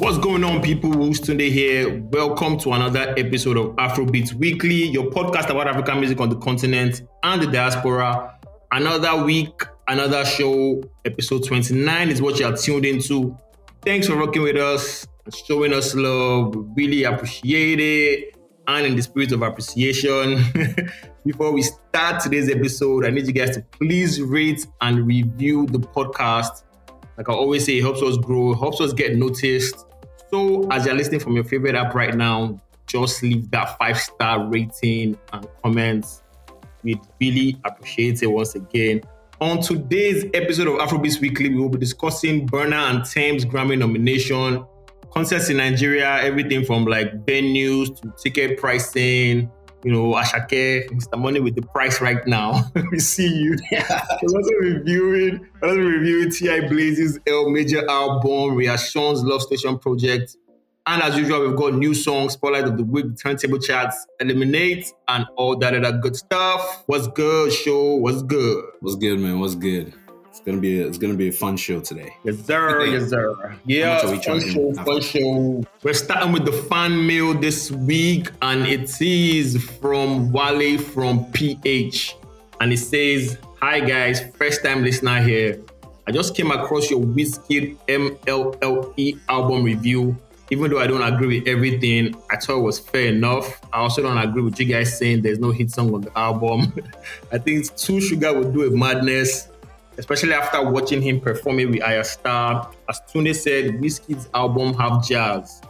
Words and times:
What's 0.00 0.16
going 0.16 0.42
on, 0.44 0.62
people? 0.62 0.90
Who's 0.90 1.20
Tunde 1.20 1.50
here. 1.52 2.00
Welcome 2.04 2.58
to 2.60 2.72
another 2.72 3.12
episode 3.18 3.58
of 3.58 3.76
Afrobeats 3.76 4.32
Weekly, 4.32 4.84
your 4.84 5.10
podcast 5.10 5.50
about 5.50 5.68
African 5.68 6.00
music 6.00 6.18
on 6.22 6.30
the 6.30 6.36
continent 6.36 7.02
and 7.22 7.42
the 7.42 7.46
diaspora. 7.46 8.34
Another 8.72 9.22
week, 9.22 9.62
another 9.88 10.24
show. 10.24 10.82
Episode 11.04 11.44
29 11.44 12.08
is 12.08 12.22
what 12.22 12.40
you 12.40 12.46
are 12.46 12.56
tuned 12.56 12.86
into. 12.86 13.36
Thanks 13.82 14.06
for 14.06 14.16
rocking 14.16 14.40
with 14.40 14.56
us 14.56 15.06
and 15.26 15.34
showing 15.34 15.74
us 15.74 15.94
love. 15.94 16.56
We 16.56 16.86
really 16.86 17.04
appreciate 17.04 17.78
it. 17.78 18.36
And 18.68 18.86
in 18.86 18.96
the 18.96 19.02
spirit 19.02 19.32
of 19.32 19.42
appreciation, 19.42 20.42
before 21.26 21.52
we 21.52 21.60
start 21.60 22.22
today's 22.22 22.48
episode, 22.48 23.04
I 23.04 23.10
need 23.10 23.26
you 23.26 23.34
guys 23.34 23.54
to 23.54 23.62
please 23.72 24.18
rate 24.22 24.66
and 24.80 25.06
review 25.06 25.66
the 25.66 25.78
podcast. 25.78 26.62
Like 27.18 27.28
I 27.28 27.34
always 27.34 27.66
say, 27.66 27.76
it 27.76 27.82
helps 27.82 28.00
us 28.00 28.16
grow, 28.16 28.54
helps 28.54 28.80
us 28.80 28.94
get 28.94 29.14
noticed. 29.14 29.84
So, 30.30 30.68
as 30.70 30.86
you're 30.86 30.94
listening 30.94 31.18
from 31.18 31.34
your 31.34 31.42
favorite 31.42 31.74
app 31.74 31.92
right 31.92 32.14
now, 32.14 32.60
just 32.86 33.22
leave 33.22 33.50
that 33.50 33.76
five 33.78 33.98
star 33.98 34.46
rating 34.46 35.18
and 35.32 35.46
comments. 35.62 36.22
We'd 36.84 37.00
really 37.20 37.56
appreciate 37.64 38.22
it 38.22 38.28
once 38.28 38.54
again. 38.54 39.02
On 39.40 39.60
today's 39.60 40.26
episode 40.32 40.68
of 40.68 40.74
Afrobeats 40.74 41.20
Weekly, 41.20 41.48
we 41.48 41.56
will 41.56 41.68
be 41.68 41.78
discussing 41.78 42.46
Burna 42.46 42.90
and 42.90 43.04
Tems 43.04 43.44
Grammy 43.44 43.76
nomination, 43.76 44.64
concerts 45.12 45.50
in 45.50 45.56
Nigeria, 45.56 46.22
everything 46.22 46.64
from 46.64 46.84
like 46.84 47.26
venues 47.26 48.00
to 48.00 48.12
ticket 48.22 48.58
pricing, 48.58 49.50
you 49.82 49.92
know, 49.92 50.12
Asake, 50.14 50.88
Mr. 50.90 51.18
Money 51.18 51.40
with 51.40 51.54
the 51.54 51.62
price 51.62 52.00
right 52.00 52.26
now. 52.26 52.64
we 52.90 52.98
see 52.98 53.28
you. 53.28 53.56
We're 53.72 54.36
also 54.36 54.52
reviewing, 54.60 55.46
we're 55.60 55.68
also 55.68 55.80
reviewing 55.80 56.30
T.I. 56.30 56.68
Blaze's 56.68 57.18
El 57.26 57.50
Major 57.50 57.88
album, 57.88 58.56
Ria 58.56 58.76
Sean's 58.76 59.22
Love 59.22 59.42
Station 59.42 59.78
Project. 59.78 60.36
And 60.86 61.02
as 61.02 61.16
usual, 61.16 61.46
we've 61.46 61.56
got 61.56 61.74
new 61.74 61.94
songs, 61.94 62.32
Spotlight 62.32 62.64
of 62.64 62.76
the 62.76 62.84
Week, 62.84 63.06
Turntable 63.22 63.58
Chats, 63.58 64.06
Eliminate, 64.18 64.92
and 65.08 65.26
all 65.36 65.56
that 65.58 65.74
other 65.74 65.96
good 65.98 66.16
stuff. 66.16 66.82
What's 66.86 67.06
good, 67.08 67.52
show? 67.52 67.96
What's 67.96 68.22
good? 68.22 68.64
What's 68.80 68.96
good, 68.96 69.20
man? 69.20 69.40
What's 69.40 69.54
good? 69.54 69.92
It's 70.40 70.46
gonna 70.46 70.58
be 70.58 70.80
a, 70.80 70.86
it's 70.86 70.96
gonna 70.96 71.12
be 71.12 71.28
a 71.28 71.32
fun 71.32 71.58
show 71.58 71.80
today. 71.80 72.14
Yes, 72.24 72.38
sir. 72.46 72.86
Yes, 72.86 73.10
sir. 73.10 73.54
Yeah, 73.66 74.00
fun 74.00 74.40
show, 74.40 74.72
fun 74.72 75.00
show. 75.02 75.62
We're 75.82 75.92
starting 75.92 76.32
with 76.32 76.46
the 76.46 76.52
fan 76.52 77.06
mail 77.06 77.34
this 77.34 77.70
week, 77.70 78.30
and 78.40 78.66
it 78.66 78.90
is 79.02 79.62
from 79.62 80.32
Wale 80.32 80.78
from 80.78 81.30
PH, 81.32 82.16
and 82.58 82.72
it 82.72 82.78
says, 82.78 83.36
"Hi 83.60 83.80
guys, 83.80 84.22
first 84.38 84.64
time 84.64 84.82
listener 84.82 85.20
here. 85.20 85.60
I 86.06 86.12
just 86.12 86.34
came 86.34 86.50
across 86.50 86.90
your 86.90 87.00
Wizkid 87.00 87.76
MLLE 87.86 89.18
album 89.28 89.62
review. 89.62 90.16
Even 90.48 90.70
though 90.70 90.80
I 90.80 90.86
don't 90.86 91.02
agree 91.02 91.38
with 91.38 91.48
everything, 91.48 92.16
I 92.30 92.36
thought 92.36 92.60
it 92.60 92.62
was 92.62 92.78
fair 92.78 93.08
enough. 93.08 93.60
I 93.74 93.80
also 93.80 94.00
don't 94.00 94.16
agree 94.16 94.42
with 94.42 94.58
you 94.58 94.64
guys 94.64 94.96
saying 94.98 95.20
there's 95.20 95.38
no 95.38 95.50
hit 95.50 95.70
song 95.70 95.94
on 95.94 96.00
the 96.00 96.18
album. 96.18 96.72
I 97.32 97.36
think 97.36 97.76
Two 97.76 98.00
Sugar 98.00 98.32
would 98.32 98.54
do 98.54 98.66
a 98.66 98.70
madness 98.70 99.49
especially 99.98 100.32
after 100.32 100.62
watching 100.68 101.02
him 101.02 101.20
performing 101.20 101.70
with 101.70 101.80
Ayra 101.80 102.04
Starr. 102.04 102.70
As 102.88 103.00
Tunde 103.12 103.34
said, 103.34 103.80
Wizkid's 103.80 104.28
album 104.34 104.74
have 104.74 105.06
jazz, 105.06 105.60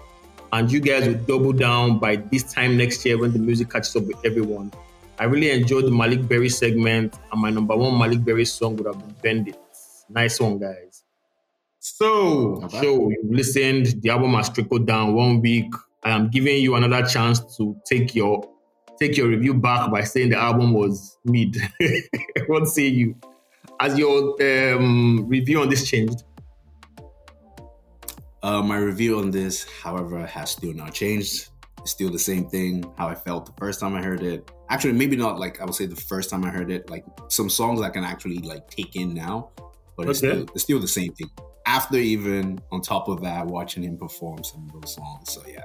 and 0.52 0.70
you 0.70 0.80
guys 0.80 1.06
will 1.06 1.14
double 1.14 1.52
down 1.52 1.98
by 1.98 2.16
this 2.16 2.42
time 2.52 2.76
next 2.76 3.04
year 3.04 3.18
when 3.18 3.32
the 3.32 3.38
music 3.38 3.70
catches 3.70 3.94
up 3.96 4.04
with 4.04 4.24
everyone. 4.24 4.72
I 5.18 5.24
really 5.24 5.50
enjoyed 5.50 5.84
the 5.84 5.91
Malik 5.91 6.26
Berry 6.26 6.48
segment, 6.48 7.18
and 7.30 7.41
my 7.41 7.50
number 7.50 7.76
one 7.76 7.98
Malik 7.98 8.24
Berry 8.24 8.44
song 8.44 8.76
would 8.76 8.86
have 8.86 8.98
been 8.98 9.14
Bend 9.22 9.48
It. 9.48 9.58
Nice 10.08 10.41
one, 10.41 10.58
guys. 10.58 11.04
So, 11.78 12.66
so 12.69 13.10
you've 13.10 13.31
listened, 13.31 14.02
the 14.02 14.10
album 14.10 14.34
has 14.34 14.50
trickled 14.50 14.87
down 14.87 15.14
one 15.14 15.41
week. 15.41 15.72
I 16.02 16.10
am 16.10 16.31
giving 16.31 16.62
you 16.62 16.75
another 16.75 17.06
chance 17.06 17.41
to 17.56 17.76
take 17.84 18.14
your 18.14 18.48
take 18.98 19.16
your 19.16 19.28
review 19.28 19.54
back 19.54 19.91
by 19.91 20.04
saying 20.04 20.28
the 20.28 20.38
album 20.38 20.75
was 20.75 21.16
mid. 21.25 21.56
what 22.47 22.66
say 22.69 22.87
you? 22.87 23.16
Has 23.80 23.98
your 23.98 24.36
um, 24.42 25.26
review 25.26 25.62
on 25.62 25.70
this 25.70 25.88
changed? 25.88 26.24
Uh, 28.42 28.62
my 28.62 28.76
review 28.76 29.18
on 29.18 29.30
this, 29.30 29.66
however, 29.82 30.26
has 30.26 30.50
still 30.50 30.74
not 30.74 30.92
changed. 30.92 31.48
It's 31.78 31.90
still 31.90 32.10
the 32.10 32.19
same 32.19 32.46
thing. 32.46 32.84
How 32.98 33.08
I 33.08 33.14
felt 33.14 33.46
the 33.46 33.52
first 33.58 33.80
time 33.80 33.94
I 33.94 34.02
heard 34.02 34.22
it. 34.22 34.50
Actually, 34.69 34.92
maybe 34.92 35.16
not 35.16 35.38
like 35.38 35.62
I 35.62 35.64
would 35.64 35.74
say 35.74 35.86
the 35.86 35.96
first 35.96 36.28
time 36.28 36.44
I 36.44 36.50
heard 36.50 36.70
it. 36.70 36.90
Like 36.90 37.06
some 37.28 37.48
songs 37.48 37.80
I 37.80 37.88
can 37.88 38.04
actually 38.04 38.40
like 38.40 38.69
take 38.69 38.96
in 38.96 39.14
now, 39.14 39.48
but 39.96 40.10
it's, 40.10 40.19
still, 40.19 40.42
it's 40.54 40.62
still 40.62 40.78
the 40.78 40.86
same 40.86 41.14
thing. 41.14 41.30
After 41.64 41.96
even 41.96 42.60
on 42.70 42.82
top 42.82 43.08
of 43.08 43.22
that, 43.22 43.46
watching 43.46 43.82
him 43.82 43.96
perform 43.96 44.44
some 44.44 44.69
of 44.69 44.78
those 44.78 44.94
songs. 44.94 45.32
So 45.32 45.42
yeah, 45.48 45.64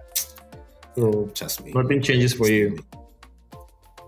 so 0.96 1.30
trust 1.36 1.66
me, 1.66 1.74
nothing 1.74 2.02
changes 2.02 2.34
for 2.34 2.48
you. 2.48 2.80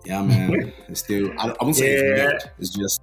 Yeah, 0.06 0.24
man. 0.24 0.72
it's 0.88 1.02
still. 1.02 1.30
I, 1.38 1.50
I 1.50 1.64
won't 1.64 1.76
say 1.76 2.16
yeah. 2.16 2.32
it's 2.32 2.46
It's 2.58 2.70
just 2.70 3.02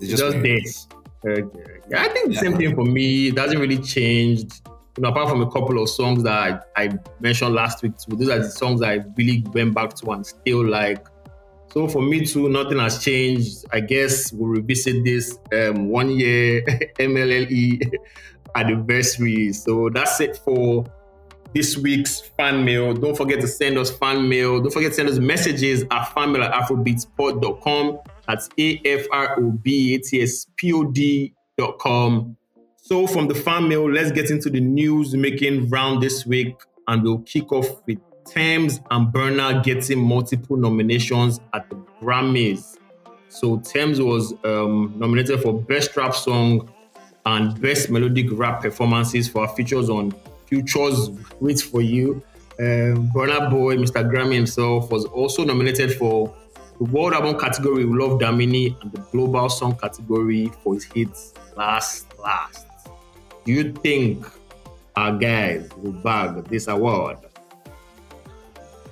it's 0.00 0.10
just, 0.10 0.22
just 0.22 0.42
this. 0.42 0.88
Okay. 1.26 1.80
Yeah, 1.90 2.02
I 2.02 2.08
think 2.08 2.28
the 2.28 2.34
yeah. 2.34 2.40
same 2.40 2.56
thing 2.56 2.74
for 2.74 2.84
me. 2.84 3.28
It 3.28 3.34
doesn't 3.34 3.58
really 3.58 3.78
change. 3.78 4.60
You 4.96 5.02
know, 5.02 5.08
apart 5.10 5.28
from 5.28 5.42
a 5.42 5.50
couple 5.50 5.80
of 5.80 5.88
songs 5.88 6.22
that 6.24 6.66
I, 6.76 6.84
I 6.84 6.98
mentioned 7.20 7.54
last 7.54 7.82
week 7.82 7.92
too. 7.98 8.16
Those 8.16 8.28
are 8.28 8.38
the 8.38 8.50
songs 8.50 8.82
I 8.82 9.04
really 9.16 9.44
went 9.52 9.74
back 9.74 9.94
to 9.94 10.10
and 10.10 10.26
still 10.26 10.64
like. 10.64 11.06
So 11.72 11.86
for 11.86 12.02
me 12.02 12.24
too, 12.24 12.48
nothing 12.48 12.78
has 12.78 13.02
changed. 13.04 13.64
I 13.72 13.80
guess 13.80 14.32
we'll 14.32 14.48
revisit 14.48 15.04
this 15.04 15.38
um, 15.52 15.88
one 15.88 16.10
year 16.10 16.62
MLLE 16.98 17.92
anniversary. 18.54 19.52
So 19.52 19.90
that's 19.90 20.20
it 20.20 20.36
for 20.38 20.84
this 21.54 21.76
week's 21.76 22.20
fan 22.20 22.64
mail. 22.64 22.94
Don't 22.94 23.16
forget 23.16 23.40
to 23.40 23.48
send 23.48 23.78
us 23.78 23.90
fan 23.90 24.28
mail. 24.28 24.60
Don't 24.60 24.72
forget 24.72 24.92
to 24.92 24.96
send 24.96 25.08
us 25.08 25.18
messages 25.18 25.82
at 25.90 26.08
fanmail 26.14 26.44
at 26.44 26.52
afrobeatspod.com. 26.52 27.98
That's 28.28 28.48
A 28.58 28.80
F 28.84 29.06
R 29.10 29.40
O 29.40 29.50
B 29.50 29.94
A 29.94 29.98
T 29.98 30.22
S 30.22 30.46
P 30.56 30.72
O 30.74 30.84
D 30.84 31.32
dot 31.56 31.78
com. 31.78 32.36
So, 32.76 33.06
from 33.06 33.26
the 33.26 33.34
fan 33.34 33.68
mail, 33.68 33.90
let's 33.90 34.12
get 34.12 34.30
into 34.30 34.50
the 34.50 34.60
news 34.60 35.14
making 35.14 35.68
round 35.70 36.02
this 36.02 36.26
week, 36.26 36.54
and 36.86 37.02
we'll 37.02 37.20
kick 37.20 37.50
off 37.52 37.66
with 37.86 37.98
Tems 38.26 38.80
and 38.90 39.12
Burna 39.12 39.64
getting 39.64 39.98
multiple 39.98 40.56
nominations 40.56 41.40
at 41.54 41.68
the 41.70 41.76
Grammys. 42.00 42.76
So, 43.30 43.58
Tems 43.60 44.00
was 44.00 44.34
um, 44.44 44.94
nominated 44.96 45.40
for 45.40 45.54
Best 45.54 45.96
Rap 45.96 46.14
Song 46.14 46.70
and 47.24 47.58
Best 47.60 47.90
Melodic 47.90 48.26
Rap 48.32 48.62
Performances 48.62 49.28
for 49.28 49.46
our 49.46 49.54
features 49.56 49.88
on 49.88 50.14
Futures 50.46 51.10
Wait 51.40 51.60
for 51.60 51.80
You. 51.80 52.22
Um, 52.60 53.08
Boy, 53.08 53.76
Mr. 53.76 54.10
Grammy 54.10 54.34
himself, 54.34 54.90
was 54.90 55.04
also 55.06 55.44
nominated 55.44 55.94
for 55.94 56.34
the 56.78 56.84
World 56.84 57.12
Album 57.12 57.38
category 57.38 57.84
with 57.84 57.98
Love 57.98 58.20
Damini 58.20 58.80
and 58.82 58.92
the 58.92 59.00
Global 59.10 59.48
Song 59.48 59.76
category 59.76 60.50
for 60.62 60.74
his 60.74 60.84
hits 60.84 61.34
Last 61.56 62.16
Last. 62.18 62.66
Do 63.44 63.52
you 63.52 63.72
think 63.72 64.24
our 64.94 65.16
guys 65.16 65.68
will 65.76 65.92
bag 65.92 66.44
this 66.44 66.68
award? 66.68 67.18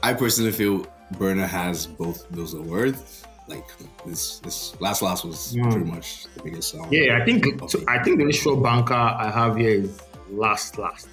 I 0.03 0.15
personally 0.15 0.53
feel 0.53 0.87
Burna 1.15 1.47
has 1.47 1.87
both 1.87 2.27
those 2.31 2.55
awards. 2.55 3.25
Like 3.49 3.65
this, 4.05 4.41
this 4.41 4.81
last 4.81 5.03
last 5.03 5.25
was 5.25 5.55
mm. 5.55 5.71
pretty 5.71 5.89
much 5.89 6.27
the 6.35 6.43
biggest 6.43 6.71
song. 6.71 6.89
Yeah, 6.91 7.19
I 7.23 7.25
think 7.25 7.47
so 7.71 7.79
I 7.87 8.03
think 8.03 8.17
the 8.19 8.25
initial 8.25 8.57
banker 8.57 8.95
I 8.95 9.31
have 9.31 9.57
here 9.57 9.83
is 9.83 10.01
last 10.31 10.79
last. 10.79 11.09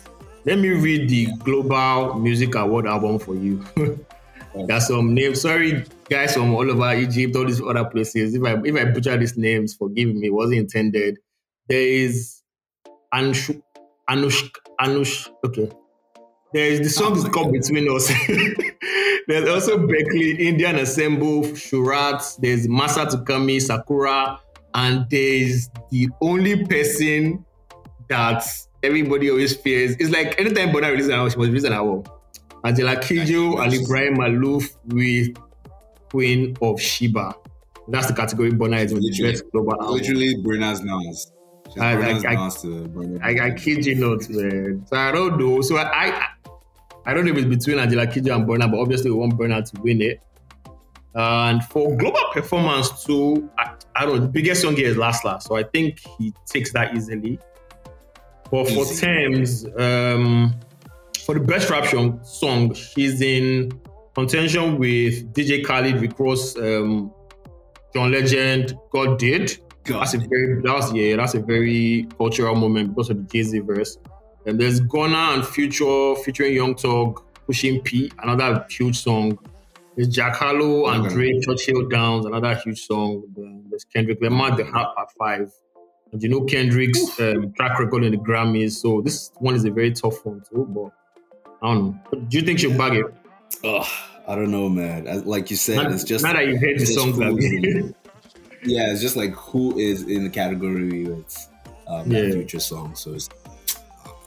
Let 0.46 0.58
me 0.58 0.70
read 0.70 1.10
the 1.10 1.28
Global 1.44 2.16
Music 2.16 2.56
Award 2.56 2.88
album 2.88 3.20
for 3.20 3.36
you. 3.36 3.64
There's 4.56 4.88
some 4.88 5.14
names. 5.14 5.42
Sorry, 5.42 5.84
guys 6.10 6.34
from 6.36 6.54
all 6.54 6.70
over 6.70 6.94
Egypt, 6.94 7.36
all 7.36 7.46
these 7.46 7.62
other 7.62 7.86
places. 7.86 8.36
If 8.36 8.44
I 8.44 8.62
if 8.64 8.76
I 8.76 8.86
butcher 8.86 9.18
these 9.18 9.38
names, 9.38 9.74
forgive 9.74 10.14
me. 10.14 10.28
It 10.28 10.34
wasn't 10.34 10.60
intended. 10.60 11.18
There 11.68 11.82
is 11.82 12.42
Anush 13.14 13.62
Anush 14.10 14.50
Anush. 14.80 15.30
Okay. 15.46 15.70
There 16.54 16.68
is 16.68 16.80
the 16.80 16.90
song 16.90 17.18
is 17.18 17.24
called 17.26 17.52
Between 17.52 17.88
Us. 17.90 18.08
There's 19.28 19.50
also 19.50 19.78
Berklee, 19.78 20.38
Indian 20.38 20.78
Ensemble, 20.78 21.44
Shurat. 21.44 22.38
There's 22.40 22.68
Masa 22.68 23.08
Takumi, 23.08 23.60
Sakura, 23.60 24.40
and 24.76 25.10
there's 25.10 25.70
the 25.90 26.10
only 26.22 26.66
person 26.66 27.44
that 28.10 28.46
everybody 28.84 29.32
always 29.32 29.56
fears. 29.56 29.96
It's 30.00 30.12
like 30.12 30.40
anytime 30.40 30.70
Burna 30.70 30.92
releases 30.92 31.08
an 31.08 31.16
album, 31.16 31.32
she 31.32 31.38
must 31.38 31.48
release 31.48 31.64
an 31.64 31.74
album. 31.74 32.04
Angela 32.64 32.96
Kidjo, 32.96 33.60
Ali 33.60 33.80
Ibrahim 33.82 34.18
Maalouf 34.18 34.76
with 34.88 35.36
Queen 36.10 36.56
of 36.62 36.80
Sheba. 36.80 37.36
That's 37.90 38.08
the 38.08 38.14
category 38.14 38.52
Burna 38.52 38.86
is 38.86 38.94
with 38.94 39.04
the 39.04 39.32
best 39.32 39.44
global 39.52 39.74
album. 39.74 39.96
Literally 39.96 40.36
Burna's 40.36 40.82
Nas. 40.82 41.32
I, 41.80 41.96
I, 41.96 42.34
I, 42.34 42.50
I, 43.24 43.46
I, 43.48 43.52
kid 43.52 43.86
you 43.86 43.96
not, 43.96 44.30
man. 44.30 44.86
So 44.88 44.96
I 44.96 45.12
don't 45.12 45.40
know. 45.40 45.62
So 45.62 45.76
I, 45.78 46.08
I, 46.08 46.28
I 47.06 47.14
don't 47.14 47.26
know 47.26 47.32
if 47.32 47.38
it's 47.38 47.48
between 47.48 47.80
Angela 47.80 48.06
Kidjo 48.06 48.36
and 48.36 48.48
Burna, 48.48 48.70
but 48.70 48.80
obviously 48.80 49.12
we 49.12 49.18
want 49.18 49.34
Burna 49.34 49.70
to 49.70 49.82
win 49.82 50.02
it. 50.02 50.22
And 51.16 51.64
for 51.66 51.96
global 51.98 52.24
performance 52.32 53.04
too, 53.04 53.50
I, 53.58 53.74
I 53.96 54.06
don't 54.06 54.16
know. 54.16 54.22
The 54.22 54.28
biggest 54.28 54.62
song 54.62 54.76
here 54.76 54.88
is 54.88 54.98
Last 54.98 55.26
Last, 55.26 55.48
so 55.48 55.56
I 55.56 55.64
think 55.64 56.00
he 56.18 56.34
takes 56.46 56.72
that 56.74 56.96
easily. 56.96 57.40
But 58.50 58.68
for 58.68 58.84
Easy. 58.84 59.06
Tems, 59.06 59.66
um, 59.78 60.56
for 61.26 61.34
the 61.34 61.40
best 61.40 61.70
rap 61.70 61.86
song, 61.86 62.20
song, 62.24 62.74
she's 62.74 63.22
in 63.22 63.72
contention 64.16 64.78
with 64.78 65.34
DJ 65.34 65.66
Khaled, 65.66 66.20
Ross, 66.20 66.58
um, 66.58 67.12
John 67.94 68.12
Legend, 68.12 68.78
God 68.92 69.20
Did. 69.20 69.58
God. 69.86 70.02
That's 70.02 70.14
a 70.14 70.18
very 70.20 70.62
that's 70.62 70.94
yeah, 70.94 71.16
that's 71.18 71.34
a 71.36 71.40
very 71.42 72.08
cultural 72.18 72.56
moment 72.56 72.90
because 72.96 73.10
of 73.10 73.18
the 73.18 73.24
Jay 73.24 73.44
Z 73.44 73.60
verse. 73.60 73.98
And 74.46 74.60
there's 74.60 74.80
Gunna 74.80 75.34
and 75.34 75.46
Future 75.46 76.16
featuring 76.24 76.54
Young 76.54 76.76
Thug, 76.76 77.22
Pushing 77.46 77.82
P, 77.82 78.12
another 78.22 78.66
huge 78.70 78.98
song. 78.98 79.38
There's 79.96 80.08
Jack 80.08 80.36
Harlow 80.36 80.88
and 80.88 81.06
Okay. 81.06 81.14
Drake, 81.14 81.44
Churchill 81.44 81.88
Downs, 81.88 82.26
another 82.26 82.56
huge 82.56 82.82
song. 82.86 83.24
There's 83.70 83.84
Kendrick 83.86 84.22
Lamar, 84.22 84.56
The 84.56 84.66
Heart 84.66 84.96
Part 84.96 85.10
Five. 85.20 85.52
And 86.12 86.22
you 86.22 86.30
know 86.30 86.42
Kendrick's 86.42 87.20
um, 87.20 87.54
track 87.54 87.78
record 87.80 88.04
in 88.04 88.12
the 88.12 88.18
Grammys, 88.18 88.74
so 88.74 89.02
this 89.02 89.32
one 89.40 89.56
is 89.56 89.66
a 89.66 89.72
very 89.72 89.92
tough 89.92 90.26
one 90.26 90.42
too. 90.50 90.66
But 90.70 90.92
I 91.64 91.74
don't 91.74 91.84
know. 91.86 92.00
But 92.10 92.30
do 92.30 92.38
you 92.38 92.44
think 92.46 92.60
she'll 92.60 92.78
bag 92.78 92.94
it? 92.94 93.06
Ugh, 93.64 93.86
I 94.28 94.36
don't 94.36 94.52
know, 94.52 94.68
man. 94.70 95.08
As- 95.08 95.26
Like 95.26 95.50
you 95.50 95.56
said, 95.56 95.78
Not, 95.78 95.92
it's 95.94 96.04
just 96.04 96.24
not 96.24 96.36
that 96.36 96.46
you've 96.46 96.60
heard 96.62 96.78
the 96.80 96.86
That 96.86 97.96
yeah, 98.66 98.92
it's 98.92 99.02
just 99.02 99.16
like 99.16 99.32
who 99.34 99.78
is 99.78 100.04
in 100.04 100.24
the 100.24 100.30
category 100.30 101.06
with 101.06 101.48
um, 101.88 102.12
Yeah. 102.12 102.32
future 102.32 102.60
song. 102.60 102.96
So 102.96 103.14
it's 103.14 103.30
oh. 104.06 104.20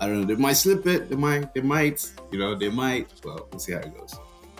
I 0.00 0.06
don't 0.06 0.20
know. 0.20 0.26
They 0.26 0.34
might 0.36 0.54
slip 0.54 0.86
it. 0.86 1.08
They 1.08 1.16
might. 1.16 1.54
They 1.54 1.60
might. 1.60 2.10
You 2.32 2.38
know, 2.38 2.54
they 2.56 2.68
might. 2.70 3.08
Well, 3.24 3.46
we'll 3.50 3.60
see 3.60 3.72
how 3.72 3.78
it 3.80 3.96
goes. 3.96 4.14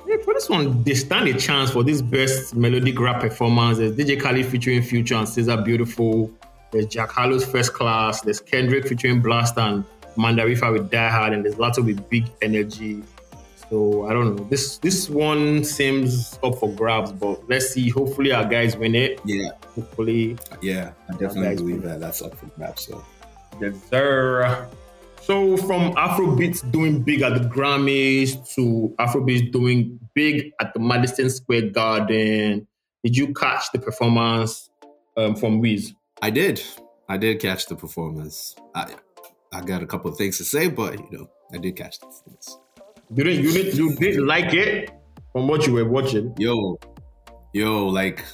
Yeah, 0.07 0.17
for 0.25 0.35
this 0.35 0.49
one, 0.49 0.83
they 0.83 0.95
stand 0.95 1.29
a 1.29 1.35
chance 1.35 1.71
for 1.71 1.85
this 1.85 2.01
best 2.03 2.55
melodic 2.57 2.99
rap 2.99 3.21
performance. 3.21 3.79
There's 3.79 3.93
DJ 3.97 4.21
Khaled 4.21 4.47
featuring 4.47 4.83
Future 4.83 5.15
and 5.17 5.27
SZA 5.27 5.65
Beautiful. 5.65 6.31
There's 6.73 6.87
Jack 6.87 7.11
Harlow's 7.11 7.45
First 7.45 7.75
Class. 7.75 8.21
There's 8.23 8.41
Kendrick 8.41 8.87
featuring 8.89 9.23
Blxst 9.23 9.57
and 9.59 9.85
Mandarifa 10.17 10.73
with 10.73 10.91
Die 10.91 11.09
Hard. 11.09 11.33
And 11.33 11.45
there's 11.45 11.57
Latto 11.57 11.85
with 11.85 12.09
Big 12.09 12.27
Energy. 12.43 13.03
So 13.69 14.07
I 14.07 14.13
don't 14.13 14.35
know. 14.37 14.45
This 14.45 14.79
this 14.79 15.09
one 15.09 15.63
seems 15.65 16.39
up 16.43 16.57
for 16.59 16.73
grabs, 16.73 17.13
but 17.13 17.49
let's 17.49 17.71
see. 17.71 17.89
Hopefully 17.89 18.33
our 18.33 18.45
guys 18.45 18.77
win 18.77 18.97
it. 18.97 19.21
Yeah, 19.25 19.51
Hopefully 19.77 20.37
yeah. 20.61 20.93
I 21.09 21.13
definitely 21.13 21.43
guys 21.43 21.59
believe 21.59 21.83
win. 21.83 21.89
that. 21.91 22.01
That's 22.01 22.21
up 22.21 22.37
for 22.37 22.47
grabs. 22.47 22.87
So 22.87 23.05
Yes, 23.61 23.75
sir. 23.89 24.69
So 25.23 25.57
from 25.59 25.93
Afrobeats 25.95 26.69
doing 26.73 27.03
big 27.03 27.23
at 27.23 27.35
the 27.35 27.49
Grammys 27.49 28.53
to 28.55 28.95
Afrobeats 28.99 29.53
doing 29.53 30.01
big 30.15 30.53
at 30.61 30.73
the 30.73 30.81
Madison 30.81 31.29
Square 31.31 31.71
Garden, 31.71 32.67
did 33.05 33.17
you 33.17 33.33
catch 33.35 33.71
the 33.73 33.79
performance 33.79 34.71
um, 35.17 35.37
from 35.37 35.61
Wiz? 35.61 35.93
I 36.23 36.31
did. 36.31 36.63
I 37.09 37.19
did 37.19 37.39
catch 37.41 37.67
the 37.67 37.77
performance. 37.77 38.57
I 38.75 38.95
I 39.53 39.61
got 39.63 39.83
a 39.83 39.87
couple 39.87 40.11
of 40.11 40.17
things 40.17 40.39
to 40.39 40.45
say, 40.45 40.69
but 40.69 40.99
you 40.99 41.19
know, 41.19 41.31
I 41.53 41.59
did 41.59 41.77
catch 41.77 41.99
the 41.99 42.07
performance. 42.07 42.59
You 43.15 43.25
didn't, 43.25 43.45
you 43.45 43.53
didn't, 43.53 43.77
you 43.79 43.97
didn't 43.97 44.27
like 44.27 44.55
it 44.55 44.91
from 45.33 45.49
what 45.49 45.67
you 45.67 45.73
were 45.73 45.85
watching. 45.89 46.33
Yo, 46.39 46.79
yo, 47.53 47.87
like, 47.89 48.25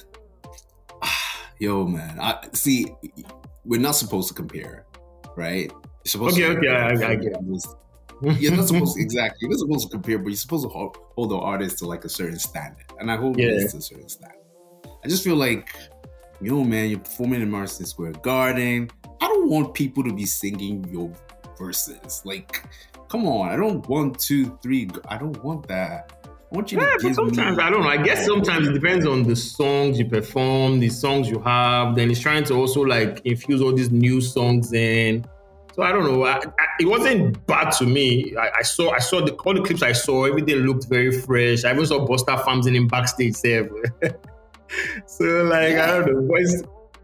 yo, 1.59 1.85
man. 1.87 2.19
I 2.19 2.47
see. 2.53 2.93
We're 3.65 3.79
not 3.79 3.95
supposed 3.95 4.27
to 4.29 4.33
compare, 4.33 4.85
right? 5.35 5.71
You're 5.71 5.81
supposed 6.05 6.37
Okay, 6.37 6.53
to 6.53 6.57
okay, 6.59 6.69
I- 6.69 7.11
I 7.11 7.15
get 7.15 7.33
You're 8.39 8.55
not 8.55 8.67
supposed 8.67 8.95
to, 8.95 9.01
exactly. 9.01 9.37
You're 9.41 9.49
not 9.51 9.59
supposed 9.59 9.87
to 9.87 9.89
compare, 9.91 10.19
but 10.19 10.27
you're 10.27 10.35
supposed 10.37 10.63
to 10.63 10.69
hold, 10.69 10.97
hold 11.15 11.31
the 11.31 11.37
artist 11.37 11.79
to 11.79 11.85
like 11.85 12.05
a 12.05 12.09
certain 12.09 12.39
standard, 12.39 12.85
and 12.99 13.11
I 13.11 13.17
hold 13.17 13.39
Yeah. 13.39 13.47
this 13.49 13.71
to 13.71 13.77
a 13.79 13.81
certain 13.81 14.07
standard. 14.09 14.37
I 15.03 15.07
just 15.07 15.23
feel 15.23 15.35
like, 15.35 15.75
yo, 16.41 16.63
man, 16.63 16.89
you're 16.89 16.99
performing 16.99 17.41
in 17.41 17.49
Madison 17.49 17.85
Square 17.87 18.13
Garden. 18.23 18.89
Don't 19.37 19.49
want 19.49 19.73
people 19.75 20.03
to 20.03 20.11
be 20.11 20.25
singing 20.25 20.83
your 20.91 21.11
verses. 21.59 22.23
Like, 22.25 22.63
come 23.07 23.27
on, 23.27 23.49
I 23.49 23.55
don't 23.55 23.87
want 23.87 24.19
two, 24.19 24.57
three. 24.63 24.89
I 25.07 25.17
don't 25.17 25.41
want 25.43 25.67
that. 25.67 26.11
I 26.25 26.55
want 26.55 26.71
you 26.71 26.79
Yeah, 26.79 26.97
to 26.97 27.07
give 27.07 27.15
sometimes 27.15 27.57
me. 27.57 27.63
I 27.63 27.69
don't 27.69 27.81
know. 27.81 27.87
I 27.87 27.97
guess 27.97 28.25
sometimes 28.25 28.67
it 28.67 28.73
depends 28.73 29.05
on 29.05 29.23
the 29.23 29.35
songs 29.35 29.99
you 29.99 30.05
perform, 30.05 30.79
the 30.79 30.89
songs 30.89 31.29
you 31.29 31.39
have. 31.39 31.95
Then 31.95 32.09
it's 32.09 32.19
trying 32.19 32.45
to 32.45 32.55
also 32.55 32.81
like 32.81 33.21
infuse 33.25 33.61
all 33.61 33.73
these 33.75 33.91
new 33.91 34.21
songs 34.21 34.73
in. 34.73 35.23
So 35.75 35.83
I 35.83 35.91
don't 35.91 36.05
know. 36.05 36.23
I, 36.23 36.37
I, 36.37 36.65
it 36.79 36.85
wasn't 36.85 37.45
bad 37.45 37.69
to 37.73 37.85
me. 37.85 38.35
I, 38.35 38.49
I 38.57 38.61
saw 38.63 38.91
I 38.91 38.99
saw 38.99 39.23
the 39.23 39.33
all 39.33 39.53
the 39.53 39.61
clips 39.61 39.83
I 39.83 39.91
saw. 39.91 40.25
Everything 40.25 40.55
looked 40.57 40.87
very 40.89 41.11
fresh. 41.11 41.63
I 41.63 41.73
even 41.73 41.85
saw 41.85 42.07
Busta 42.07 42.43
Rhymes 42.43 42.65
in 42.65 42.75
him 42.75 42.87
backstage. 42.87 43.39
There. 43.41 43.69
so 45.05 45.25
like 45.43 45.75
I 45.75 45.87
don't 45.87 46.11
know. 46.11 46.27
But 46.27 46.41
it's, 46.41 46.63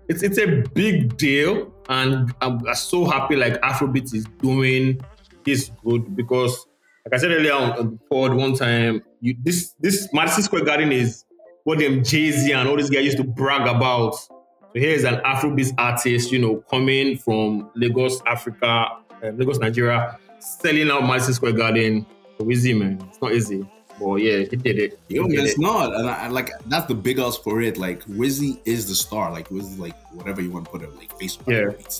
it's 0.10 0.24
it's 0.24 0.38
a 0.40 0.64
big 0.74 1.16
deal, 1.18 1.73
and 1.90 2.34
I'm, 2.42 2.66
I'm 2.68 2.76
so 2.76 3.06
happy 3.06 3.36
like 3.36 3.60
Afrobeat 3.62 4.14
is 4.14 4.26
doing 4.42 5.02
this 5.44 5.72
good 5.84 6.16
because 6.16 6.66
like 7.06 7.14
I 7.14 7.18
said 7.18 7.32
earlier 7.32 7.54
on 7.54 7.72
on 7.74 7.92
the 7.92 8.00
pod 8.10 8.34
one 8.34 8.56
time, 8.56 9.04
you 9.20 9.36
this 9.44 9.74
this 9.80 10.10
Madison 10.14 10.44
Square 10.44 10.66
Garden 10.66 10.92
is 10.92 11.26
what 11.64 11.80
them 11.80 12.04
Jay 12.04 12.32
Z 12.32 12.52
and 12.52 12.68
all 12.68 12.78
these 12.78 12.90
guys 12.90 13.06
used 13.06 13.18
to 13.18 13.24
brag 13.24 13.68
about. 13.68 14.16
So 14.16 14.80
here's 14.80 15.04
an 15.04 15.16
Afrobeat 15.18 15.74
artist, 15.78 16.32
you 16.32 16.40
know, 16.40 16.64
coming 16.70 17.18
from 17.18 17.70
Lagos, 17.76 18.22
Africa, 18.26 18.88
uh, 19.24 19.30
Lagos, 19.36 19.60
Nigeria, 19.60 20.18
selling 20.40 20.90
out 20.90 21.04
Madison 21.04 21.34
Square 21.34 21.54
Garden. 21.54 22.06
So 22.40 22.50
easy, 22.50 22.74
man. 22.74 23.00
It's 23.10 23.22
not 23.22 23.34
easy, 23.34 23.64
but 24.04 24.16
yeah, 24.16 24.40
he 24.40 24.56
did 24.56 24.80
it. 24.80 25.00
Yo, 25.08 25.28
did 25.28 25.40
it's 25.40 25.54
it. 25.54 25.60
not. 25.60 25.94
And 25.96 26.10
I, 26.10 26.28
like 26.28 26.52
that's 26.68 26.88
the 26.88 26.96
big 26.96 27.20
ups 27.20 27.38
for 27.38 27.62
it. 27.62 27.78
Like 27.78 28.04
Wizzy 28.06 28.60
is 28.66 28.88
the 28.88 28.96
star. 28.96 29.32
Like 29.32 29.50
Wizzy, 29.50 29.78
like 29.80 29.96
whatever 30.14 30.42
you 30.42 30.52
want 30.52 30.66
to 30.66 30.72
put 30.72 30.82
it, 30.82 30.96
like 30.96 31.18
Facebook. 31.20 31.48
Yeah. 31.48 31.68
Like 31.68 31.92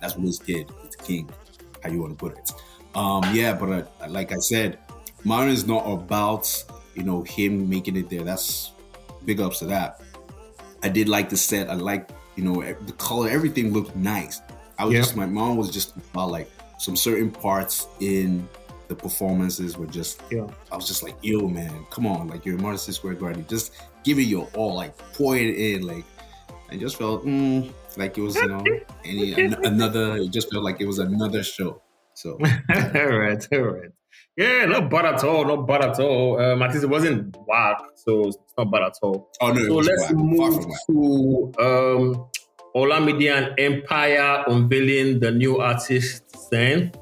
that's 0.00 0.16
Wiz 0.16 0.38
Kid. 0.38 0.70
It's 0.84 0.96
king. 0.96 1.30
How 1.82 1.90
you 1.90 2.00
want 2.00 2.18
to 2.18 2.24
put 2.24 2.38
it? 2.38 2.52
Um, 2.94 3.22
yeah, 3.34 3.54
but 3.54 3.68
uh, 3.70 4.08
like 4.08 4.32
I 4.32 4.36
said, 4.38 4.78
mine 5.24 5.48
is 5.48 5.66
not 5.66 5.84
about 5.86 6.46
you 6.94 7.02
know 7.02 7.22
him 7.22 7.68
making 7.68 7.96
it 7.96 8.08
there. 8.10 8.22
That's 8.22 8.72
big 9.24 9.40
ups 9.40 9.60
to 9.60 9.66
that. 9.66 10.00
I 10.82 10.88
did 10.88 11.08
like 11.08 11.28
the 11.30 11.36
set. 11.36 11.70
I 11.70 11.74
like 11.74 12.10
you 12.36 12.44
know 12.44 12.62
the 12.62 12.92
color. 12.92 13.28
Everything 13.28 13.72
looked 13.72 13.94
nice. 13.96 14.40
I 14.78 14.84
was 14.84 14.94
Yeah. 14.94 15.00
just 15.00 15.16
my 15.16 15.26
mom 15.26 15.56
was 15.56 15.70
just 15.70 15.94
about 15.96 16.30
like 16.30 16.50
some 16.78 16.96
certain 16.96 17.30
parts 17.30 17.86
in 18.00 18.48
the 18.92 19.02
performances 19.02 19.76
were 19.78 19.86
just 19.86 20.20
Yeah. 20.30 20.46
I 20.70 20.76
was 20.76 20.86
just 20.86 21.02
like, 21.02 21.16
yo, 21.22 21.48
man, 21.48 21.86
come 21.90 22.06
on, 22.06 22.28
like 22.28 22.44
you're 22.44 22.58
Madison 22.58 22.92
Square 22.94 23.14
Garden, 23.14 23.46
just 23.48 23.72
give 24.04 24.18
it 24.18 24.22
your 24.34 24.48
all, 24.54 24.74
like 24.74 24.96
pour 25.14 25.36
it 25.36 25.54
in, 25.56 25.86
like. 25.86 26.04
I 26.70 26.76
just 26.76 26.96
felt 26.96 27.26
mm, 27.26 27.70
like 27.98 28.16
it 28.16 28.22
was, 28.22 28.34
you 28.36 28.46
know, 28.48 28.64
any 29.04 29.34
an- 29.34 29.62
another. 29.64 30.16
It 30.16 30.30
just 30.30 30.50
felt 30.50 30.64
like 30.64 30.80
it 30.80 30.86
was 30.86 30.98
another 30.98 31.42
show. 31.42 31.82
So 32.14 32.38
all 32.38 32.38
right, 33.18 33.46
all 33.52 33.60
right. 33.60 33.90
Yeah, 34.38 34.64
not 34.64 34.88
bad 34.88 35.04
at 35.04 35.22
all. 35.24 35.44
Not 35.44 35.66
bad 35.66 35.82
at 35.84 36.00
all. 36.00 36.40
Um, 36.40 36.62
at 36.62 36.70
least 36.72 36.84
it 36.84 36.88
wasn't 36.88 37.36
whack, 37.46 37.76
so 37.94 38.28
it's 38.28 38.38
not 38.56 38.70
bad 38.70 38.82
at 38.84 38.94
all. 39.02 39.28
oh 39.42 39.52
no, 39.52 39.66
So 39.66 39.74
let's 39.76 40.02
whack, 40.02 40.14
move 40.14 40.64
to 40.86 41.52
um, 41.60 42.26
Olamide 42.74 43.30
and 43.30 43.60
Empire 43.60 44.44
unveiling 44.46 45.20
the 45.20 45.30
new 45.30 45.58
artist 45.58 46.24
then. 46.50 46.92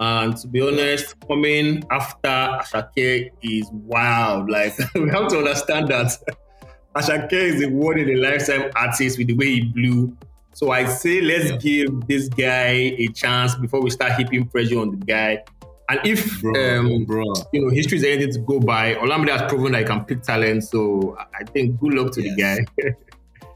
And 0.00 0.34
to 0.38 0.48
be 0.48 0.60
honest, 0.62 1.14
coming 1.28 1.84
after 1.90 2.28
Asake 2.28 3.30
is 3.42 3.68
wild. 3.72 4.48
Like 4.50 4.74
we 4.94 5.10
have 5.10 5.28
to 5.28 5.38
understand 5.38 5.88
that 5.88 6.16
Asake 6.96 7.32
is 7.32 7.60
the 7.60 7.66
one 7.68 7.98
in 7.98 8.08
a 8.08 8.16
lifetime 8.16 8.70
artist 8.74 9.18
with 9.18 9.26
the 9.28 9.34
way 9.34 9.46
he 9.46 9.60
blew. 9.62 10.16
So 10.54 10.70
I 10.72 10.86
say 10.86 11.20
let's 11.20 11.50
Yeah. 11.50 11.56
give 11.58 12.06
this 12.08 12.28
guy 12.28 12.94
a 12.98 13.08
chance 13.08 13.54
before 13.54 13.82
we 13.82 13.90
start 13.90 14.12
heaping 14.14 14.46
pressure 14.46 14.78
on 14.80 14.90
the 14.98 15.04
guy. 15.04 15.44
And 15.90 16.00
if 16.04 16.40
bro, 16.40 16.78
um, 16.78 17.04
bro. 17.04 17.24
you 17.52 17.62
know, 17.62 17.70
history 17.70 17.98
is 17.98 18.04
anything 18.04 18.32
to 18.32 18.38
go 18.40 18.58
by. 18.60 18.94
Olamide 18.94 19.30
has 19.36 19.50
proven 19.50 19.72
that 19.72 19.80
he 19.80 19.84
can 19.84 20.04
pick 20.04 20.22
talent, 20.22 20.64
so 20.64 21.16
I- 21.38 21.44
think 21.44 21.78
good 21.80 21.94
luck 21.94 22.12
to 22.12 22.22
the 22.22 22.34
guy. 22.36 22.58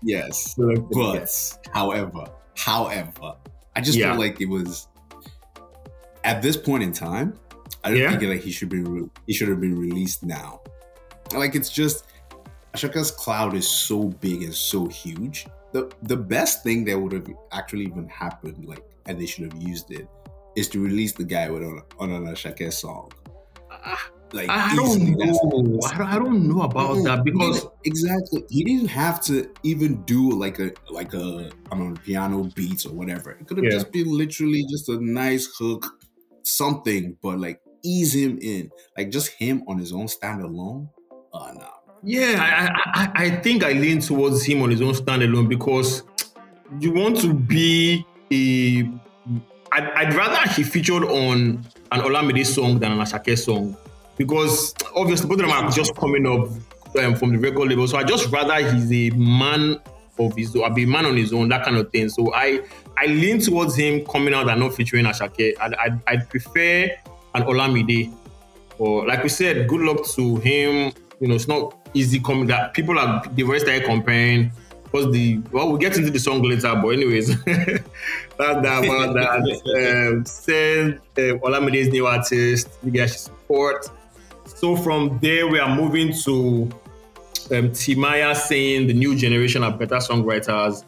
Yes, 0.02 0.54
good 0.56 0.78
luck 0.78 0.90
to 0.90 0.94
the 0.98 1.12
guy. 1.12 1.18
but 1.20 1.68
however, 1.72 2.24
however, 2.56 3.34
I 3.74 3.80
just 3.80 3.96
Yeah. 3.96 4.08
felt 4.10 4.18
like 4.20 4.40
it 4.40 4.48
was 4.48 4.88
at 6.24 6.42
this 6.42 6.56
point 6.56 6.82
in 6.82 6.92
time. 6.92 7.34
I 7.84 7.90
don't 7.90 7.98
Yeah. 7.98 8.10
think 8.10 8.22
like 8.22 8.40
he 8.42 8.50
should 8.50 8.68
be 8.70 8.80
re- 8.82 9.08
he 9.26 9.32
should 9.34 9.48
have 9.48 9.60
been 9.60 9.78
released 9.78 10.24
now. 10.24 10.60
Like 11.34 11.54
it's 11.54 11.70
just 11.70 12.04
Ashaka's 12.74 13.10
cloud 13.10 13.54
is 13.54 13.68
so 13.68 14.08
big 14.08 14.42
and 14.42 14.54
so 14.54 14.86
huge. 14.86 15.46
The 15.72 15.90
the 16.02 16.16
best 16.16 16.62
thing 16.64 16.84
that 16.86 16.98
would 16.98 17.12
have 17.12 17.28
actually 17.52 17.84
even 17.84 18.08
happened, 18.08 18.64
like 18.66 18.82
and 19.06 19.20
they 19.20 19.26
should 19.26 19.52
have 19.52 19.62
used 19.62 19.90
it, 19.90 20.08
is 20.56 20.68
to 20.70 20.82
release 20.82 21.12
the 21.12 21.24
guy 21.24 21.50
with 21.50 21.62
on, 21.62 21.82
on 21.98 22.10
an 22.12 22.24
Asake 22.26 22.72
song. 22.72 23.10
Like 24.32 24.48
I 24.48 24.74
don't 24.74 24.98
know. 25.00 25.80
I 25.84 25.96
don't, 25.96 26.06
I 26.14 26.18
don't 26.18 26.48
know 26.48 26.62
about 26.62 26.96
Mm, 26.96 27.04
that 27.04 27.24
because 27.24 27.66
exactly 27.84 28.44
he 28.50 28.64
didn't 28.64 28.88
have 28.88 29.20
to 29.22 29.48
even 29.62 30.02
do 30.04 30.30
like 30.32 30.58
a 30.58 30.72
like 30.90 31.14
a 31.14 31.50
I 31.70 31.76
don't 31.76 31.90
know 31.94 32.00
piano 32.04 32.44
beats 32.54 32.84
or 32.86 32.92
whatever. 32.94 33.32
It 33.32 33.46
could 33.46 33.58
have 33.58 33.64
Yeah. 33.66 33.70
just 33.78 33.92
been 33.92 34.08
literally 34.16 34.64
just 34.70 34.88
a 34.88 34.96
nice 35.04 35.46
hook, 35.58 35.86
something, 36.44 37.16
but 37.22 37.38
like 37.38 37.60
ease 37.82 38.14
him 38.14 38.38
in, 38.40 38.70
like 38.96 39.10
just 39.10 39.28
him 39.28 39.62
on 39.66 39.78
his 39.78 39.92
own 39.92 40.08
stand 40.08 40.42
alone. 40.42 40.88
Oh 41.32 41.50
no, 41.54 41.68
yeah, 42.02 42.36
I, 42.94 43.02
I, 43.02 43.24
I 43.24 43.30
think 43.30 43.64
I 43.64 43.72
lean 43.72 44.00
towards 44.00 44.44
him 44.44 44.62
on 44.62 44.70
his 44.70 44.82
own 44.82 44.92
standalone 44.92 45.48
because 45.48 46.02
you 46.78 46.92
want 46.92 47.18
to 47.20 47.32
be 47.32 48.06
a 48.30 48.88
I'd, 49.72 49.90
I'd 49.90 50.14
rather 50.14 50.48
he 50.52 50.62
featured 50.62 51.04
on 51.04 51.64
an 51.92 52.00
Olamide 52.00 52.46
song 52.46 52.78
than 52.78 52.92
an 52.92 52.98
Asake 52.98 53.36
song 53.38 53.76
because 54.16 54.74
obviously 54.94 55.28
both 55.28 55.40
of 55.40 55.48
them 55.48 55.50
are 55.50 55.70
just 55.70 55.96
coming 55.96 56.26
up 56.26 56.48
um, 57.02 57.14
from 57.16 57.32
the 57.32 57.38
record 57.38 57.68
label. 57.68 57.88
So 57.88 57.98
I 57.98 58.04
just 58.04 58.30
rather 58.30 58.54
he's 58.70 58.92
a 58.92 59.16
man 59.16 59.80
of 60.18 60.36
his 60.36 60.54
own, 60.56 60.72
be 60.74 60.84
a 60.84 60.86
man 60.86 61.06
on 61.06 61.16
his 61.16 61.32
own, 61.32 61.48
that 61.48 61.64
kind 61.64 61.76
of 61.76 61.90
thing. 61.90 62.08
So 62.08 62.32
I 62.34 62.60
I 62.96 63.06
lean 63.06 63.40
towards 63.40 63.76
him 63.76 64.04
coming 64.06 64.34
out 64.34 64.48
and 64.48 64.60
not 64.60 64.74
featuring 64.74 65.04
Asake. 65.04 65.54
I'd, 65.60 65.74
I'd, 65.74 66.00
I'd 66.06 66.30
prefer 66.30 66.90
an 67.34 67.42
Olamide. 67.42 68.12
Or 68.78 69.06
like 69.06 69.22
we 69.22 69.28
said, 69.28 69.68
good 69.68 69.80
luck 69.80 70.04
to 70.14 70.36
him. 70.36 70.92
You 71.20 71.28
know, 71.28 71.34
it's 71.34 71.48
not 71.48 71.76
easy 71.94 72.20
coming 72.20 72.46
that 72.48 72.74
people 72.74 72.98
are 72.98 73.22
the 73.34 73.42
rest 73.44 73.68
are 73.68 73.80
comparing 73.80 74.50
because 74.94 75.12
the 75.12 75.40
well 75.50 75.68
we'll 75.68 75.76
get 75.76 75.96
into 75.96 76.10
the 76.10 76.18
song 76.18 76.42
later 76.42 76.74
but 76.74 76.88
anyways 76.88 77.28
that's 77.44 77.84
that 78.36 78.84
about 78.84 79.14
that 79.14 80.08
um, 80.08 80.24
send 80.24 80.94
um, 80.94 81.38
Olamide's 81.40 81.88
new 81.88 82.06
artist 82.06 82.68
you 82.82 82.90
guys 82.90 83.20
support 83.22 83.88
so 84.44 84.76
from 84.76 85.18
there 85.22 85.46
we 85.48 85.58
are 85.58 85.74
moving 85.74 86.12
to 86.12 86.68
um, 87.52 87.70
Timaya 87.70 88.34
saying 88.36 88.86
the 88.86 88.94
new 88.94 89.14
generation 89.16 89.62
are 89.62 89.76
better 89.76 89.96
songwriters 89.96 90.84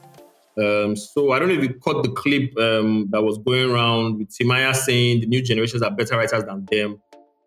um, 0.58 0.96
so 0.96 1.32
I 1.32 1.38
don't 1.38 1.48
know 1.48 1.54
if 1.54 1.62
you 1.62 1.74
caught 1.74 2.02
the 2.02 2.10
clip 2.10 2.56
um, 2.56 3.08
that 3.10 3.22
was 3.22 3.36
going 3.38 3.70
around 3.70 4.18
with 4.18 4.30
Timaya 4.30 4.74
saying 4.74 5.20
the 5.20 5.26
new 5.26 5.42
generations 5.42 5.82
are 5.82 5.90
better 5.90 6.16
writers 6.16 6.44
than 6.44 6.64
them. 6.70 7.00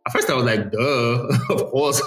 At 0.06 0.14
first, 0.14 0.30
I 0.30 0.36
was 0.36 0.46
like, 0.46 0.72
"Duh, 0.72 1.28
of 1.50 1.72
course." 1.72 2.02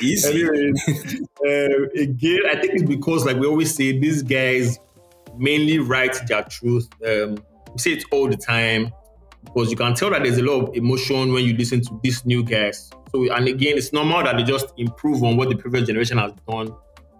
Easy. 0.00 0.42
Anyways, 0.46 1.20
uh, 1.46 2.00
again, 2.00 2.40
I 2.48 2.60
think 2.60 2.74
it's 2.74 2.82
because, 2.84 3.26
like 3.26 3.36
we 3.36 3.46
always 3.46 3.74
say, 3.74 3.98
these 3.98 4.22
guys 4.22 4.78
mainly 5.36 5.78
write 5.78 6.16
their 6.28 6.44
truth. 6.44 6.88
Um, 7.06 7.36
we 7.72 7.78
say 7.78 7.92
it 7.92 8.04
all 8.10 8.28
the 8.28 8.36
time 8.36 8.92
because 9.44 9.70
you 9.70 9.76
can 9.76 9.94
tell 9.94 10.10
that 10.10 10.22
there's 10.22 10.38
a 10.38 10.42
lot 10.42 10.68
of 10.68 10.76
emotion 10.76 11.32
when 11.32 11.44
you 11.44 11.56
listen 11.56 11.80
to 11.82 12.00
these 12.02 12.24
new 12.24 12.44
guys. 12.44 12.90
So, 13.12 13.32
and 13.32 13.48
again, 13.48 13.76
it's 13.76 13.92
normal 13.92 14.22
that 14.22 14.36
they 14.36 14.44
just 14.44 14.72
improve 14.76 15.22
on 15.24 15.36
what 15.36 15.48
the 15.48 15.56
previous 15.56 15.86
generation 15.86 16.18
has 16.18 16.32
done. 16.48 16.74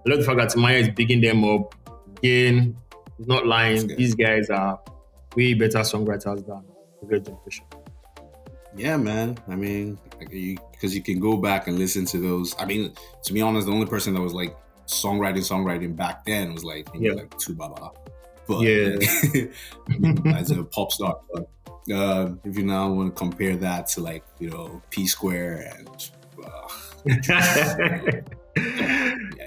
I 0.07 0.11
love 0.11 0.21
the 0.21 0.25
fact 0.25 0.39
that 0.39 0.49
Timaya 0.49 0.81
is 0.81 0.89
bigging 0.91 1.21
them 1.21 1.45
up. 1.45 1.75
Again, 2.19 2.77
he's 3.19 3.27
not 3.27 3.47
lying. 3.47 3.87
These 3.89 4.15
guys 4.15 4.51
are 4.51 4.81
way 5.37 5.55
better 5.55 5.79
songwriters 5.79 6.47
than 6.47 6.63
the 7.01 7.07
previous 7.07 7.27
generation. 7.27 7.65
Yeah, 8.77 8.97
man. 8.97 9.37
I 9.49 9.57
mean, 9.57 9.99
because 10.19 10.95
you, 10.95 10.99
you 10.99 11.03
can 11.03 11.19
go 11.19 11.37
back 11.37 11.67
and 11.67 11.79
listen 11.79 12.05
to 12.07 12.19
those. 12.19 12.55
I 12.59 12.65
mean, 12.65 12.93
to 13.25 13.33
be 13.33 13.43
honest, 13.43 13.67
the 13.67 13.73
only 13.73 13.87
person 13.87 14.15
that 14.15 14.21
was 14.21 14.33
like 14.33 14.57
songwriting, 14.87 15.39
songwriting 15.39 15.97
back 15.97 16.25
then 16.25 16.53
was 16.53 16.65
like 16.65 16.89
yeah. 16.95 17.13
like 17.13 17.35
Baba. 17.51 17.91
But 18.47 18.61
yeah, 18.63 18.97
as 20.37 20.51
a 20.51 20.65
pop 20.65 20.93
star. 20.93 21.21
But 21.33 21.49
uh, 21.93 22.31
if 22.45 22.57
you 22.57 22.65
now 22.65 22.91
want 22.91 23.15
to 23.15 23.19
compare 23.19 23.57
that 23.57 23.89
to 23.89 24.01
like 24.01 24.25
you 24.39 24.51
know 24.51 24.83
P 24.91 25.07
Square 25.07 25.73
and. 25.77 26.11
Uh, 28.57 28.71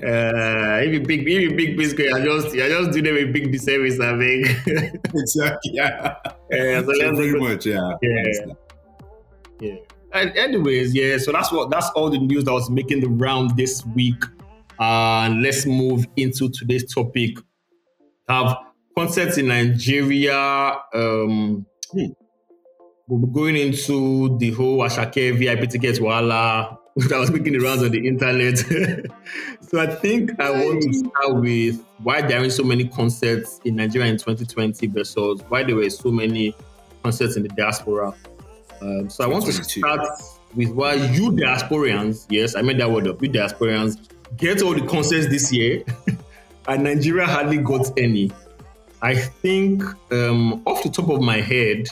uh, 0.05 0.79
if 0.81 0.93
you 0.93 1.01
big, 1.01 1.27
if 1.27 1.41
you 1.41 1.55
big 1.55 1.77
biscuit, 1.77 2.13
I 2.13 2.23
just, 2.23 2.47
I 2.47 2.69
just 2.69 2.91
do 2.91 3.01
them 3.01 3.15
a 3.17 3.25
big 3.25 3.51
disservice. 3.51 3.99
I 3.99 4.17
think. 4.17 4.47
exactly. 5.13 5.71
Yeah. 5.73 6.15
Yeah. 6.49 6.81
So, 6.81 6.93
so 6.93 7.15
pretty 7.15 7.39
much. 7.39 7.65
Yeah. 7.65 7.91
Yeah. 8.01 8.53
Yeah. 9.59 9.75
And 10.13 10.35
anyways, 10.37 10.93
yeah. 10.93 11.17
So 11.17 11.31
that's 11.31 11.51
what 11.51 11.69
that's 11.69 11.89
all 11.91 12.09
the 12.09 12.17
news 12.17 12.45
that 12.45 12.53
was 12.53 12.69
making 12.69 13.01
the 13.01 13.09
round 13.09 13.57
this 13.57 13.85
week. 13.87 14.23
And 14.79 15.35
uh, 15.35 15.41
let's 15.41 15.65
move 15.65 16.05
into 16.15 16.49
today's 16.49 16.93
topic. 16.93 17.37
Have 18.27 18.57
concerts 18.97 19.37
in 19.37 19.47
Nigeria. 19.47 20.77
Um, 20.93 21.65
hmm. 21.91 22.05
We'll 23.07 23.19
be 23.19 23.33
going 23.33 23.57
into 23.57 24.37
the 24.37 24.51
whole 24.51 24.77
Asake 24.79 25.37
VIP 25.37 25.69
tickets 25.69 25.99
wala 25.99 26.79
that 26.95 27.19
was 27.19 27.31
making 27.31 27.51
the 27.53 27.59
rounds 27.59 27.83
on 27.83 27.91
the 27.91 28.07
internet. 28.07 28.57
so 29.61 29.81
I 29.81 29.87
think 29.87 30.39
I 30.39 30.51
want 30.51 30.83
to 30.83 30.93
start 30.93 31.35
with 31.41 31.83
why 31.97 32.21
there 32.21 32.39
aren't 32.39 32.53
so 32.53 32.63
many 32.63 32.87
concerts 32.87 33.59
in 33.65 33.75
Nigeria 33.75 34.09
in 34.09 34.17
2020 34.17 34.87
versus 34.87 35.41
why 35.49 35.63
there 35.63 35.75
were 35.75 35.89
so 35.89 36.11
many 36.11 36.55
concerts 37.03 37.35
in 37.35 37.43
the 37.43 37.49
diaspora. 37.49 38.13
Um, 38.81 39.09
so 39.09 39.25
I 39.25 39.27
want 39.27 39.45
to 39.47 39.51
start 39.51 40.07
with 40.55 40.69
why 40.69 40.93
you 40.93 41.31
diasporians, 41.31 42.25
yes, 42.29 42.55
I 42.55 42.61
made 42.61 42.79
that 42.79 42.89
word 42.89 43.07
up, 43.07 43.21
you 43.21 43.29
diasporians, 43.29 43.97
get 44.37 44.61
all 44.61 44.73
the 44.73 44.85
concerts 44.87 45.27
this 45.27 45.51
year, 45.51 45.83
and 46.69 46.83
Nigeria 46.83 47.25
hardly 47.25 47.57
got 47.57 47.97
any. 47.97 48.31
I 49.01 49.15
think 49.15 49.83
um, 50.13 50.61
off 50.65 50.83
the 50.83 50.89
top 50.89 51.09
of 51.09 51.21
my 51.21 51.41
head, 51.41 51.89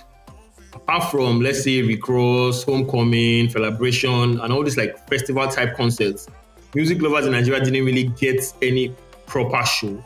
apart 0.74 1.12
from 1.12 1.42
let's 1.42 1.64
say 1.64 1.82
Recross, 1.82 2.64
Homecoming, 2.66 3.50
Celebration, 3.50 4.40
and 4.40 4.54
all 4.54 4.64
these 4.64 4.78
like 4.78 4.98
festival 5.08 5.48
type 5.48 5.76
concerts, 5.76 6.28
music 6.74 7.02
lovers 7.02 7.26
in 7.26 7.34
Nigeria 7.34 7.64
didn't 7.64 7.86
really 7.86 8.04
get 8.04 8.42
any 8.62 8.96
proper 9.26 9.66
show. 9.66 10.04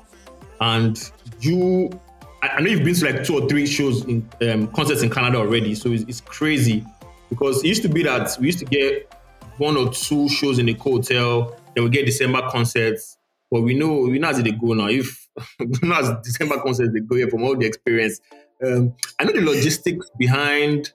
And 0.61 1.11
you 1.41 1.99
I, 2.41 2.61
know 2.61 2.69
you've 2.69 2.83
been 2.83 2.95
to 2.95 3.11
like 3.11 3.23
two 3.23 3.39
or 3.41 3.47
three 3.47 3.65
shows 3.65 4.05
in 4.05 4.27
um, 4.41 4.67
concerts 4.67 5.01
in 5.01 5.09
Canada 5.09 5.37
already, 5.39 5.75
so 5.75 5.91
it's, 5.91 6.03
it's, 6.03 6.21
crazy 6.21 6.85
because 7.29 7.63
it 7.63 7.67
used 7.67 7.81
to 7.81 7.89
be 7.89 8.03
that 8.03 8.37
we 8.39 8.47
used 8.47 8.59
to 8.59 8.65
get 8.65 9.11
one 9.57 9.77
or 9.77 9.89
two 9.91 10.29
shows 10.29 10.59
in 10.59 10.65
the 10.65 10.73
hotel, 10.73 11.57
then 11.73 11.83
we 11.83 11.89
get 11.89 12.05
December 12.05 12.47
concerts. 12.49 13.17
But 13.51 13.61
we 13.61 13.73
know 13.73 13.99
we 13.99 14.19
know 14.19 14.29
as 14.29 14.41
they 14.41 14.51
go 14.51 14.73
now. 14.73 14.87
If 14.87 15.27
we 15.59 15.91
as 15.93 16.11
December 16.23 16.59
concerts 16.61 16.93
they 16.93 16.99
go 16.99 17.15
here 17.15 17.29
from 17.29 17.43
all 17.43 17.55
the 17.55 17.65
experience. 17.65 18.19
Um, 18.63 18.93
I 19.19 19.25
know 19.25 19.33
the 19.33 19.41
logistics 19.41 20.09
behind 20.17 20.93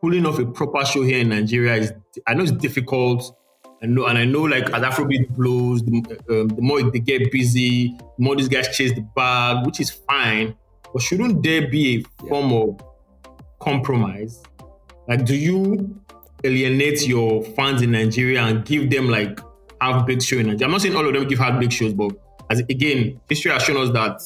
pulling 0.00 0.26
off 0.26 0.38
a 0.38 0.46
proper 0.46 0.84
show 0.84 1.02
here 1.02 1.20
in 1.20 1.30
Nigeria 1.30 1.74
is 1.74 1.92
I 2.26 2.34
know 2.34 2.42
it's 2.42 2.52
difficult. 2.52 3.34
I 3.82 3.86
know, 3.86 4.06
and 4.06 4.18
I 4.18 4.24
know, 4.24 4.42
like 4.42 4.64
as 4.70 4.82
Afrobeat 4.82 5.30
blows, 5.36 5.82
the, 5.84 6.20
um, 6.30 6.48
the 6.48 6.60
more 6.62 6.82
they 6.82 6.98
get 6.98 7.30
busy, 7.30 7.96
the 7.96 8.04
more 8.18 8.34
these 8.34 8.48
guys 8.48 8.76
chase 8.76 8.92
the 8.92 9.02
bag, 9.14 9.64
which 9.64 9.80
is 9.80 9.90
fine. 9.90 10.56
But 10.92 11.02
shouldn't 11.02 11.42
there 11.44 11.68
be 11.68 12.04
a 12.22 12.26
form 12.26 12.52
of 12.52 12.80
compromise? 13.60 14.42
Like, 15.06 15.24
do 15.24 15.36
you 15.36 16.00
alienate 16.42 17.06
your 17.06 17.42
fans 17.42 17.82
in 17.82 17.92
Nigeria 17.92 18.42
and 18.42 18.64
give 18.64 18.90
them 18.90 19.08
like 19.08 19.38
half 19.80 20.06
big 20.06 20.22
show 20.22 20.38
in 20.38 20.46
Nigeria? 20.46 20.66
I'm 20.66 20.72
not 20.72 20.80
saying 20.80 20.96
all 20.96 21.06
of 21.06 21.14
them 21.14 21.28
give 21.28 21.38
half 21.38 21.60
big 21.60 21.72
shows, 21.72 21.92
but 21.92 22.12
as 22.50 22.60
again, 22.60 23.20
history 23.28 23.52
has 23.52 23.62
shown 23.62 23.76
us 23.76 23.92
that 23.92 24.20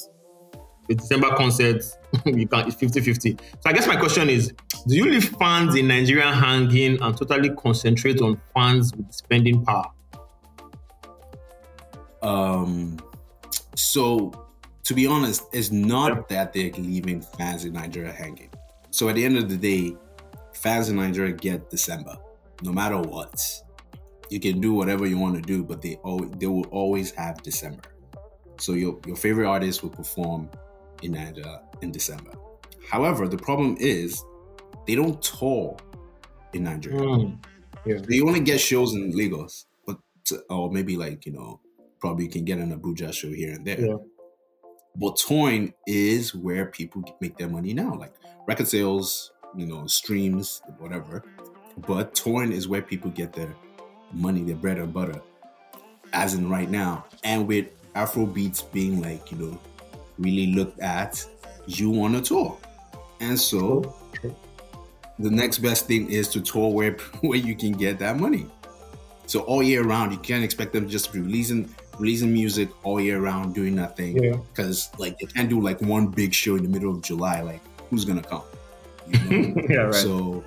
the 0.95 1.01
December 1.01 1.35
concerts, 1.37 1.97
you 2.27 2.47
can 2.47 2.69
it's 2.69 2.77
50-50. 2.77 3.41
So 3.41 3.47
I 3.67 3.73
guess 3.73 3.87
my 3.87 3.97
question 3.97 4.29
is, 4.29 4.53
do 4.87 4.95
you 4.95 5.05
leave 5.05 5.37
fans 5.37 5.75
in 5.75 5.89
Nigeria 5.89 6.33
hanging 6.33 7.01
and 7.01 7.17
totally 7.17 7.51
concentrate 7.51 8.21
on 8.21 8.41
fans 8.55 8.93
with 8.95 9.13
spending 9.13 9.65
power? 9.65 9.91
Um 12.23 12.99
so 13.75 14.33
to 14.85 14.95
be 14.95 15.07
honest, 15.07 15.45
it's 15.53 15.71
not 15.71 16.29
that 16.29 16.53
they're 16.53 16.73
leaving 16.73 17.21
fans 17.21 17.65
in 17.65 17.73
Nigeria 17.73 18.13
hanging. 18.13 18.51
So 18.91 19.09
at 19.09 19.15
the 19.15 19.25
end 19.25 19.39
of 19.39 19.49
the 19.49 19.57
day, 19.57 19.97
fans 20.53 20.89
in 20.89 20.97
Nigeria 20.97 21.33
get 21.33 21.71
December, 21.71 22.17
no 22.63 22.73
matter 22.73 22.99
what. 22.99 23.41
You 24.29 24.41
can 24.41 24.61
do 24.61 24.73
whatever 24.73 25.07
you 25.07 25.19
want 25.19 25.37
to 25.37 25.43
do, 25.43 25.63
but 25.63 25.83
they 25.83 25.97
always, 25.97 26.31
they 26.33 26.47
will 26.47 26.67
always 26.67 27.11
have 27.13 27.43
December. 27.43 27.83
So 28.59 28.73
your 28.73 28.99
your 29.07 29.17
favorite 29.17 29.47
artist 29.47 29.83
will 29.83 29.91
perform 29.91 30.49
in 31.03 31.13
Nigeria 31.13 31.63
in 31.81 31.93
December. 31.93 32.33
However, 32.89 33.29
the 33.29 33.39
problem 33.39 33.77
is 33.79 34.23
they 34.87 34.95
don't 34.95 35.21
tour 35.23 35.77
in 36.53 36.65
Nigeria. 36.65 37.01
Mm, 37.01 37.45
yeah. 37.87 37.99
They 38.07 38.21
only 38.21 38.41
get 38.41 38.61
shows 38.61 38.95
in 38.95 39.11
Lagos, 39.13 39.67
but 39.87 39.99
or 40.51 40.71
maybe 40.71 40.97
like 40.97 41.27
you 41.27 41.33
know 41.33 41.61
probably 42.01 42.25
you 42.25 42.31
can 42.31 42.45
get 42.45 42.59
an 42.59 42.79
Abuja 42.79 43.13
show 43.13 43.29
here 43.29 43.53
and 43.53 43.67
there. 43.67 43.81
Yeah. 43.81 43.97
But 44.97 45.17
touring 45.17 45.73
is 45.87 46.35
where 46.35 46.67
people 46.67 47.03
make 47.21 47.39
their 47.39 47.49
money 47.49 47.73
now, 47.73 47.95
like 47.95 48.13
record 48.47 48.69
sales, 48.69 49.33
you 49.57 49.67
know, 49.67 49.87
streams, 49.87 50.61
whatever. 50.79 51.25
But 51.87 52.15
touring 52.15 52.53
is 52.53 52.69
where 52.69 52.83
people 52.83 53.11
get 53.11 53.33
their 53.33 53.55
money, 54.13 54.43
their 54.43 54.57
bread 54.57 54.79
and 54.79 54.93
butter, 54.93 55.23
as 56.13 56.35
in 56.35 56.51
right 56.51 56.71
now. 56.71 57.07
And 57.25 57.49
with 57.49 57.69
Afro 57.95 58.27
beats 58.27 58.61
being 58.61 59.01
like, 59.01 59.31
you 59.31 59.39
know, 59.39 59.61
really 60.19 60.53
looked 60.55 60.81
at, 60.81 61.25
you 61.67 61.91
want 61.91 62.17
a 62.17 62.21
tour. 62.21 62.59
And 63.21 63.39
so 63.39 63.95
the 65.19 65.31
next 65.31 65.59
best 65.59 65.87
thing 65.87 66.11
is 66.11 66.29
to 66.31 66.41
tour 66.41 66.73
where, 66.73 66.93
where 67.21 67.39
you 67.39 67.55
can 67.55 67.73
get 67.73 67.99
that 68.01 68.19
money. 68.19 68.47
So 69.27 69.41
all 69.41 69.63
year 69.63 69.85
round, 69.85 70.13
you 70.13 70.19
can't 70.19 70.45
expect 70.45 70.73
them 70.73 70.89
just 70.89 71.07
to 71.07 71.13
be 71.13 71.21
releasing 71.21 71.73
releasing 71.99 72.33
music 72.33 72.69
all 72.85 73.01
year 73.01 73.21
round, 73.21 73.55
doing 73.55 73.75
nothing. 73.75 74.15
Because 74.15 74.91
yeah. 74.93 74.99
like 74.99 75.19
they 75.19 75.27
can't 75.27 75.49
do 75.49 75.61
like 75.61 75.81
one 75.81 76.09
big 76.09 76.35
show 76.35 76.57
in 76.57 76.63
the 76.63 76.69
middle 76.69 76.91
of 76.91 77.03
July. 77.03 77.41
Like 77.41 77.61
who's 77.89 78.05
gonna 78.05 78.23
come? 78.23 78.43
You 79.09 79.19
know? 79.19 79.63
yeah, 79.69 79.77
right. 79.77 79.95
So 79.95 80.45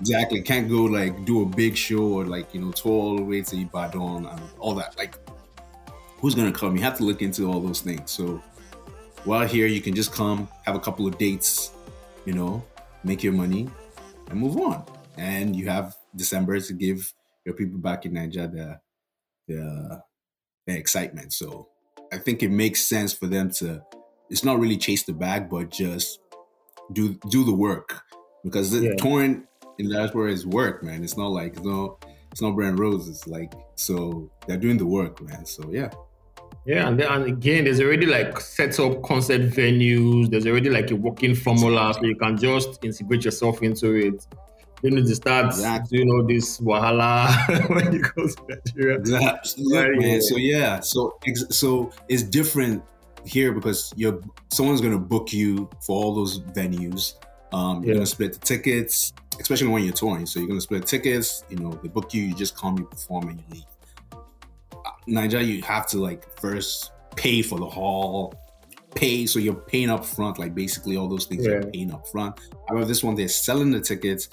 exactly, 0.00 0.42
can't 0.42 0.68
go 0.68 0.84
like 0.84 1.24
do 1.24 1.42
a 1.42 1.46
big 1.46 1.76
show 1.76 2.02
or 2.02 2.24
like 2.24 2.54
you 2.54 2.60
know 2.60 2.72
tour 2.72 2.92
all 2.92 3.16
the 3.16 3.22
way 3.22 3.42
to 3.42 3.60
Ibadan 3.60 4.26
and 4.26 4.40
all 4.58 4.74
that. 4.74 4.96
Like 4.96 5.16
who's 6.18 6.34
gonna 6.34 6.52
come? 6.52 6.76
You 6.76 6.82
have 6.82 6.96
to 6.98 7.04
look 7.04 7.22
into 7.22 7.50
all 7.50 7.60
those 7.60 7.80
things. 7.80 8.10
So 8.10 8.42
while 9.26 9.46
here, 9.48 9.66
you 9.68 9.82
can 9.82 9.94
just 9.94 10.12
come, 10.12 10.48
have 10.64 10.76
a 10.76 10.80
couple 10.80 11.06
of 11.06 11.18
dates, 11.18 11.72
you 12.26 12.34
know, 12.34 12.64
make 13.04 13.22
your 13.24 13.34
money 13.34 13.68
and 14.28 14.40
move 14.40 14.56
on. 14.58 14.86
And 15.18 15.56
you 15.56 15.68
have 15.68 15.96
December 16.16 16.60
to 16.60 16.74
give 16.74 17.12
your 17.44 17.54
people 17.54 17.78
back 17.78 18.06
in 18.06 18.14
Nigeria 18.14 18.48
the 18.48 18.80
the, 19.48 20.02
the 20.66 20.76
excitement. 20.78 21.32
So 21.32 21.68
I 22.12 22.18
think 22.18 22.42
it 22.42 22.50
makes 22.50 22.86
sense 22.86 23.12
for 23.12 23.26
them 23.26 23.50
to 23.52 23.84
it's 24.30 24.44
not 24.44 24.60
really 24.60 24.78
chase 24.78 25.04
the 25.04 25.14
bag, 25.14 25.50
but 25.50 25.70
just 25.70 26.20
do 26.92 27.18
do 27.30 27.44
the 27.44 27.54
work. 27.54 28.02
Because 28.44 28.70
the 28.72 28.88
Yeah. 28.88 28.96
touring 28.96 29.46
in 29.78 29.90
diaspora 29.90 30.32
is 30.32 30.46
work, 30.46 30.82
man. 30.82 31.04
It's 31.04 31.16
not 31.16 31.28
like 31.28 31.54
it's 31.54 31.62
no 31.62 31.98
it's 32.32 32.42
not 32.42 32.54
brand 32.56 32.78
roses. 32.78 33.26
Like 33.26 33.54
so 33.76 34.32
they're 34.46 34.58
doing 34.58 34.78
the 34.78 34.86
work, 34.86 35.22
man. 35.22 35.46
So 35.46 35.70
yeah. 35.72 35.90
Yeah, 36.66 36.88
and 36.88 36.98
then 36.98 37.06
and 37.12 37.24
again, 37.26 37.64
there's 37.64 37.80
already 37.80 38.06
like 38.06 38.40
set 38.40 38.78
up 38.80 39.02
concert 39.02 39.42
venues. 39.50 40.30
There's 40.30 40.46
already 40.46 40.68
like 40.70 40.90
a 40.90 40.96
working 40.96 41.34
formula, 41.34 41.94
so 41.94 42.04
you 42.04 42.16
can 42.16 42.36
just 42.36 42.84
integrate 42.84 43.24
yourself 43.24 43.62
into 43.62 43.94
it. 43.94 44.26
You 44.82 44.90
need 44.90 45.06
to 45.06 45.14
start 45.14 45.46
Exactly. 45.46 45.98
doing 45.98 46.10
all 46.10 46.26
this 46.26 46.58
wahala 46.60 47.68
when 47.70 47.92
you 47.92 48.00
go 48.02 48.26
to 48.26 48.36
Nigeria. 48.48 48.98
Exactly. 48.98 49.64
Right, 49.72 49.90
man. 49.92 50.00
yeah. 50.14 50.20
So 50.20 50.36
yeah, 50.36 50.80
so 50.80 51.18
ex- 51.26 51.44
so 51.50 51.92
it's 52.08 52.22
different 52.22 52.82
here 53.24 53.52
because 53.52 53.92
you're 53.96 54.20
someone's 54.52 54.80
gonna 54.80 54.98
book 54.98 55.32
you 55.32 55.70
for 55.80 55.96
all 56.02 56.14
those 56.14 56.40
venues. 56.40 57.14
Um, 57.52 57.82
you're 57.84 57.92
Yeah. 57.92 57.98
gonna 58.00 58.06
split 58.06 58.32
the 58.34 58.38
tickets, 58.40 59.12
especially 59.40 59.68
when 59.68 59.84
you're 59.84 59.94
touring. 59.94 60.26
So 60.26 60.40
you're 60.40 60.48
gonna 60.48 60.60
split 60.60 60.84
tickets. 60.86 61.44
You 61.48 61.56
know, 61.58 61.70
they 61.82 61.88
book 61.88 62.12
you. 62.12 62.22
You 62.24 62.34
just 62.34 62.56
come, 62.56 62.76
you 62.76 62.84
perform, 62.84 63.28
and 63.28 63.38
you 63.38 63.44
leave. 63.54 63.64
Nigeria, 65.06 65.46
you 65.46 65.62
have 65.62 65.86
to 65.88 65.98
like 65.98 66.38
first 66.40 66.92
pay 67.16 67.42
for 67.42 67.58
the 67.58 67.66
hall, 67.66 68.34
pay. 68.94 69.26
So 69.26 69.38
you're 69.38 69.54
paying 69.54 69.90
up 69.90 70.04
front, 70.04 70.38
like 70.38 70.54
basically 70.54 70.96
all 70.96 71.08
those 71.08 71.26
things 71.26 71.44
you're 71.44 71.62
paying 71.62 71.92
up 71.92 72.06
front. 72.08 72.38
However, 72.68 72.84
this 72.84 73.02
one 73.02 73.14
they're 73.14 73.28
selling 73.28 73.70
the 73.70 73.80
tickets, 73.80 74.28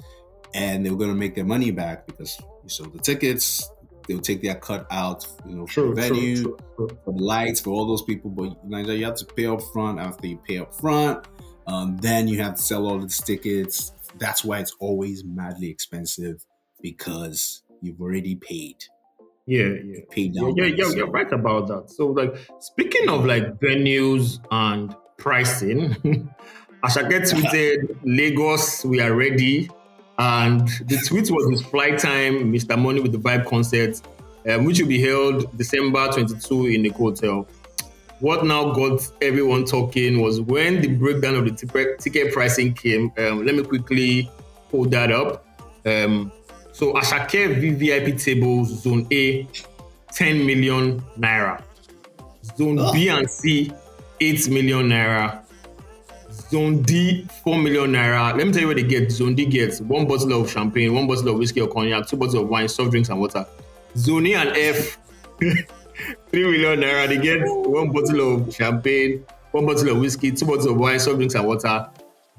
and 0.53 0.86
they're 0.86 0.96
gonna 0.96 1.13
make 1.13 1.36
their 1.36 1.46
money 1.46 1.72
back 1.72 2.06
because 2.08 2.39
you 2.63 2.70
sold 2.70 2.94
the 2.94 3.00
tickets. 3.00 3.70
They'll 4.08 4.20
take 4.20 4.42
their 4.42 4.56
cut 4.56 4.86
out, 4.92 5.25
you 5.48 5.56
know, 5.56 5.65
for 5.65 5.74
True, 5.74 5.96
the 5.96 6.01
venue, 6.01 6.44
true, 6.44 6.58
true, 6.75 6.89
for 7.06 7.13
the 7.13 7.24
lights, 7.24 7.62
for 7.62 7.70
all 7.70 7.88
those 7.88 8.01
people. 8.01 8.30
But 8.30 8.65
Nigeria, 8.65 9.00
you 9.00 9.06
have 9.06 9.15
to 9.15 9.25
pay 9.25 9.46
up 9.46 9.62
front. 9.72 10.00
After 10.00 10.27
you 10.27 10.38
pay 10.46 10.58
up 10.58 10.75
front, 10.75 11.25
um, 11.68 11.98
then 11.98 12.27
you 12.27 12.42
have 12.42 12.56
to 12.56 12.62
sell 12.62 12.86
all 12.86 13.00
the 13.00 13.08
tickets. 13.08 13.94
That's 14.18 14.44
why 14.44 14.60
it's 14.60 14.75
always 14.80 15.24
madly 15.24 15.70
expensive 15.70 16.46
because 16.82 17.63
you've 17.82 18.01
already 18.01 18.36
paid. 18.36 18.84
Yeah, 19.46 19.74
yeah. 19.84 20.30
Down. 20.32 20.56
yeah, 20.56 20.66
yeah, 20.66 20.90
you're 20.96 21.10
right 21.10 21.32
about 21.32 21.68
that. 21.68 21.90
So, 21.90 22.08
like, 22.08 22.36
speaking 22.60 23.10
of 23.10 23.26
like 23.26 23.60
venues 23.60 24.40
and 24.52 24.96
pricing, 25.18 25.90
Asake 26.84 27.30
tweeted, 27.30 27.98
Lagos, 28.04 28.86
we 28.86 29.02
are 29.02 29.14
ready. 29.14 29.70
And 30.18 30.68
the 30.86 30.98
tweet 31.08 31.32
was 31.32 31.50
his 31.50 31.62
flight 31.62 31.98
time, 31.98 32.54
Mr. 32.54 32.80
Money 32.80 33.02
with 33.02 33.12
the 33.12 33.18
Vibe 33.18 33.46
concert, 33.48 34.00
um, 34.48 34.66
which 34.66 34.80
will 34.80 34.88
be 34.88 35.02
held 35.02 35.58
December 35.58 36.12
22 36.12 36.68
in 36.68 36.84
the 36.84 36.90
hotel. 36.90 37.48
What 38.20 38.46
now 38.46 38.72
got 38.72 39.02
everyone 39.22 39.66
talking 39.66 40.22
was 40.22 40.40
when 40.40 40.82
the 40.82 40.88
breakdown 40.88 41.36
of 41.36 41.46
the 41.46 41.52
ticket 41.52 42.00
ticket 42.00 42.32
pricing 42.32 42.74
came. 42.74 43.12
Um, 43.18 43.46
let 43.46 43.56
me 43.56 43.64
quickly 43.64 44.32
pull 44.70 44.86
that 44.86 45.12
up. 45.12 45.46
Um, 45.86 46.32
so 46.74 46.94
Asake 46.94 47.56
VVIP 47.62 48.22
tables, 48.22 48.82
zone 48.82 49.08
A, 49.12 49.48
10 50.12 50.46
million 50.46 51.00
naira. 51.18 51.62
Zone 52.58 52.77
B 52.92 53.10
oh. 53.12 53.18
and 53.18 53.30
C, 53.30 53.72
8 54.20 54.50
million 54.50 54.90
naira. 54.90 55.46
Zone 56.50 56.81
D, 56.81 57.27
4 57.44 57.57
million 57.59 57.92
naira. 57.92 58.36
Let 58.36 58.48
me 58.48 58.51
tell 58.51 58.62
you 58.62 58.68
what 58.68 58.77
they 58.77 58.83
get. 58.83 59.12
Zone 59.12 59.36
D 59.36 59.46
gets 59.46 59.81
one 59.81 60.07
bottle 60.07 60.33
of 60.42 60.50
champagne, 60.50 60.96
one 60.96 61.05
bottle 61.05 61.29
of 61.29 61.38
whiskey 61.38 61.62
or 61.62 61.68
cognac, 61.68 62.07
two 62.07 62.18
bottles 62.18 62.36
of 62.36 62.50
wine, 62.50 62.68
soft 62.68 62.90
drinks, 62.90 63.09
and 63.09 63.20
water. 63.20 63.46
Zone 63.96 64.25
E 64.25 64.33
and 64.33 64.50
F, 64.50 64.98
3 65.40 65.66
million 66.33 66.79
naira. 66.79 67.07
They 67.07 67.20
get 67.20 67.42
one 67.46 67.92
bottle 67.92 68.33
of 68.33 68.53
champagne, 68.53 69.24
one 69.51 69.68
bottle 69.68 69.90
of 69.90 70.00
whiskey, 70.00 70.31
two 70.31 70.48
bottles 70.48 70.66
of 70.66 70.77
wine, 70.77 71.00
soft 71.00 71.18
drinks, 71.18 71.36
and 71.36 71.46
water. 71.46 71.88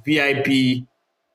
VIP, 0.04 0.86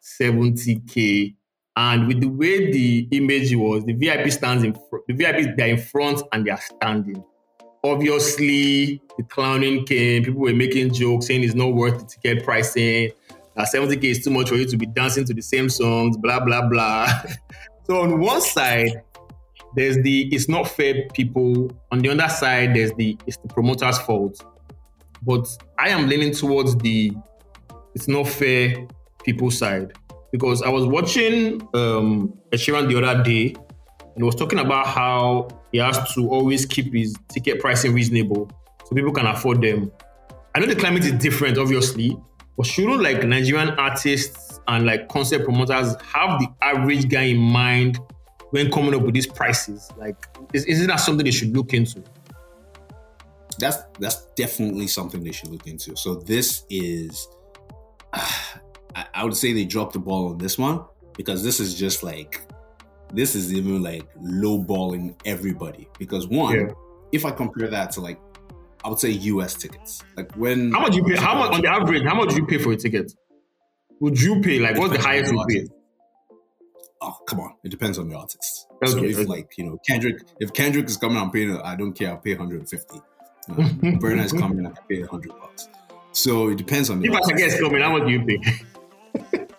70k. 0.03 1.35
And 1.79 2.09
with 2.09 2.19
the 2.19 2.27
way 2.27 2.73
the 2.73 3.07
image 3.11 3.55
was, 3.55 3.85
the 3.85 3.93
VIP 3.93 4.29
stands 4.33 4.65
in 4.65 4.73
fr- 4.73 4.97
the 5.07 5.13
VIP 5.13 5.55
they're 5.55 5.69
in 5.69 5.77
front 5.77 6.21
and 6.33 6.45
they 6.45 6.51
are 6.51 6.59
standing. 6.59 7.23
Obviously, 7.85 9.01
the 9.15 9.23
clowning 9.29 9.85
came. 9.85 10.25
People 10.25 10.41
were 10.41 10.53
making 10.53 10.93
jokes 10.93 11.27
saying 11.27 11.41
it's 11.41 11.55
not 11.55 11.73
worth 11.73 11.97
the 11.97 12.05
ticket 12.05 12.43
pricing. 12.43 13.11
That 13.55 13.69
70k 13.73 14.03
is 14.03 14.21
too 14.25 14.29
much 14.29 14.49
for 14.49 14.55
you 14.55 14.65
to 14.65 14.75
be 14.75 14.87
dancing 14.87 15.23
to 15.23 15.33
the 15.33 15.41
same 15.41 15.69
songs. 15.69 16.17
Blah 16.17 16.41
blah 16.41 16.67
blah. 16.67 17.07
so 17.85 18.01
on 18.01 18.19
one 18.19 18.41
side, 18.41 19.01
there's 19.77 19.95
the 20.03 20.27
it's 20.35 20.49
not 20.49 20.67
fair 20.67 21.07
people. 21.13 21.71
On 21.93 21.99
the 21.99 22.09
other 22.09 22.27
side, 22.27 22.75
there's 22.75 22.91
the 22.95 23.17
it's 23.25 23.37
the 23.37 23.47
promoter's 23.47 23.99
fault. 23.99 24.43
But 25.21 25.47
I 25.77 25.87
am 25.89 26.09
leaning 26.09 26.33
towards 26.33 26.75
the 26.75 27.13
it's 27.95 28.09
not 28.09 28.27
fair 28.27 28.85
people 29.23 29.49
side 29.49 29.93
because 30.31 30.61
I 30.61 30.69
was 30.69 30.85
watching 30.85 31.61
um 31.73 32.33
Sheeran 32.51 32.87
the 32.87 33.01
other 33.03 33.23
day 33.23 33.55
and 34.15 34.25
was 34.25 34.35
talking 34.35 34.59
about 34.59 34.87
how 34.87 35.47
he 35.71 35.77
has 35.77 36.13
to 36.15 36.29
always 36.29 36.65
keep 36.65 36.93
his 36.93 37.15
ticket 37.29 37.59
pricing 37.59 37.93
reasonable 37.93 38.49
so 38.85 38.95
people 38.95 39.11
can 39.11 39.27
afford 39.27 39.61
them. 39.61 39.91
I 40.55 40.59
know 40.59 40.65
the 40.65 40.75
climate 40.75 41.05
is 41.05 41.13
different, 41.13 41.57
obviously, 41.57 42.17
but 42.57 42.65
shouldn't 42.65 43.01
like 43.01 43.23
Nigerian 43.23 43.69
artists 43.71 44.59
and 44.67 44.85
like 44.85 45.09
concert 45.09 45.43
promoters 45.43 45.95
have 46.01 46.39
the 46.39 46.47
average 46.61 47.07
guy 47.07 47.23
in 47.23 47.37
mind 47.37 47.99
when 48.49 48.71
coming 48.71 48.95
up 48.95 49.03
with 49.03 49.13
these 49.13 49.27
prices? 49.27 49.89
Like, 49.95 50.15
is, 50.53 50.65
isn't 50.65 50.87
that 50.87 50.97
something 50.97 51.23
they 51.23 51.31
should 51.31 51.55
look 51.55 51.73
into? 51.73 52.03
that's 53.59 53.77
that's 53.99 54.25
definitely 54.35 54.87
something 54.87 55.23
they 55.23 55.31
should 55.31 55.49
look 55.49 55.67
into. 55.67 55.95
So 55.95 56.15
this 56.15 56.63
is, 56.69 57.27
I, 58.95 59.05
I 59.13 59.23
would 59.23 59.35
say 59.35 59.53
they 59.53 59.65
dropped 59.65 59.93
the 59.93 59.99
ball 59.99 60.29
on 60.29 60.37
this 60.37 60.57
one 60.57 60.81
because 61.17 61.43
this 61.43 61.59
is 61.59 61.75
just 61.75 62.03
like, 62.03 62.41
this 63.13 63.35
is 63.35 63.53
even 63.53 63.81
like 63.81 64.07
low 64.21 64.57
balling 64.57 65.15
everybody. 65.25 65.87
Because 65.97 66.27
one, 66.27 66.55
Yeah. 66.55 66.71
if 67.11 67.25
I 67.25 67.31
compare 67.31 67.67
that 67.69 67.91
to 67.91 68.01
like, 68.01 68.19
I 68.83 68.89
would 68.89 68.99
say 68.99 69.09
U.S. 69.09 69.55
tickets. 69.55 70.01
Like 70.15 70.31
when 70.35 70.71
How 70.71 70.79
much 70.81 70.95
you 70.95 71.03
pay? 71.03 71.15
How 71.17 71.35
much 71.37 71.53
on 71.53 71.61
the 71.61 71.67
average? 71.69 72.03
How 72.03 72.15
much 72.15 72.29
do 72.29 72.35
you 72.35 72.45
pay 72.45 72.57
for 72.57 72.71
a 72.71 72.77
ticket? 72.77 73.11
Would 73.99 74.21
you 74.21 74.41
pay? 74.41 74.59
Like, 74.59 74.77
what's 74.77 74.93
the 74.95 75.01
highest 75.01 75.33
you 75.33 75.45
pay? 75.49 75.67
Oh 77.01 77.17
come 77.27 77.39
on! 77.39 77.53
It 77.63 77.69
depends 77.69 77.97
on 77.97 78.09
the 78.09 78.15
artist. 78.15 78.67
Okay, 78.83 78.91
so 78.91 79.03
if 79.03 79.17
okay. 79.17 79.25
like 79.25 79.57
you 79.57 79.65
know 79.65 79.77
Kendrick, 79.87 80.21
if 80.39 80.53
Kendrick 80.53 80.85
is 80.87 80.97
coming, 80.97 81.17
I'm 81.17 81.31
paying. 81.31 81.57
I 81.61 81.75
don't 81.75 81.93
care. 81.93 82.09
I'll 82.11 82.17
pay 82.17 82.31
150. 82.35 82.95
You 82.95 83.01
know, 83.55 83.63
Burna 83.99 84.23
is 84.23 84.33
coming, 84.33 84.65
I 84.65 84.71
can 84.71 84.83
pay 84.89 84.99
100 85.01 85.29
bucks. 85.39 85.69
So 86.11 86.49
it 86.49 86.57
depends 86.57 86.89
on 86.89 86.99
the 86.99 87.07
If 87.07 87.13
I 87.13 87.15
artist. 87.15 87.37
guess 87.37 87.59
coming, 87.59 87.81
how 87.81 87.97
much 87.97 88.05
do 88.07 88.11
you 88.13 88.23
pay? 88.25 88.39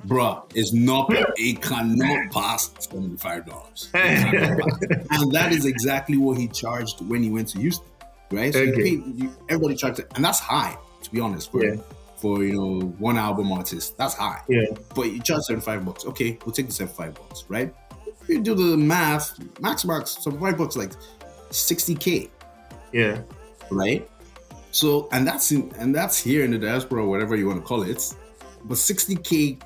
Bruh, 0.06 0.42
it's 0.54 0.72
not 0.72 1.06
it 1.10 1.60
cannot 1.62 2.30
pass 2.32 2.70
seventy 2.78 3.16
five 3.16 3.46
dollars, 3.46 3.90
and 3.94 5.32
that 5.32 5.52
is 5.52 5.64
exactly 5.66 6.16
what 6.16 6.36
he 6.38 6.48
charged 6.48 7.00
when 7.08 7.22
he 7.22 7.30
went 7.30 7.48
to 7.48 7.58
Houston, 7.58 7.86
right? 8.30 8.52
So 8.52 8.60
Okay. 8.60 8.90
you, 9.16 9.32
everybody 9.48 9.74
charged 9.76 10.00
it, 10.00 10.10
and 10.14 10.24
that's 10.24 10.38
high 10.40 10.76
to 11.02 11.10
be 11.10 11.20
honest 11.20 11.50
for 11.50 11.64
Yeah. 11.64 11.76
for 12.16 12.44
you 12.44 12.52
know 12.54 12.80
one 12.98 13.16
album 13.16 13.50
artist. 13.52 13.96
That's 13.96 14.14
high, 14.14 14.42
yeah, 14.48 14.64
but 14.94 15.12
you 15.12 15.20
charge 15.20 15.42
seventy 15.42 15.64
five 15.64 15.84
bucks. 15.84 16.04
Okay, 16.06 16.38
we'll 16.44 16.52
take 16.52 16.66
the 16.66 16.72
seventy 16.72 16.96
five 16.96 17.14
bucks, 17.14 17.44
right? 17.48 17.74
If 18.22 18.28
you 18.28 18.40
do 18.42 18.54
the 18.54 18.76
math, 18.76 19.38
max 19.60 19.84
max 19.84 20.18
seventy 20.22 20.40
five 20.44 20.58
bucks 20.58 20.76
like 20.76 20.92
sixty 21.50 21.94
k, 21.94 22.30
yeah, 22.92 23.22
right? 23.70 24.08
So 24.72 25.08
and 25.12 25.26
that's 25.26 25.50
in 25.50 25.72
and 25.78 25.94
that's 25.94 26.18
here 26.18 26.44
in 26.44 26.50
the 26.52 26.58
diaspora, 26.58 27.04
whatever 27.06 27.34
you 27.36 27.46
want 27.46 27.58
to 27.60 27.66
call 27.66 27.82
it. 27.82 28.14
But 28.62 28.74
60k, 28.74 29.58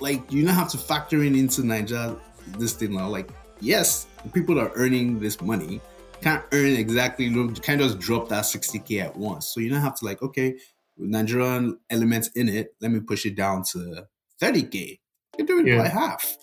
like 0.00 0.30
you 0.32 0.44
now 0.44 0.52
have 0.54 0.68
to 0.70 0.78
factor 0.78 1.22
in 1.22 1.34
into 1.34 1.62
Nigeria 1.64 2.16
this 2.58 2.72
thing 2.74 2.94
now. 2.94 3.08
Like, 3.08 3.30
yes, 3.60 4.06
people 4.32 4.58
are 4.58 4.70
earning 4.74 5.18
this 5.20 5.40
money, 5.40 5.80
can't 6.20 6.44
earn 6.52 6.72
exactly 6.72 7.26
you 7.26 7.50
can't 7.62 7.80
just 7.80 7.98
drop 7.98 8.28
that 8.28 8.44
60k 8.44 9.02
at 9.02 9.16
once. 9.16 9.46
So 9.48 9.60
you 9.60 9.70
now 9.70 9.80
have 9.80 9.96
to 9.96 10.04
like, 10.04 10.22
okay, 10.22 10.56
with 10.96 11.10
Nigerian 11.10 11.78
elements 11.90 12.28
in 12.34 12.48
it, 12.48 12.74
let 12.80 12.90
me 12.90 13.00
push 13.00 13.26
it 13.26 13.36
down 13.36 13.62
to 13.72 14.06
30k. 14.40 14.98
You're 15.36 15.46
doing 15.46 15.66
it 15.68 15.72
Yeah. 15.74 15.82
by 15.82 15.88
half. 15.88 16.36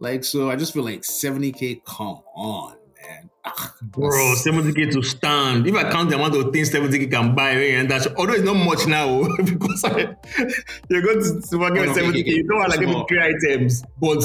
Like, 0.00 0.24
so 0.24 0.50
I 0.50 0.56
just 0.56 0.72
feel 0.72 0.84
like 0.84 1.02
70k, 1.02 1.82
come 1.84 2.20
on, 2.34 2.76
man. 3.02 3.30
Bro, 3.82 4.34
seventy 4.36 4.72
k 4.72 4.90
to 4.90 5.02
stand. 5.02 5.66
If 5.66 5.74
I 5.74 5.90
count 5.90 6.10
the 6.10 6.16
amount 6.16 6.36
of 6.36 6.52
things 6.52 6.70
seventy 6.70 6.98
k 6.98 7.06
can 7.06 7.34
buy, 7.34 7.52
eh, 7.52 7.80
and 7.80 7.90
that's 7.90 8.06
although 8.16 8.34
it's 8.34 8.44
not 8.44 8.54
much 8.54 8.86
now 8.86 9.22
because 9.44 9.84
I, 9.84 10.14
you're 10.88 11.02
going 11.02 11.18
to 11.18 11.42
supermarket 11.42 11.88
with 11.88 11.96
70k, 11.96 12.20
okay. 12.20 12.30
You 12.30 12.48
don't 12.48 12.58
want 12.58 12.70
like 12.70 12.80
maybe 12.80 13.04
three 13.08 13.22
items, 13.22 13.82
but 14.00 14.24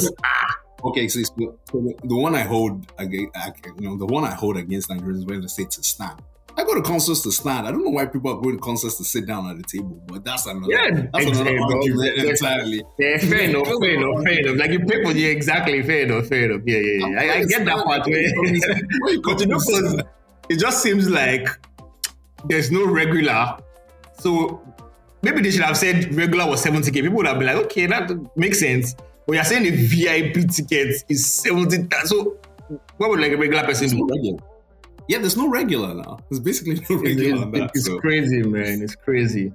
Okay, 0.85 1.07
so, 1.07 1.21
so 1.23 1.57
the, 1.71 1.95
the 2.03 2.15
one 2.15 2.35
I 2.35 2.41
hold 2.41 2.91
against, 2.97 3.33
you 3.79 3.87
know, 3.87 3.97
the 3.97 4.05
one 4.05 4.25
I 4.25 4.33
hold 4.33 4.57
against 4.57 4.89
Nigeria 4.89 5.15
is 5.15 5.25
when 5.25 5.39
they 5.39 5.47
say 5.47 5.63
to 5.63 5.81
stand. 5.81 6.21
I 6.55 6.63
go 6.63 6.75
to 6.75 6.81
concerts 6.81 7.21
to 7.23 7.31
stand. 7.31 7.65
I 7.67 7.71
don't 7.71 7.83
know 7.83 7.89
why 7.89 8.05
people 8.05 8.31
are 8.31 8.39
going 8.41 8.57
to 8.57 8.61
concerts 8.61 8.97
to 8.97 9.03
sit 9.03 9.25
down 9.25 9.49
at 9.49 9.57
the 9.57 9.63
table, 9.63 10.01
but 10.07 10.23
that's 10.23 10.45
another 10.45 10.71
Yeah, 10.71 10.89
that's 11.11 11.25
another 11.25 11.49
exactly, 11.49 11.57
bro. 11.57 11.75
argument 11.77 12.17
Yeah. 12.17 12.23
entirely. 12.29 12.83
Yeah, 12.99 13.17
fair 13.17 13.39
enough, 13.41 13.67
fair 13.67 13.89
enough, 13.95 14.23
fair 14.23 14.39
enough. 14.39 14.57
Like 14.57 14.71
you 14.71 14.79
pay 14.85 15.03
for 15.03 15.13
the 15.13 15.25
exactly 15.25 15.81
fair 15.83 16.01
enough, 16.03 16.27
fair 16.27 16.51
enough. 16.51 16.61
Yeah, 16.65 16.77
yeah, 16.77 17.07
yeah. 17.07 17.19
I, 17.21 17.33
I 17.39 17.43
get 17.45 17.65
that 17.65 17.83
part. 17.83 18.05
Where 18.07 18.21
you 18.21 18.41
Where, 18.41 18.59
come- 18.75 18.87
where 19.01 19.13
you 19.13 19.21
but 19.21 19.39
you 19.41 19.47
know, 19.47 19.57
come 19.57 19.65
from? 19.65 19.97
'cause 19.97 20.05
it 20.49 20.59
just 20.59 20.83
seems 20.83 21.09
like 21.09 21.47
there's 22.47 22.69
no 22.71 22.85
regular. 22.85 23.57
So 24.19 24.61
maybe 25.23 25.41
they 25.41 25.51
should 25.51 25.61
have 25.63 25.77
said 25.77 26.13
regular 26.13 26.45
was 26.47 26.63
70k. 26.63 26.93
People 27.01 27.17
would 27.17 27.25
have 27.27 27.39
been 27.39 27.47
like, 27.47 27.65
okay, 27.65 27.87
that 27.87 28.11
makes 28.37 28.59
sense. 28.59 28.95
But 29.25 29.35
you're 29.35 29.43
saying 29.45 29.63
the 29.63 29.71
VIP 29.71 30.47
ticket 30.51 31.03
is 31.09 31.25
70. 31.33 31.87
So 32.05 32.37
what 32.97 33.09
would 33.09 33.19
like 33.21 33.31
a 33.31 33.37
regular 33.37 33.63
person 33.63 33.89
do? 33.89 34.37
Yeah, 35.09 35.17
there's 35.19 35.35
no 35.37 35.49
regular 35.49 35.93
now. 35.93 36.19
There's 36.29 36.39
basically 36.39 36.75
no 36.89 36.95
regular 37.01 37.41
on 37.43 37.51
that. 37.51 37.71
it's 37.73 37.85
so. 37.85 37.99
crazy, 37.99 38.41
man. 38.43 38.81
It's 38.81 38.95
crazy. 38.95 39.51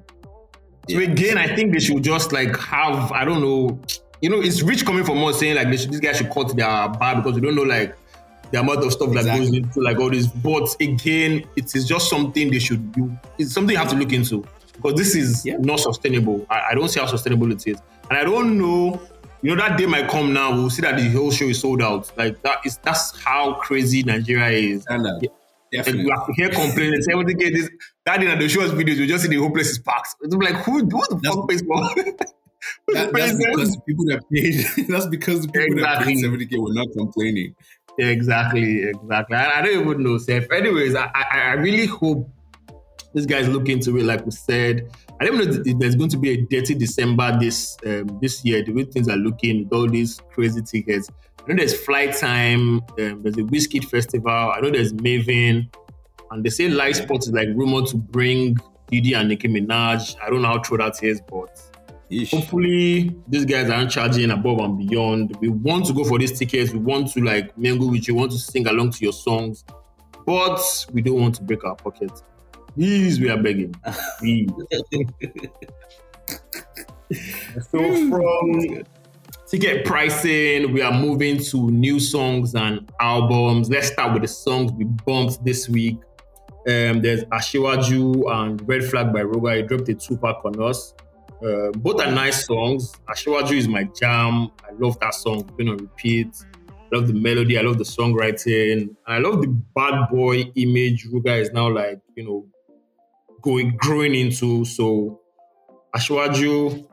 So 0.89 0.99
Yeah. 0.99 1.11
again, 1.11 1.39
I 1.39 1.55
think 1.55 1.73
they 1.73 1.81
should 1.81 2.03
just 2.03 2.33
like 2.33 2.57
have 2.59 3.13
I 3.13 3.25
don't 3.25 3.41
know, 3.41 3.79
you 4.21 4.31
know, 4.31 4.41
it's 4.41 4.63
rich 4.63 4.85
coming 4.85 5.05
from 5.05 5.23
us 5.25 5.39
saying 5.41 5.57
like 5.57 5.69
should, 5.79 5.91
these 5.91 6.01
guys 6.01 6.17
should 6.19 6.31
cut 6.31 6.55
their 6.57 6.67
bar 6.89 7.17
because 7.17 7.35
we 7.35 7.41
don't 7.41 7.55
know 7.55 7.63
like 7.63 7.97
the 8.51 8.61
amount 8.61 8.83
of 8.85 8.91
stuff 8.93 9.13
that 9.13 9.25
goes 9.27 9.53
into 9.53 9.81
like 9.81 9.99
all 9.99 10.11
this. 10.11 10.27
But 10.27 10.75
again, 10.81 11.45
it 11.57 11.75
is 11.75 11.87
just 11.87 12.09
something 12.09 12.51
they 12.51 12.59
should 12.59 12.93
do. 12.93 13.11
It's 13.39 13.53
something 13.53 13.73
you 13.73 13.79
have 13.79 13.91
to 13.91 13.97
look 13.97 14.13
into 14.13 14.45
because 14.75 14.95
this 14.95 15.15
is 15.15 15.45
Yeah. 15.47 15.57
not 15.59 15.81
sustainable. 15.81 16.47
I, 16.51 16.69
I 16.71 16.75
don't 16.75 16.89
see 16.89 17.01
how 17.01 17.07
sustainable 17.07 17.51
it 17.53 17.67
is, 17.67 17.79
and 18.11 18.19
I 18.19 18.25
don't 18.25 18.59
know. 18.59 19.01
You 19.41 19.55
know 19.55 19.63
that 19.63 19.79
day 19.79 19.87
might 19.87 20.09
come 20.09 20.33
now. 20.33 20.51
We'll 20.51 20.69
see 20.71 20.83
that 20.83 20.97
the 20.97 21.09
whole 21.11 21.31
show 21.31 21.45
is 21.45 21.61
sold 21.61 21.81
out. 21.81 22.11
Like 22.17 22.43
that 22.43 22.59
is 22.65 22.79
that's 22.79 23.17
how 23.21 23.55
crazy 23.55 24.03
Nigeria 24.03 24.49
is. 24.77 24.85
And, 24.89 25.07
And 25.73 25.85
definitely. 25.85 26.03
you 26.05 26.11
have 26.11 26.27
to 26.27 26.33
hear 26.35 26.49
complaining. 26.51 27.01
70k 27.01 27.53
this 27.53 27.71
that 28.07 28.21
day 28.21 28.27
that 28.27 28.39
they 28.39 28.49
show 28.49 28.63
us 28.63 28.71
videos, 28.73 28.97
you 28.97 29.07
just 29.07 29.23
see 29.25 29.29
the 29.31 29.37
whole 29.37 29.51
place 29.51 29.71
is 29.71 29.79
packed. 29.79 30.09
It's 30.23 30.35
like 30.35 30.55
who 30.57 30.85
what 30.87 31.09
the 31.11 31.17
That's- 31.17 31.35
fuck 31.35 31.49
pays 31.49 31.63
for? 31.63 32.27
That, 32.89 33.13
that's 33.15 33.37
because 33.37 33.71
the 33.77 33.81
people 33.87 34.05
that 34.07 34.21
paid. 34.33 34.89
that's 34.89 35.07
because 35.07 35.43
the 35.43 35.49
people 35.53 35.79
Exactly. 35.79 36.15
that 36.21 36.23
paid 36.23 36.49
70k 36.51 36.59
were 36.61 36.75
not 36.75 36.89
complaining. 36.97 37.55
Exactly, 37.99 38.83
exactly. 38.83 39.37
I, 39.37 39.59
I 39.59 39.63
don't 39.63 39.81
even 39.81 40.03
know, 40.03 40.19
Seth. 40.19 40.51
Anyways, 40.51 40.95
I, 40.97 41.09
I, 41.15 41.25
I 41.41 41.53
really 41.53 41.87
hope 41.87 42.29
these 43.15 43.27
guys 43.27 43.49
look 43.49 43.69
into 43.69 43.97
it. 43.99 44.05
Like 44.05 44.25
we 44.25 44.33
said, 44.33 44.91
I 45.21 45.25
don't 45.25 45.37
know 45.37 45.63
if 45.65 45.79
there's 45.79 45.97
going 45.97 46.11
to 46.11 46.17
be 46.17 46.31
a 46.31 46.43
dirty 46.43 46.75
December 46.75 47.37
this 47.41 47.77
um, 47.85 48.19
this 48.23 48.45
year. 48.45 48.63
The 48.63 48.73
way 48.73 48.85
things 48.85 49.09
are 49.09 49.17
looking 49.17 49.65
with 49.65 49.73
all 49.73 49.89
these 49.89 50.21
crazy 50.33 50.63
tickets. 50.63 51.11
I 51.41 51.53
know 51.53 51.57
there's 51.57 51.75
flight 51.75 52.15
time. 52.15 52.81
Um, 52.99 53.23
there's 53.23 53.39
a 53.39 53.45
whiskey 53.45 53.81
festival. 53.81 54.31
I 54.31 54.61
know 54.61 54.71
there's 54.71 54.93
Maven, 54.93 55.69
and 56.31 56.45
they 56.45 56.51
say 56.51 56.69
Light 56.69 56.97
Sport 56.97 57.23
is 57.23 57.33
like 57.33 57.49
rumored 57.49 57.87
to 57.89 57.97
bring 57.97 58.59
Diddy 58.89 59.15
and 59.15 59.29
Nicki 59.29 59.49
Minaj. 59.49 60.17
I 60.23 60.31
don't 60.31 60.43
know 60.43 60.49
how 60.49 60.59
true 60.59 60.79
that 60.79 61.03
is, 61.03 61.21
but 61.21 61.61
Yeesh. 62.11 62.31
hopefully 62.31 63.17
these 63.27 63.45
guys 63.45 63.71
aren't 63.71 63.91
charging 63.91 64.31
above 64.31 64.61
and 64.61 64.79
beyond. 64.79 65.37
We 65.41 65.49
want 65.49 65.87
to 65.87 65.93
go 65.95 66.05
for 66.05 66.19
these 66.19 66.39
tickets. 66.39 66.73
We 66.73 66.79
want 66.79 67.13
to 67.15 67.25
like 67.25 67.57
mingle 67.59 67.91
with 67.91 68.07
you. 68.07 68.15
We 68.15 68.21
want 68.21 68.33
to 68.33 68.39
sing 68.39 68.69
along 68.69 68.93
to 68.93 69.05
your 69.05 69.13
songs, 69.13 69.65
but 70.25 70.61
we 70.93 71.03
don't 71.03 71.21
want 71.21 71.35
to 71.37 71.43
break 71.43 71.65
our 71.65 71.75
pockets. 71.75 72.23
Please, 72.79 73.19
we 73.19 73.29
are 73.29 73.43
begging. 73.43 73.75
Please. 74.21 74.49
so 77.73 78.09
from 78.09 78.85
ticket 79.49 79.85
pricing, 79.85 80.73
we 80.73 80.81
are 80.81 80.93
moving 80.93 81.43
to 81.43 81.73
new 81.73 81.99
songs 81.99 82.55
and 82.55 82.88
albums. 83.01 83.69
Let's 83.69 83.88
start 83.88 84.12
with 84.12 84.23
the 84.23 84.29
songs 84.29 84.71
we 84.71 84.85
bumped 84.85 85.45
this 85.45 85.69
week. 85.69 85.97
Um, 86.69 87.03
there's 87.03 87.25
Ashiwaju 87.25 88.33
and 88.33 88.69
Red 88.69 88.85
Flag 88.85 89.12
by 89.12 89.23
Ruger. 89.23 89.57
He 89.57 89.62
dropped 89.62 89.88
a 89.88 89.95
two-pack 89.95 90.37
on 90.45 90.62
us. 90.62 90.95
Uh, 91.45 91.73
both 91.73 92.01
are 92.01 92.12
nice 92.12 92.47
songs. 92.47 92.93
Ashiwaju 93.09 93.57
is 93.57 93.67
my 93.67 93.88
jam. 94.01 94.53
I 94.62 94.71
love 94.79 95.01
that 95.01 95.14
song. 95.14 95.41
It's 95.41 95.51
been 95.51 95.71
on 95.71 95.79
repeat. 95.79 96.29
I 96.69 96.97
love 96.97 97.09
the 97.09 97.14
melody. 97.14 97.59
I 97.59 97.62
love 97.62 97.79
the 97.79 97.83
songwriting. 97.83 98.95
I 99.05 99.19
love 99.19 99.41
the 99.41 99.49
bad 99.49 100.11
boy 100.12 100.53
image 100.55 101.09
Ruger 101.09 101.41
is 101.41 101.51
now 101.51 101.69
like, 101.69 101.99
you 102.14 102.25
know, 102.25 102.47
going 103.49 103.75
growing 103.79 104.15
into. 104.15 104.65
So 104.67 105.21
Ashiwaju 105.97 106.87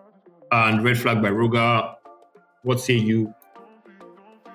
and 0.51 0.83
Red 0.83 0.97
Flag 0.97 1.21
by 1.21 1.29
Ruger. 1.29 1.95
What 2.63 2.79
say 2.79 2.93
you? 2.95 3.33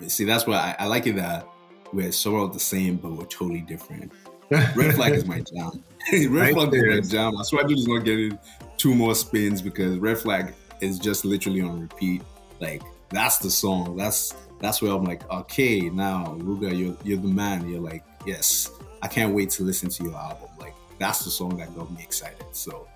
See, 0.06 0.24
that's 0.24 0.46
why 0.46 0.74
I, 0.78 0.84
I 0.84 0.86
like 0.86 1.06
it 1.06 1.16
that 1.16 1.46
we're 1.92 2.10
sort 2.10 2.44
of 2.48 2.54
the 2.54 2.60
same, 2.60 2.96
but 2.96 3.12
we're 3.12 3.26
totally 3.26 3.60
different. 3.60 4.12
Red 4.50 4.94
flag 4.94 5.12
is 5.12 5.26
my 5.26 5.40
jam. 5.54 5.84
Red 6.12 6.30
Right 6.30 6.54
flag 6.54 6.70
there. 6.70 6.90
is 6.90 7.12
my 7.12 7.18
jam. 7.18 7.36
I 7.36 7.42
swear 7.42 7.64
I 7.64 7.68
just 7.68 7.86
not 7.86 8.04
getting 8.04 8.38
two 8.78 8.94
more 8.94 9.14
spins 9.14 9.60
because 9.60 9.98
red 9.98 10.18
flag 10.18 10.54
is 10.80 10.98
just 10.98 11.24
literally 11.26 11.60
on 11.60 11.82
repeat. 11.82 12.22
Like 12.60 12.82
that's 13.10 13.38
the 13.38 13.50
song. 13.50 13.96
That's 13.96 14.34
that's 14.60 14.80
where 14.80 14.92
I'm 14.92 15.04
like, 15.04 15.28
okay, 15.30 15.90
now 15.90 16.36
Ruger, 16.38 16.76
you're 16.76 16.96
you're 17.04 17.18
the 17.18 17.28
man. 17.28 17.68
You're 17.68 17.80
like, 17.82 18.02
yes, 18.26 18.70
I 19.02 19.08
can't 19.08 19.34
wait 19.34 19.50
to 19.50 19.62
listen 19.64 19.90
to 19.90 20.04
your 20.04 20.16
album. 20.16 20.48
Like 20.58 20.74
that's 21.00 21.24
the 21.24 21.30
song 21.30 21.56
that 21.56 21.74
got 21.74 21.90
me 21.90 22.02
excited. 22.02 22.46
So 22.52 22.86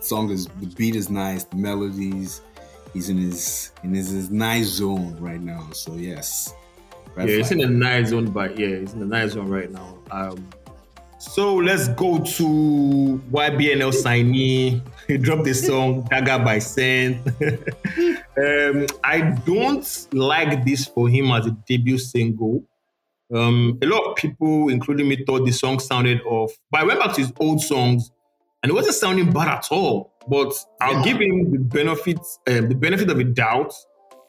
song 0.00 0.30
is 0.30 0.46
the 0.46 0.66
beat 0.66 0.96
is 0.96 1.10
nice, 1.10 1.44
the 1.44 1.56
melodies. 1.56 2.40
He's 2.94 3.10
in 3.10 3.18
his 3.18 3.72
in 3.82 3.92
his, 3.92 4.08
his 4.10 4.30
nice 4.30 4.66
zone 4.66 5.16
right 5.18 5.40
now. 5.40 5.68
So 5.72 5.94
yes. 5.94 6.54
Red 7.14 7.28
yeah, 7.28 7.36
it's 7.36 7.50
in 7.50 7.60
a 7.60 7.66
nice 7.66 8.08
zone, 8.08 8.30
but 8.30 8.58
yeah, 8.58 8.68
it's 8.68 8.94
in 8.94 9.02
a 9.02 9.06
nice 9.06 9.32
zone 9.32 9.48
right 9.48 9.70
now. 9.70 9.98
Um, 10.10 10.48
so 11.18 11.56
let's 11.56 11.88
go 11.88 12.18
to 12.18 13.22
YBNL 13.32 13.92
signee. 13.92 14.80
He 15.06 15.16
dropped 15.16 15.44
the 15.44 15.54
song 15.54 16.02
Dagger 16.10 16.44
by 16.44 16.58
Saint. 16.58 17.26
um, 18.38 18.86
I 19.02 19.34
don't 19.44 20.06
like 20.12 20.64
this 20.64 20.86
for 20.86 21.08
him 21.08 21.30
as 21.32 21.46
a 21.46 21.50
debut 21.66 21.98
single. 21.98 22.62
Um, 23.34 23.78
a 23.82 23.86
lot 23.86 24.04
of 24.04 24.16
people, 24.16 24.68
including 24.68 25.08
me, 25.08 25.24
thought 25.24 25.44
the 25.44 25.52
song 25.52 25.78
sounded 25.80 26.20
off. 26.22 26.52
But 26.70 26.82
I 26.82 26.84
went 26.84 27.00
back 27.00 27.14
to 27.14 27.20
his 27.20 27.32
old 27.40 27.60
songs, 27.60 28.10
and 28.62 28.70
it 28.70 28.74
wasn't 28.74 28.94
sounding 28.94 29.30
bad 29.32 29.48
at 29.48 29.68
all. 29.70 30.12
But 30.28 30.52
I'll 30.80 30.94
Yeah. 30.94 31.02
give 31.04 31.20
him 31.20 31.50
the 31.50 31.58
benefit, 31.58 32.18
um, 32.48 32.68
the 32.68 32.74
benefit 32.74 33.10
of 33.10 33.18
a 33.18 33.24
doubt. 33.24 33.72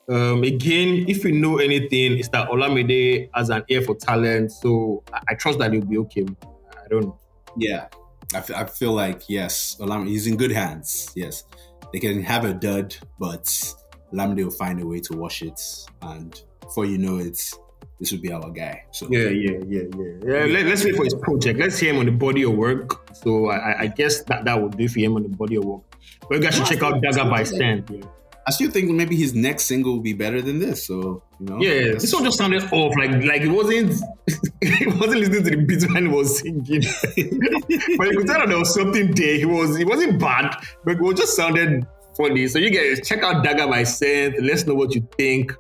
Um, 0.09 0.43
again, 0.43 1.05
if 1.07 1.25
you 1.25 1.33
know 1.33 1.57
anything, 1.57 2.17
it's 2.17 2.29
that 2.29 2.49
Olamide 2.49 3.29
has 3.33 3.49
an 3.49 3.63
ear 3.67 3.81
for 3.81 3.95
talent, 3.95 4.51
so 4.51 5.03
I, 5.11 5.19
I 5.29 5.33
trust 5.35 5.59
that 5.59 5.73
he'll 5.73 5.83
be 5.83 5.97
okay. 5.97 6.25
I 6.71 6.87
don't 6.89 7.03
know. 7.05 7.19
Yeah, 7.57 7.87
I 8.33 8.63
feel 8.65 8.93
like 8.93 9.23
yes, 9.27 9.75
Olamide 9.79 10.07
he's 10.07 10.27
in 10.27 10.37
good 10.37 10.51
hands. 10.51 11.11
Yes, 11.15 11.43
they 11.91 11.99
can 11.99 12.21
have 12.23 12.45
a 12.45 12.53
dud, 12.53 12.95
but 13.19 13.43
Lamde 14.13 14.43
will 14.43 14.51
find 14.51 14.79
a 14.81 14.85
way 14.87 14.99
to 15.01 15.13
wash 15.17 15.41
it, 15.41 15.59
and 16.01 16.41
before 16.61 16.85
you 16.85 16.97
know 16.97 17.17
it, 17.17 17.41
this 17.99 18.11
will 18.11 18.19
be 18.19 18.31
our 18.31 18.49
guy. 18.51 18.83
So 18.91 19.07
Yeah, 19.09 19.29
yeah, 19.29 19.57
yeah, 19.67 19.81
yeah. 19.97 20.05
yeah 20.23 20.45
let, 20.45 20.67
us 20.67 20.83
wait 20.85 20.95
for 20.95 21.03
his 21.03 21.15
project. 21.15 21.59
Let's 21.59 21.79
hear 21.79 21.93
him 21.93 21.99
on 21.99 22.05
the 22.05 22.11
body 22.11 22.43
of 22.43 22.53
work. 22.53 23.15
So 23.15 23.49
I, 23.49 23.81
I- 23.81 23.87
guess 23.87 24.23
that, 24.23 24.45
that 24.45 24.61
would 24.61 24.77
do 24.77 24.87
for 24.87 24.99
him 24.99 25.15
on 25.15 25.23
the 25.23 25.29
body 25.29 25.55
of 25.55 25.65
work. 25.65 25.81
But 26.29 26.35
you 26.35 26.41
guys 26.41 26.55
should 26.55 26.65
check 26.67 26.83
out 26.83 27.01
Dagger 27.01 27.23
by 27.29 27.43
Saint. 27.43 27.89
Yeah. 27.89 28.01
I 28.47 28.51
still 28.51 28.71
think 28.71 28.89
maybe 28.91 29.17
his 29.17 29.33
next 29.33 29.65
single 29.65 29.93
will 29.93 29.99
be 30.01 30.13
better 30.13 30.41
than 30.41 30.59
this. 30.59 30.85
So 30.87 31.21
you 31.39 31.45
know, 31.47 31.57
Yeah, 31.61 31.93
this 31.93 32.13
one 32.13 32.23
just 32.23 32.37
sounded 32.37 32.63
off. 32.71 32.93
Like 32.97 33.11
like 33.25 33.41
it 33.41 33.49
wasn't 33.49 33.91
it 34.61 34.87
wasn't 34.95 35.19
listening 35.19 35.43
to 35.43 35.49
the 35.49 35.57
beat 35.57 35.83
when 35.91 36.05
he 36.05 36.11
was 36.11 36.39
singing. 36.39 36.81
but 37.97 38.07
you 38.07 38.17
could 38.19 38.27
tell 38.27 38.39
that 38.39 38.45
there 38.47 38.57
was 38.57 38.73
something 38.73 39.11
there. 39.15 39.35
He 39.37 39.43
was 39.45 39.75
it 39.77 39.85
wasn't 39.85 40.17
bad, 40.19 40.55
but 40.85 40.95
it 40.97 41.17
just 41.17 41.35
sounded 41.35 41.85
funny. 42.15 42.47
So 42.47 42.57
you 42.59 42.69
guys 42.69 43.05
check 43.05 43.21
out 43.21 43.43
Dagger 43.43 43.67
by 43.67 43.83
Saint. 43.83 44.41
Let's 44.41 44.65
know 44.65 44.75
what 44.75 44.95
you 44.95 45.05
think. 45.17 45.51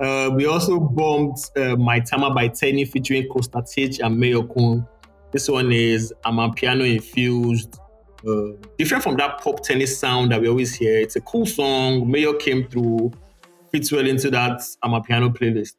Uh, 0.00 0.30
we 0.34 0.46
also 0.46 0.78
bumped 0.78 1.50
uh, 1.56 1.76
My 1.76 1.98
Tama 2.00 2.32
by 2.32 2.48
Teni 2.48 2.88
featuring 2.88 3.26
Costa 3.28 3.62
Titch 3.62 3.98
and 4.00 4.16
Mayorkun. 4.16 4.86
This 5.32 5.48
one 5.48 5.72
is 5.72 6.12
Amapiano 6.24 6.90
infused. 6.90 7.78
Uh, 8.26 8.52
different 8.78 9.02
from 9.02 9.16
that 9.16 9.40
pop 9.40 9.62
tennis 9.62 9.98
sound 9.98 10.32
that 10.32 10.40
we 10.40 10.48
always 10.48 10.74
hear. 10.74 10.98
It's 10.98 11.16
a 11.16 11.20
cool 11.20 11.46
song. 11.46 12.10
Mayo 12.10 12.34
came 12.34 12.68
through, 12.68 13.12
fits 13.70 13.92
well 13.92 14.06
into 14.06 14.30
that 14.30 14.60
Amapiano 14.84 15.36
playlist. 15.36 15.74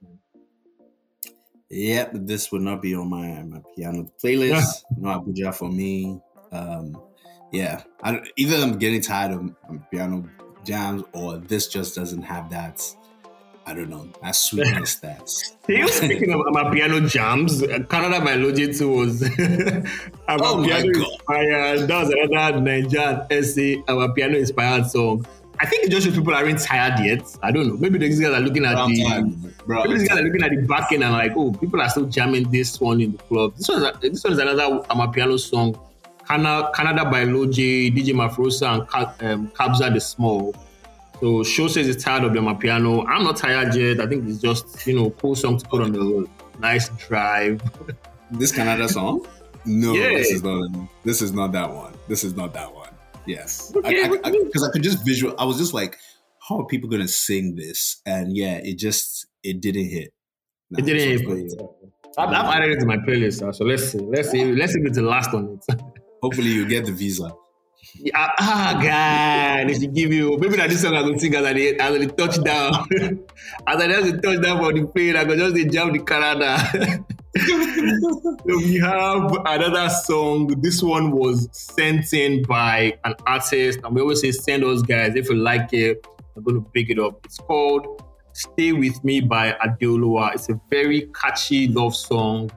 Yep, 1.70 2.12
this 2.14 2.52
would 2.52 2.64
not 2.64 2.82
be 2.82 2.96
on 2.96 3.10
my 3.10 3.44
my 3.44 3.62
piano 3.76 4.10
playlist. 4.24 4.84
no 4.98 5.20
Abuja 5.20 5.54
for 5.54 5.70
me. 5.70 6.20
Um, 6.52 7.00
yeah, 7.52 7.84
I, 8.04 8.22
either 8.38 8.58
I'm 8.58 8.78
getting 8.78 9.02
tired 9.02 9.32
of 9.32 9.92
piano 9.92 10.28
jams, 10.66 11.04
or 11.14 11.38
this 11.38 11.68
just 11.68 11.96
doesn't 11.96 12.24
have 12.24 12.50
that. 12.50 12.82
I 13.70 13.74
don't 13.76 13.90
know 13.90 14.08
that 14.24 14.36
sweetness. 14.36 14.96
That's 14.96 15.56
You 15.68 15.80
know, 15.82 15.88
speaking 15.88 16.34
of 16.34 16.42
my 16.52 16.72
piano 16.74 17.02
jams, 17.08 17.62
uh, 17.62 17.80
Canada 17.88 18.20
by 18.26 18.34
Logic 18.34 18.76
2 18.76 18.90
was 18.90 19.22
our 20.28 20.38
Oh 20.42 20.58
my 20.58 20.66
piano 20.68 20.92
God. 20.94 21.08
inspired. 21.14 21.88
That 21.88 22.00
was 22.02 22.10
another 22.10 22.60
Nigerian 22.62 23.22
essay, 23.30 23.84
our 23.88 24.12
piano 24.14 24.38
inspired 24.38 24.88
song. 24.88 25.26
I 25.62 25.66
think 25.66 25.84
it 25.86 25.92
just 25.92 26.08
shows 26.08 26.16
people 26.16 26.34
aren't 26.34 26.60
tired 26.60 27.06
yet. 27.06 27.22
I 27.44 27.52
don't 27.52 27.68
know. 27.68 27.76
Maybe 27.78 28.00
these 28.00 28.20
guys 28.20 28.32
are 28.32 28.40
looking 28.40 28.66
at 28.66 28.76
I'm 28.78 28.92
the 28.94 29.52
bro. 29.68 29.84
maybe 29.84 30.00
these 30.00 30.08
guys 30.08 30.18
are 30.20 30.24
looking 30.24 30.42
at 30.42 30.52
the 30.52 30.62
back 30.66 30.92
end 30.94 31.04
and 31.04 31.12
like, 31.14 31.34
oh, 31.36 31.52
people 31.52 31.80
are 31.82 31.90
still 31.90 32.06
jamming 32.06 32.50
this 32.50 32.80
one 32.80 33.02
in 33.02 33.12
the 33.12 33.18
club. 33.24 33.56
This 33.58 33.68
one, 33.68 33.82
this 34.02 34.24
one 34.24 34.34
is 34.34 34.40
another 34.40 34.80
Amapiano 34.90 35.38
song, 35.38 35.78
Canada, 36.26 36.72
Canada 36.74 37.04
by 37.06 37.26
Loj, 37.26 37.94
DJ 37.94 38.14
Maphorisa, 38.16 38.88
and 39.22 39.32
um, 39.32 39.48
Kabza 39.52 39.94
De 39.94 40.00
Small. 40.00 40.56
So 41.20 41.44
Show 41.44 41.68
says 41.68 41.86
he's 41.88 42.02
tired 42.04 42.24
of 42.24 42.34
the 42.34 42.40
Amapiano. 42.40 43.06
I'm 43.08 43.24
not 43.24 43.36
tired 43.38 43.76
yet. 43.76 44.00
I 44.00 44.08
think 44.08 44.28
it's 44.28 44.40
just 44.40 44.86
you 44.88 44.96
know 44.96 45.10
cool 45.12 45.36
song 45.36 45.58
to 45.58 45.68
put 45.68 45.82
on 45.82 45.92
the 45.92 46.00
road. 46.00 46.30
Nice 46.60 46.90
drive. 46.90 47.62
This 48.32 48.52
Canada 48.52 48.88
song? 48.88 49.26
No, 49.66 49.94
Yeah. 49.94 50.10
this 50.20 50.30
is 50.30 50.44
not. 50.44 50.70
This 51.04 51.20
is 51.24 51.34
not 51.34 51.52
that 51.54 51.74
one. 51.74 51.94
This 52.08 52.24
is 52.24 52.36
not 52.36 52.54
that 52.54 52.72
one. 52.74 52.90
Yes, 53.26 53.74
Okay, 53.76 53.90
because 54.04 54.10
what 54.10 54.26
I, 54.26 54.30
I, 54.30 54.44
'cause 54.54 54.64
I 54.64 54.72
could 54.72 54.84
just 54.84 55.04
visual. 55.04 55.34
I 55.40 55.46
was 55.46 55.58
just 55.58 55.74
like, 55.74 55.98
how 56.48 56.60
are 56.60 56.66
people 56.68 56.88
gonna 56.90 57.08
sing 57.08 57.56
this? 57.56 58.02
And 58.06 58.38
yeah, 58.38 58.58
it 58.64 58.78
just 58.78 59.26
it 59.44 59.62
didn't 59.62 59.90
hit. 59.90 60.14
It 60.78 60.86
didn't 60.86 61.28
hit. 61.28 61.54
I've, 62.20 62.30
I've 62.30 62.54
added 62.56 62.70
it 62.72 62.80
to 62.82 62.86
my 62.86 62.98
playlist. 62.98 63.56
So 63.56 63.66
let's 63.66 63.92
see. 63.92 63.98
Let's 63.98 64.30
see. 64.30 64.46
Let's 64.54 64.74
see 64.74 64.80
if 64.80 64.86
it's 64.86 64.98
the 64.98 65.02
last 65.04 65.34
one. 65.34 65.60
Hopefully, 66.22 66.50
you 66.50 66.68
get 66.68 66.86
the 66.86 66.92
visa. 66.92 67.32
Yeah, 67.96 68.30
ah, 68.40 68.80
God, 68.82 69.70
they 69.70 69.80
should 69.80 69.94
give 69.94 70.14
you. 70.14 70.38
Maybe 70.38 70.56
that 70.58 70.70
this 70.70 70.82
song 70.82 70.96
I 70.96 71.04
could 71.04 71.20
sing 71.20 71.36
as 71.36 71.46
a 71.46 71.76
as 71.76 71.96
a 71.96 72.08
touchdown. 72.08 72.88
as 73.68 73.78
I 73.82 73.88
just 73.88 74.14
a 74.14 74.22
touchdown 74.22 74.58
for 74.60 74.74
the 74.74 74.86
plane, 74.88 75.16
I 75.16 75.26
could 75.26 75.38
just 75.38 75.56
dey 75.56 75.66
jump 75.66 75.94
the 75.94 76.00
Canada. 76.00 76.58
so 77.36 78.38
we 78.46 78.78
have 78.80 79.32
another 79.46 79.90
song. 79.90 80.48
This 80.62 80.82
one 80.82 81.12
was 81.12 81.50
sent 81.52 82.14
in 82.14 82.44
by 82.44 82.98
an 83.04 83.16
artist, 83.26 83.80
and 83.84 83.96
we 83.96 84.02
always 84.02 84.22
say 84.22 84.32
send 84.32 84.64
us 84.64 84.82
guys 84.82 85.16
if 85.16 85.30
you 85.30 85.36
like 85.36 85.74
it. 85.74 86.06
I'm 86.36 86.44
going 86.44 86.64
to 86.64 86.70
pick 86.72 86.90
it 86.90 87.00
up. 87.00 87.26
It's 87.26 87.38
called 87.38 88.04
"Stay 88.34 88.72
with 88.72 89.04
Me" 89.04 89.20
by 89.20 89.54
Adeoluwa. 89.54 90.36
It's 90.36 90.50
a 90.50 90.60
very 90.70 91.10
catchy 91.20 91.68
love 91.68 91.96
song. 91.96 92.50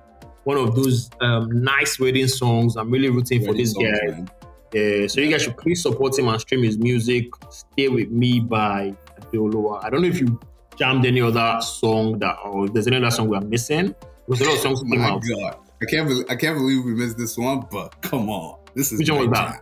One 0.45 0.59
of 0.59 0.75
those 0.75 1.11
um, 1.21 1.63
nice 1.63 1.99
wedding 1.99 2.29
songs. 2.29 2.77
I'm 2.77 2.91
really 2.91 3.09
rooting 3.09 3.45
for 3.45 3.55
this 3.55 3.73
guy. 3.73 3.91
man. 4.07 4.31
Yeah, 4.73 5.07
so 5.07 5.21
you 5.21 5.31
guys 5.31 5.43
should 5.43 5.57
please 5.59 5.83
support 5.83 6.19
him 6.19 6.29
and 6.29 6.41
stream 6.41 6.63
his 6.63 6.79
music. 6.79 7.27
Stay 7.51 7.89
with 7.89 8.11
me 8.11 8.41
by 8.41 8.95
Adeoluwa. 9.21 9.85
I 9.85 9.91
don't 9.91 10.03
know 10.03 10.09
if 10.09 10.21
you 10.21 10.41
jammed 10.77 11.05
any 11.05 11.21
other 11.21 11.59
song 11.61 12.19
that 12.21 12.37
or 12.45 12.69
there's 12.69 12.87
any 12.87 12.97
other 12.97 13.11
song 13.11 13.29
we're 13.29 13.41
missing. 13.41 13.95
Because 14.27 14.41
a 14.41 14.45
lot 14.45 14.55
of 14.55 14.61
songs 14.61 14.81
Oh 14.81 14.91
came 14.91 15.01
my 15.01 15.09
out. 15.11 15.23
god, 15.29 15.57
I 15.83 15.85
can't 15.91 16.09
believe 16.09 16.25
I 16.31 16.37
can't 16.37 16.57
believe 16.57 16.85
we 16.85 16.93
missed 16.95 17.19
this 17.19 17.37
one. 17.37 17.67
But 17.71 18.01
come 18.03 18.31
on, 18.31 18.59
this 18.75 18.93
is 18.93 18.99
Which 19.01 19.11
one 19.11 19.21
was 19.29 19.31
that? 19.39 19.53
jam. 19.53 19.61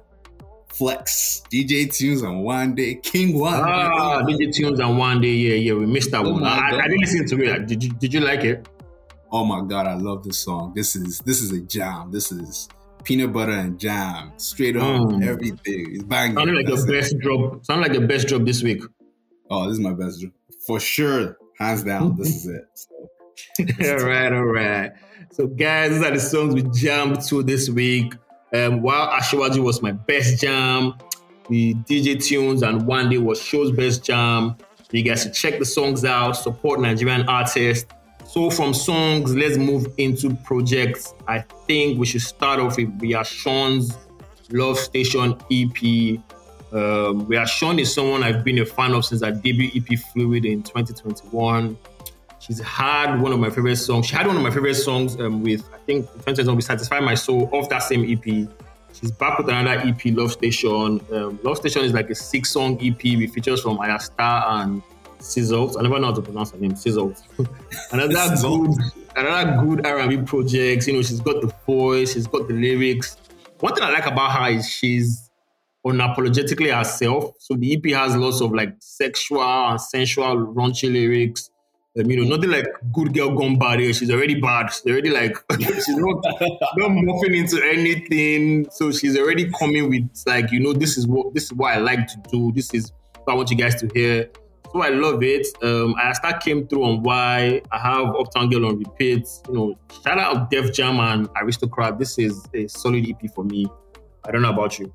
Flex, 0.68 1.42
DJ 1.52 1.88
Tunez 1.88 2.22
on 2.26 2.42
one 2.42 2.74
day, 2.76 2.94
King 3.02 3.38
One. 3.38 3.54
Ah, 3.54 4.22
DJ 4.22 4.48
Tunez 4.56 4.78
and 4.78 4.96
one 4.96 5.20
day, 5.20 5.32
yeah, 5.32 5.54
yeah, 5.54 5.72
we 5.74 5.84
missed 5.86 6.12
that 6.12 6.24
Oh 6.24 6.32
one. 6.34 6.44
I, 6.44 6.68
I 6.78 6.82
didn't 6.82 7.00
listen 7.00 7.26
to 7.26 7.44
it. 7.44 7.66
Did 7.66 7.82
you 7.82 7.90
did 7.90 8.14
you 8.14 8.20
like 8.20 8.44
it? 8.44 8.68
Oh 9.32 9.44
my 9.44 9.62
god, 9.66 9.86
I 9.88 9.94
love 9.94 10.22
this 10.22 10.38
song. 10.38 10.72
This 10.74 10.94
is 10.94 11.18
this 11.20 11.40
is 11.42 11.50
a 11.52 11.60
jam. 11.60 12.12
This 12.12 12.30
is 12.30 12.68
peanut 13.04 13.32
butter 13.32 13.52
and 13.52 13.78
jam, 13.78 14.32
straight 14.36 14.76
on 14.76 15.20
Mm. 15.20 15.26
everything. 15.26 15.86
It's 15.94 16.04
banging. 16.04 16.36
Sounded 16.36 16.56
like 16.56 16.66
That's 16.66 16.84
the 16.84 16.92
it. 16.94 17.00
best 17.00 17.18
drop. 17.18 17.64
Sounded 17.64 17.88
like 17.88 18.00
the 18.00 18.06
best 18.06 18.28
drop 18.28 18.42
this 18.42 18.62
week. 18.62 18.82
Oh, 19.50 19.64
this 19.68 19.74
is 19.74 19.80
my 19.80 19.92
best 19.92 20.20
dr- 20.20 20.32
for 20.66 20.78
sure, 20.80 21.36
hands 21.58 21.82
down. 21.82 22.16
this 22.16 22.28
is 22.28 22.46
it. 22.46 22.64
So, 22.74 23.90
all 23.98 24.06
right, 24.06 24.32
all 24.32 24.44
right. 24.44 24.92
So, 25.32 25.46
guys, 25.46 25.92
these 25.92 26.02
are 26.04 26.10
the 26.12 26.20
songs 26.20 26.54
we 26.54 26.62
jammed 26.74 27.20
to 27.28 27.42
this 27.42 27.68
week. 27.70 28.14
Um, 28.52 28.82
while 28.82 29.08
Ashiwaju 29.08 29.62
was 29.62 29.80
my 29.80 29.92
best 29.92 30.40
jam, 30.40 30.94
the 31.48 31.74
DJ 31.88 32.16
Tunez 32.16 32.62
and 32.66 32.86
One 32.86 33.08
Day 33.08 33.18
was 33.18 33.40
Show's 33.40 33.70
best 33.72 34.04
jam. 34.04 34.56
You 34.92 35.02
guys 35.04 35.22
should 35.22 35.34
check 35.34 35.58
the 35.60 35.64
songs 35.64 36.04
out, 36.04 36.32
support 36.32 36.80
Nigerian 36.80 37.28
artists. 37.28 37.86
So, 38.30 38.48
from 38.48 38.74
songs, 38.74 39.34
let's 39.34 39.56
move 39.56 39.92
into 39.98 40.36
projects. 40.44 41.14
I 41.26 41.40
think 41.66 41.98
we 41.98 42.06
should 42.06 42.22
start 42.22 42.60
off 42.60 42.76
with 42.76 42.88
Ria 43.00 43.24
Sean's 43.24 43.98
Love 44.52 44.78
Station 44.78 45.36
EP. 45.50 46.20
Um, 46.72 47.26
Ria 47.26 47.44
Sean 47.44 47.80
is 47.80 47.92
someone 47.92 48.22
I've 48.22 48.44
been 48.44 48.58
a 48.58 48.64
fan 48.64 48.94
of 48.94 49.04
since 49.04 49.24
her 49.24 49.32
debut 49.32 49.70
EP 49.74 49.98
Fluid 50.12 50.44
in 50.44 50.62
2021. 50.62 51.76
She's 52.38 52.60
had 52.60 53.20
one 53.20 53.32
of 53.32 53.40
my 53.40 53.50
favorite 53.50 53.74
songs. 53.74 54.06
She 54.06 54.14
had 54.14 54.28
one 54.28 54.36
of 54.36 54.42
my 54.44 54.50
favorite 54.52 54.76
songs 54.76 55.18
um, 55.18 55.42
with, 55.42 55.68
I 55.74 55.78
think, 55.78 56.06
2021 56.06 56.54
with 56.54 56.64
Satisfy 56.64 57.00
My 57.00 57.16
Soul 57.16 57.50
off 57.52 57.68
that 57.70 57.82
same 57.82 58.04
EP. 58.04 58.48
She's 58.92 59.10
back 59.10 59.38
with 59.38 59.48
another 59.48 59.80
EP, 59.80 60.00
Love 60.16 60.30
Station. 60.30 61.00
Um, 61.12 61.40
Love 61.42 61.56
Station 61.56 61.82
is 61.82 61.92
like 61.92 62.08
a 62.10 62.14
six 62.14 62.52
song 62.52 62.78
EP 62.80 63.02
with 63.02 63.34
features 63.34 63.60
from 63.62 63.78
Ayra 63.78 64.00
Starr 64.00 64.62
and 64.62 64.82
Sizzles. 65.20 65.78
I 65.78 65.82
never 65.82 65.98
know 65.98 66.08
how 66.08 66.14
to 66.14 66.22
pronounce 66.22 66.50
her 66.50 66.58
name, 66.58 66.72
Sizzles. 66.72 67.22
another 67.92 68.14
Sizzles. 68.14 68.76
good, 68.76 69.16
another 69.16 69.62
good 69.64 69.86
R&B 69.86 70.22
project. 70.22 70.86
You 70.86 70.94
know, 70.94 71.02
she's 71.02 71.20
got 71.20 71.40
the 71.40 71.52
voice, 71.66 72.14
she's 72.14 72.26
got 72.26 72.48
the 72.48 72.54
lyrics. 72.54 73.16
One 73.60 73.74
thing 73.74 73.84
I 73.84 73.90
like 73.90 74.06
about 74.06 74.32
her 74.32 74.50
is 74.50 74.68
she's 74.68 75.30
unapologetically 75.86 76.74
herself. 76.74 77.34
So 77.38 77.54
the 77.54 77.74
EP 77.74 77.92
has 77.94 78.16
lots 78.16 78.40
of 78.40 78.52
like 78.52 78.74
sexual 78.80 79.42
and 79.42 79.80
sensual, 79.80 80.52
raunchy 80.54 80.92
lyrics. 80.92 81.50
Um, 81.98 82.08
you 82.08 82.22
know, 82.22 82.36
nothing 82.36 82.50
like 82.50 82.66
good 82.92 83.12
girl 83.12 83.36
gone 83.36 83.58
bad. 83.58 83.80
She's 83.96 84.10
already 84.10 84.40
bad. 84.40 84.68
She's 84.68 84.86
already 84.86 85.10
like 85.10 85.36
she's 85.58 85.88
not 85.88 86.24
not 86.76 86.90
morphing 86.90 87.36
into 87.36 87.60
anything. 87.64 88.70
So 88.70 88.92
she's 88.92 89.18
already 89.18 89.50
coming 89.50 89.90
with 89.90 90.08
like, 90.26 90.52
you 90.52 90.60
know, 90.60 90.72
this 90.72 90.96
is 90.96 91.06
what 91.06 91.34
this 91.34 91.44
is 91.44 91.52
what 91.52 91.74
I 91.74 91.78
like 91.78 92.06
to 92.06 92.22
do. 92.30 92.52
This 92.52 92.72
is 92.74 92.92
what 93.24 93.34
I 93.34 93.36
want 93.36 93.50
you 93.50 93.56
guys 93.56 93.74
to 93.80 93.90
hear. 93.92 94.30
So 94.72 94.82
I 94.82 94.90
love 94.90 95.22
it. 95.22 95.48
Um, 95.62 95.96
I 95.98 96.12
start 96.12 96.42
came 96.42 96.66
through 96.66 96.84
on 96.84 97.02
why 97.02 97.60
I 97.72 97.78
have 97.78 98.14
Uptown 98.14 98.50
Girl 98.50 98.66
on 98.66 98.78
repeat. 98.78 99.26
You 99.48 99.54
know, 99.54 99.78
shout 100.04 100.18
out 100.18 100.50
Def 100.50 100.72
Jam 100.72 101.00
and 101.00 101.28
Aristocrat. 101.36 101.98
This 101.98 102.18
is 102.18 102.46
a 102.54 102.68
solid 102.68 103.04
EP 103.08 103.34
for 103.34 103.42
me. 103.44 103.66
I 104.24 104.30
don't 104.30 104.42
know 104.42 104.50
about 104.52 104.78
you. 104.78 104.92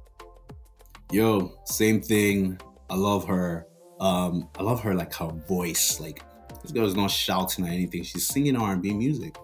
yo, 1.11 1.51
same 1.65 2.01
thing. 2.01 2.57
I 2.89 2.95
love 2.95 3.25
her. 3.27 3.67
Um, 3.99 4.47
I 4.57 4.63
love 4.63 4.81
her 4.81 4.93
like 4.93 5.13
her 5.15 5.27
voice. 5.47 5.99
Like 5.99 6.21
this 6.61 6.71
girl's 6.71 6.95
not 6.95 7.11
shouting 7.11 7.65
or 7.65 7.69
anything. 7.69 8.03
She's 8.03 8.27
singing 8.27 8.55
R 8.55 8.73
and 8.73 8.81
B 8.81 8.93
music, 8.93 9.35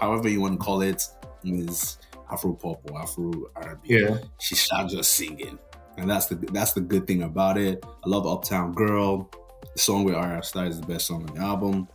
however 0.00 0.28
you 0.28 0.40
want 0.40 0.58
to 0.58 0.64
call 0.64 0.80
it. 0.82 1.02
Is 1.44 1.98
Afro 2.30 2.52
pop 2.54 2.90
or 2.90 3.00
Afro 3.00 3.32
R 3.54 3.70
and 3.70 3.82
B. 3.82 3.96
Yeah. 4.00 4.18
she's 4.40 4.66
not 4.72 4.88
just 4.88 5.12
singing, 5.14 5.58
and 5.96 6.10
that's 6.10 6.26
the 6.26 6.34
that's 6.52 6.72
the 6.72 6.80
good 6.80 7.06
thing 7.06 7.22
about 7.22 7.58
it. 7.58 7.84
I 7.84 8.08
love 8.08 8.26
Uptown 8.26 8.72
Girl. 8.72 9.30
The 9.78 9.84
song 9.84 10.02
with 10.02 10.16
R. 10.16 10.42
Star 10.42 10.66
is 10.66 10.80
the 10.80 10.86
best 10.88 11.06
song 11.06 11.28
on 11.30 11.36
the 11.36 11.40
album, 11.40 11.86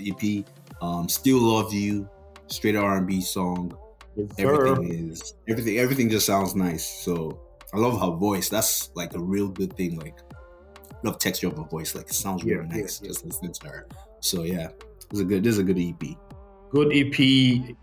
EP. 0.00 0.44
Um, 0.80 1.08
Still 1.08 1.40
Love 1.40 1.74
You, 1.74 2.08
straight 2.46 2.76
R 2.76 2.98
and 2.98 3.04
B 3.04 3.20
song. 3.20 3.76
Yes, 4.14 4.28
sir. 4.36 4.68
Everything 4.68 5.10
is 5.10 5.34
everything. 5.48 5.78
Everything 5.78 6.08
just 6.08 6.24
sounds 6.24 6.54
nice. 6.54 6.86
So 6.86 7.40
I 7.74 7.78
love 7.78 8.00
her 8.00 8.16
voice. 8.16 8.48
That's 8.48 8.92
like 8.94 9.12
a 9.14 9.18
real 9.18 9.48
good 9.48 9.76
thing. 9.76 9.98
Like 9.98 10.16
love 11.02 11.18
texture 11.18 11.48
of 11.48 11.56
her 11.56 11.64
voice. 11.64 11.96
Like 11.96 12.06
it 12.06 12.14
sounds 12.14 12.44
Yeah, 12.44 12.58
really 12.58 12.68
nice 12.82 13.00
yeah. 13.02 13.08
just 13.08 13.24
listening 13.24 13.54
to 13.54 13.68
her. 13.70 13.88
So 14.20 14.44
yeah, 14.44 14.68
this 15.10 15.18
is 15.18 15.20
a 15.22 15.24
good. 15.24 15.42
This 15.42 15.54
is 15.54 15.58
a 15.58 15.64
good 15.64 15.80
EP. 15.80 16.16
Good 16.70 16.92
EP. 16.92 17.18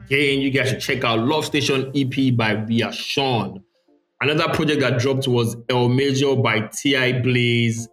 Again, 0.05 0.39
you 0.39 0.51
guys 0.51 0.69
should 0.69 0.79
check 0.79 1.03
out 1.03 1.19
Love 1.19 1.43
Station 1.43 1.91
EP 1.93 2.33
by 2.37 2.51
Ria 2.51 2.93
Sean. 2.93 3.61
Another 4.21 4.53
project 4.53 4.79
that 4.79 5.01
dropped 5.01 5.27
was 5.27 5.57
El 5.67 5.89
Major 5.89 6.33
by 6.33 6.61
T.I. 6.61 7.19
Blaze. 7.19 7.89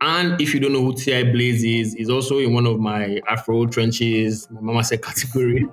And 0.00 0.40
if 0.40 0.54
you 0.54 0.60
don't 0.60 0.72
know 0.72 0.82
who 0.82 0.94
T.I. 0.94 1.24
Blaze 1.32 1.64
is, 1.64 1.94
he's 1.94 2.10
also 2.10 2.38
in 2.38 2.52
one 2.52 2.66
of 2.66 2.78
my 2.78 3.20
Afro 3.28 3.66
trenches, 3.66 4.48
my 4.50 4.60
mama 4.60 4.84
said 4.84 5.02
category. 5.02 5.66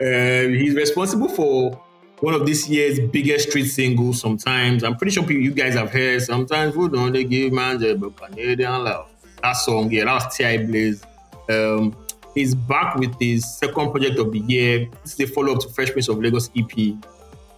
Uh, 0.00 0.48
he's 0.48 0.74
responsible 0.74 1.28
for 1.28 1.72
one 2.20 2.34
of 2.34 2.46
this 2.46 2.68
year's 2.68 2.98
biggest 2.98 3.50
street 3.50 3.66
singles 3.66 4.20
sometimes. 4.20 4.82
I'm 4.82 4.96
pretty 4.96 5.12
sure 5.12 5.22
people, 5.22 5.42
you 5.42 5.52
guys 5.52 5.74
have 5.74 5.90
heard 5.90 6.22
sometimes 6.22 6.74
who 6.74 6.88
don't 6.88 7.12
they 7.12 7.24
give 7.24 7.52
man 7.52 7.78
the 7.78 8.12
Canadian 8.16 8.84
love. 8.84 9.08
That 9.42 9.52
song, 9.52 9.90
yeah, 9.92 10.06
that 10.06 10.14
was 10.14 10.36
T.I. 10.36 10.66
Blaze. 10.66 11.04
Um, 11.48 11.96
he's 12.34 12.54
back 12.54 12.96
with 12.96 13.18
his 13.20 13.58
second 13.58 13.90
project 13.90 14.18
of 14.18 14.32
the 14.32 14.40
year. 14.40 14.88
This 15.02 15.14
is 15.14 15.20
a 15.20 15.32
follow-up 15.32 15.60
to 15.60 15.68
Fresh 15.68 15.92
Prince 15.92 16.08
of 16.08 16.18
Lagos 16.20 16.50
EP. 16.56 16.96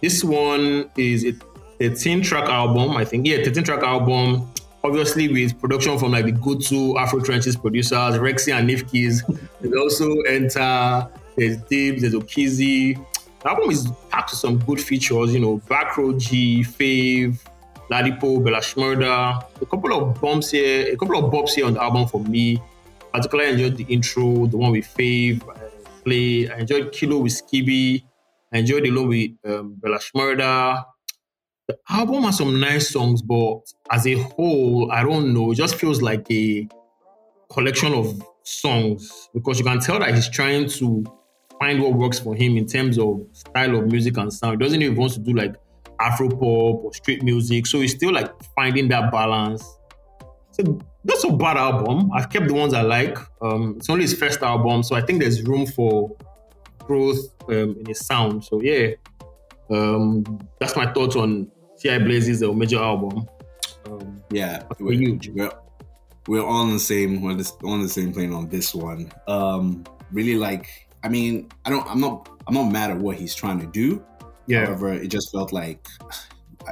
This 0.01 0.23
one 0.23 0.89
is 0.97 1.25
a 1.25 1.33
13 1.79 2.21
track 2.21 2.49
album, 2.49 2.97
I 2.97 3.05
think. 3.05 3.25
Yeah, 3.25 3.37
13 3.37 3.63
track 3.63 3.83
album. 3.83 4.47
Obviously, 4.83 5.27
with 5.27 5.59
production 5.59 5.99
from 5.99 6.11
like 6.11 6.25
the 6.25 6.31
go-to 6.31 6.97
Afro 6.97 7.19
Trenches 7.21 7.55
producers, 7.55 8.17
Rexxie 8.17 8.57
and 8.57 8.67
Niphkeys. 8.67 9.21
There's 9.61 9.75
also 9.75 10.21
Enter, 10.21 11.07
there's 11.37 11.57
Dibs, 11.57 12.01
there's 12.01 12.15
Okizi. 12.15 12.97
The 13.41 13.49
album 13.49 13.69
is 13.69 13.91
packed 14.09 14.31
with 14.31 14.39
some 14.39 14.57
good 14.59 14.81
features, 14.81 15.33
you 15.33 15.39
know, 15.39 15.59
Backrow 15.69 16.19
G, 16.19 16.63
Fave, 16.63 17.39
Ladipo, 17.91 18.43
Bella 18.43 18.57
Shmurda. 18.59 19.43
A 19.61 19.65
couple 19.65 19.93
of 19.93 20.19
bumps 20.19 20.49
here, 20.49 20.91
a 20.91 20.97
couple 20.97 21.17
of 21.17 21.31
bops 21.31 21.51
here 21.51 21.65
on 21.67 21.73
the 21.75 21.81
album 21.81 22.07
for 22.07 22.21
me. 22.21 22.61
Particularly 23.13 23.51
enjoyed 23.51 23.77
the 23.77 23.83
intro, 23.83 24.47
the 24.47 24.57
one 24.57 24.71
with 24.71 24.85
Fave, 24.85 25.47
uh, 25.47 25.69
play. 26.03 26.49
I 26.49 26.59
enjoyed 26.59 26.91
Kilo 26.91 27.17
with 27.19 27.33
Skiibii. 27.33 28.03
I 28.53 28.57
enjoyed 28.57 28.83
the 28.83 28.91
one 28.91 29.07
with 29.09 29.31
um, 29.45 29.75
Bella 29.75 29.99
Shmurda. 29.99 30.85
The 31.71 31.93
album 31.93 32.23
has 32.23 32.37
some 32.37 32.59
nice 32.59 32.89
songs, 32.89 33.21
but 33.21 33.61
as 33.89 34.05
a 34.07 34.15
whole, 34.15 34.91
I 34.91 35.03
don't 35.03 35.33
know. 35.33 35.51
It 35.51 35.55
just 35.55 35.75
feels 35.75 36.01
like 36.01 36.29
a 36.31 36.67
collection 37.49 37.93
of 37.93 38.21
songs 38.43 39.29
because 39.33 39.59
you 39.59 39.65
can 39.65 39.79
tell 39.79 39.99
that 39.99 40.13
he's 40.13 40.29
trying 40.29 40.67
to 40.69 41.03
find 41.59 41.81
what 41.81 41.93
works 41.93 42.19
for 42.19 42.35
him 42.35 42.57
in 42.57 42.65
terms 42.65 42.97
of 42.97 43.21
style 43.33 43.77
of 43.77 43.87
music 43.87 44.17
and 44.17 44.33
sound. 44.33 44.59
He 44.59 44.65
doesn't 44.65 44.81
even 44.81 44.95
want 44.95 45.13
to 45.13 45.19
do 45.19 45.33
like 45.33 45.55
Afro 45.99 46.29
pop 46.29 46.41
or 46.41 46.93
street 46.93 47.23
music. 47.23 47.67
So 47.67 47.79
he's 47.79 47.93
still 47.93 48.11
like 48.11 48.31
finding 48.55 48.87
that 48.89 49.11
balance. 49.11 49.63
So 50.51 50.79
that's 51.05 51.23
a 51.23 51.31
bad 51.31 51.57
album. 51.57 52.11
I've 52.13 52.29
kept 52.29 52.47
the 52.47 52.53
ones 52.53 52.73
I 52.73 52.81
like. 52.81 53.17
Um, 53.41 53.75
it's 53.77 53.89
only 53.89 54.03
his 54.03 54.13
first 54.13 54.41
album, 54.41 54.83
so 54.83 54.95
I 54.95 55.01
think 55.01 55.21
there's 55.21 55.43
room 55.43 55.65
for 55.65 56.15
growth 56.79 57.19
um, 57.47 57.77
in 57.79 57.85
his 57.85 58.05
sound. 58.05 58.43
So 58.43 58.61
yeah, 58.61 58.91
um, 59.69 60.25
that's 60.59 60.75
my 60.75 60.91
thoughts 60.91 61.15
on 61.15 61.49
T.I. 61.81 61.97
Blaze's 61.99 62.43
uh, 62.43 62.53
major 62.53 62.77
album. 62.77 63.27
Um, 63.85 64.23
yeah, 64.29 64.63
we're, 64.79 64.93
huge. 64.93 65.29
We're, 65.29 65.51
we're 66.27 66.45
on 66.45 66.71
the 66.71 66.79
same 66.79 67.21
we're 67.21 67.31
on 67.63 67.81
the 67.81 67.89
same 67.89 68.13
plane 68.13 68.33
on 68.33 68.47
this 68.49 68.75
one. 68.75 69.11
Um, 69.27 69.83
really 70.11 70.35
like. 70.35 70.87
I 71.03 71.09
mean, 71.09 71.49
I 71.65 71.71
don't. 71.71 71.87
I'm 71.89 71.99
not. 71.99 72.29
I'm 72.47 72.53
not 72.53 72.71
mad 72.71 72.91
at 72.91 72.97
what 72.97 73.17
he's 73.17 73.33
trying 73.33 73.59
to 73.59 73.67
do. 73.67 74.03
Yeah. 74.45 74.65
However, 74.65 74.93
it 74.93 75.07
just 75.07 75.31
felt 75.31 75.51
like 75.51 75.87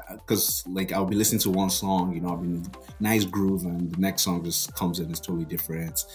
because 0.09 0.63
like 0.67 0.91
I'll 0.91 1.05
be 1.05 1.15
listening 1.15 1.41
to 1.41 1.49
one 1.49 1.69
song, 1.69 2.13
you 2.13 2.21
know, 2.21 2.29
I'll 2.29 2.37
be 2.37 2.61
nice 2.99 3.25
groove, 3.25 3.63
and 3.65 3.91
the 3.91 3.97
next 3.97 4.23
song 4.23 4.43
just 4.43 4.75
comes 4.75 4.99
in, 4.99 5.09
it's 5.09 5.19
totally 5.19 5.45
different. 5.45 6.05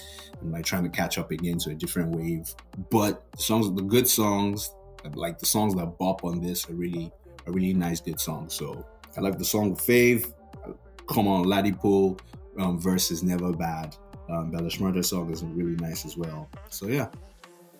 I'm 0.40 0.52
like 0.52 0.64
trying 0.64 0.84
to 0.84 0.88
catch 0.88 1.18
up 1.18 1.30
again 1.30 1.58
to 1.58 1.70
a 1.70 1.74
different 1.74 2.14
wave. 2.14 2.54
But 2.90 3.30
the 3.32 3.42
songs, 3.42 3.74
the 3.74 3.82
good 3.82 4.06
songs, 4.06 4.70
like 5.14 5.38
the 5.38 5.46
songs 5.46 5.74
that 5.74 5.98
bop 5.98 6.24
on 6.24 6.40
this, 6.40 6.68
are 6.68 6.74
really, 6.74 7.10
are 7.46 7.52
really 7.52 7.74
nice, 7.74 8.00
good 8.00 8.20
song. 8.20 8.48
So 8.48 8.86
I 9.16 9.20
like 9.20 9.38
the 9.38 9.44
song 9.44 9.76
Fave, 9.76 10.32
Come 11.08 11.28
on, 11.28 11.44
Ladipoe, 11.44 12.18
um, 12.58 12.78
versus 12.78 13.22
Never 13.22 13.52
Bad. 13.52 13.96
Um, 14.30 14.50
Bella 14.50 14.68
Shmurda 14.68 15.04
song 15.04 15.30
is 15.30 15.44
really 15.44 15.76
nice 15.76 16.06
as 16.06 16.16
well. 16.16 16.48
So 16.70 16.88
yeah. 16.88 17.08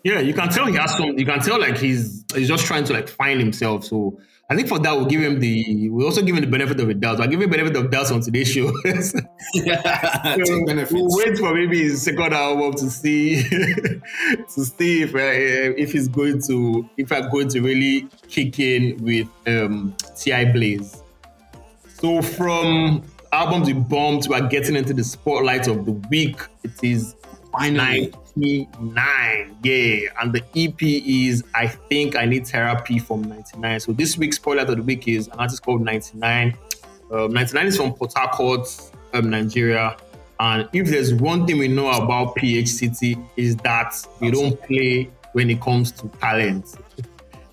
Yeah, 0.03 0.21
you 0.21 0.35
can 0.35 0.51
tell 0.51 0.67
he 0.67 0.75
has 0.75 0.95
some. 0.95 1.19
You 1.19 1.25
can 1.25 1.41
tell 1.41 1.59
like 1.59 1.79
he's 1.79 2.27
he's 2.35 2.49
just 2.49 2.67
trying 2.67 2.85
to 2.85 2.93
like 2.93 3.09
find 3.09 3.41
himself. 3.41 3.85
So 3.87 4.21
I 4.51 4.55
think 4.57 4.69
for 4.69 4.79
that 4.79 4.93
we'll 4.93 5.07
give 5.07 5.23
him 5.23 5.41
the 5.41 5.89
we 5.89 6.05
also 6.05 6.21
give 6.21 6.37
him 6.37 6.43
the 6.43 6.51
benefit 6.51 6.79
of 6.79 6.87
the 6.87 6.95
doubt. 6.95 7.21
I'll 7.21 7.29
give 7.29 7.41
him 7.41 7.49
benefit 7.49 7.77
of 7.77 7.91
doubt 7.91 8.13
on 8.13 8.21
today's 8.21 8.51
show. 8.51 8.71
yeah, 9.55 10.37
so 10.45 10.65
we'll 10.91 11.09
wait 11.17 11.39
for 11.39 11.55
maybe 11.55 11.83
his 11.83 12.03
second 12.03 12.35
album 12.35 12.75
to 12.75 12.91
see 12.91 13.43
to 13.49 14.65
see 14.65 15.03
if 15.03 15.15
uh, 15.15 15.19
if 15.81 15.93
he's 15.93 16.09
going 16.09 16.43
to 16.43 16.89
if 16.97 17.11
I'm 17.11 17.31
going 17.31 17.49
to 17.49 17.61
really 17.61 18.07
kick 18.29 18.59
in 18.59 19.03
with 19.03 19.29
um, 19.47 19.97
T.I. 20.17 20.53
Blaze. 20.53 21.03
So 21.89 22.21
from 22.21 23.03
albums 23.33 23.69
we 23.69 23.73
bombed, 23.73 24.29
we 24.29 24.35
are 24.37 24.47
getting 24.47 24.77
into 24.77 24.93
the 24.93 25.05
spotlight 25.05 25.69
of 25.69 25.87
the 25.87 25.93
week. 25.93 26.39
It 26.63 26.73
is 26.83 27.15
Finally. 27.59 28.13
99. 28.37 29.59
Yeah. 29.63 30.09
And 30.21 30.33
the 30.33 30.43
EP 30.57 30.83
is 30.83 31.45
I 31.55 31.67
Think 31.67 32.17
I 32.17 32.25
Need 32.25 32.47
Therapy 32.47 32.99
from 32.99 33.23
99. 33.23 33.81
So 33.81 33.93
this 33.93 34.19
week's 34.19 34.37
spoiler 34.37 34.63
of 34.63 34.77
the 34.77 34.83
week 34.83 35.07
is 35.09 35.29
an 35.29 35.39
artist 35.39 35.63
called 35.63 35.83
99. 35.83 36.57
Um, 37.13 37.33
99 37.33 37.67
is 37.67 37.77
from 37.77 37.93
Port 37.95 38.13
Harcourt, 38.15 38.69
um, 39.13 39.31
Nigeria. 39.31 39.97
And 40.41 40.69
if 40.73 40.89
there's 40.89 41.15
one 41.15 41.47
thing 41.47 41.59
we 41.59 41.69
know 41.69 41.91
about 41.91 42.35
PHCT 42.37 43.25
is 43.37 43.57
that 43.57 43.95
we 44.21 44.31
don't 44.31 44.61
play 44.63 45.11
when 45.33 45.51
it 45.51 45.61
comes 45.61 45.93
to 45.93 46.09
talent. 46.21 46.75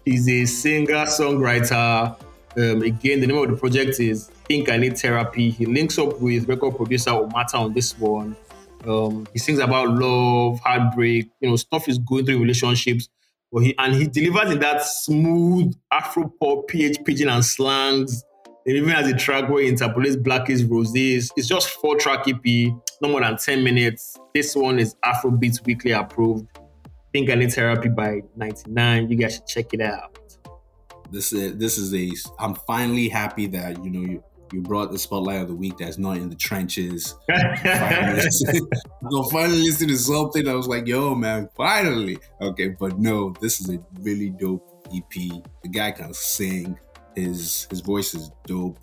He's 0.05 0.27
a 0.27 0.45
singer, 0.45 1.05
songwriter. 1.05 2.15
Um, 2.57 2.81
again, 2.81 3.21
the 3.21 3.27
name 3.27 3.37
of 3.37 3.49
the 3.49 3.55
project 3.55 3.99
is 3.99 4.27
Think 4.45 4.69
I 4.69 4.77
Need 4.77 4.97
Therapy. 4.97 5.51
He 5.51 5.65
links 5.65 5.97
up 5.99 6.19
with 6.19 6.47
record 6.47 6.75
producer 6.75 7.11
Omata 7.11 7.55
on 7.55 7.73
this 7.73 7.97
one. 7.99 8.35
Um, 8.87 9.27
he 9.33 9.39
sings 9.39 9.59
about 9.59 9.89
love, 9.89 10.59
heartbreak, 10.59 11.29
you 11.39 11.49
know, 11.49 11.55
stuff 11.55 11.87
is 11.87 11.97
going 11.99 12.25
through 12.25 12.39
relationships. 12.39 13.09
But 13.51 13.63
he 13.63 13.75
and 13.77 13.93
he 13.93 14.07
delivers 14.07 14.51
in 14.51 14.59
that 14.59 14.83
smooth 14.83 15.73
Afro 15.91 16.31
pop, 16.39 16.67
PH 16.67 17.03
pidgin 17.03 17.29
and 17.29 17.43
slangs. 17.43 18.23
And 18.65 18.77
even 18.77 18.91
as 18.91 19.07
a 19.09 19.15
track 19.15 19.49
where 19.49 19.63
he 19.63 19.69
interpolates 19.69 20.15
Blackies 20.15 20.63
Roses. 20.69 21.31
It's 21.35 21.47
just 21.47 21.69
four 21.69 21.97
track 21.97 22.27
EP, 22.27 22.45
no 23.01 23.09
more 23.09 23.21
than 23.21 23.35
10 23.35 23.63
minutes. 23.63 24.17
This 24.35 24.55
one 24.55 24.79
is 24.79 24.95
Afro 25.03 25.31
Beats 25.31 25.61
Weekly 25.63 25.91
approved. 25.91 26.47
Think 27.11 27.29
I 27.29 27.35
Need 27.35 27.51
Therapy 27.51 27.89
by 27.89 28.21
99. 28.35 29.09
You 29.09 29.17
guys 29.17 29.35
should 29.35 29.47
check 29.47 29.73
it 29.73 29.81
out. 29.81 30.17
This 31.11 31.33
is 31.33 31.57
this 31.57 31.77
is 31.77 31.93
a 31.93 32.09
I'm 32.39 32.55
finally 32.55 33.09
happy 33.09 33.47
that 33.47 33.83
you 33.83 33.91
know 33.91 33.99
you 33.99 34.23
you 34.51 34.61
brought 34.61 34.91
the 34.91 34.99
spotlight 34.99 35.41
of 35.41 35.47
the 35.47 35.55
week 35.55 35.77
that's 35.77 35.97
not 35.97 36.17
in 36.17 36.29
the 36.29 36.35
trenches. 36.35 37.15
finally, 37.29 38.29
so 39.09 39.23
finally 39.31 39.63
listen 39.63 39.87
to 39.87 39.97
something. 39.97 40.47
I 40.47 40.53
was 40.53 40.67
like, 40.67 40.87
yo, 40.87 41.15
man, 41.15 41.49
finally. 41.55 42.17
Okay, 42.41 42.69
but 42.69 42.99
no, 42.99 43.33
this 43.41 43.61
is 43.61 43.69
a 43.69 43.79
really 44.01 44.29
dope 44.29 44.85
EP. 44.93 45.43
The 45.63 45.69
guy 45.69 45.91
can 45.91 46.13
sing. 46.13 46.77
His 47.15 47.67
his 47.69 47.81
voice 47.81 48.13
is 48.13 48.31
dope. 48.45 48.79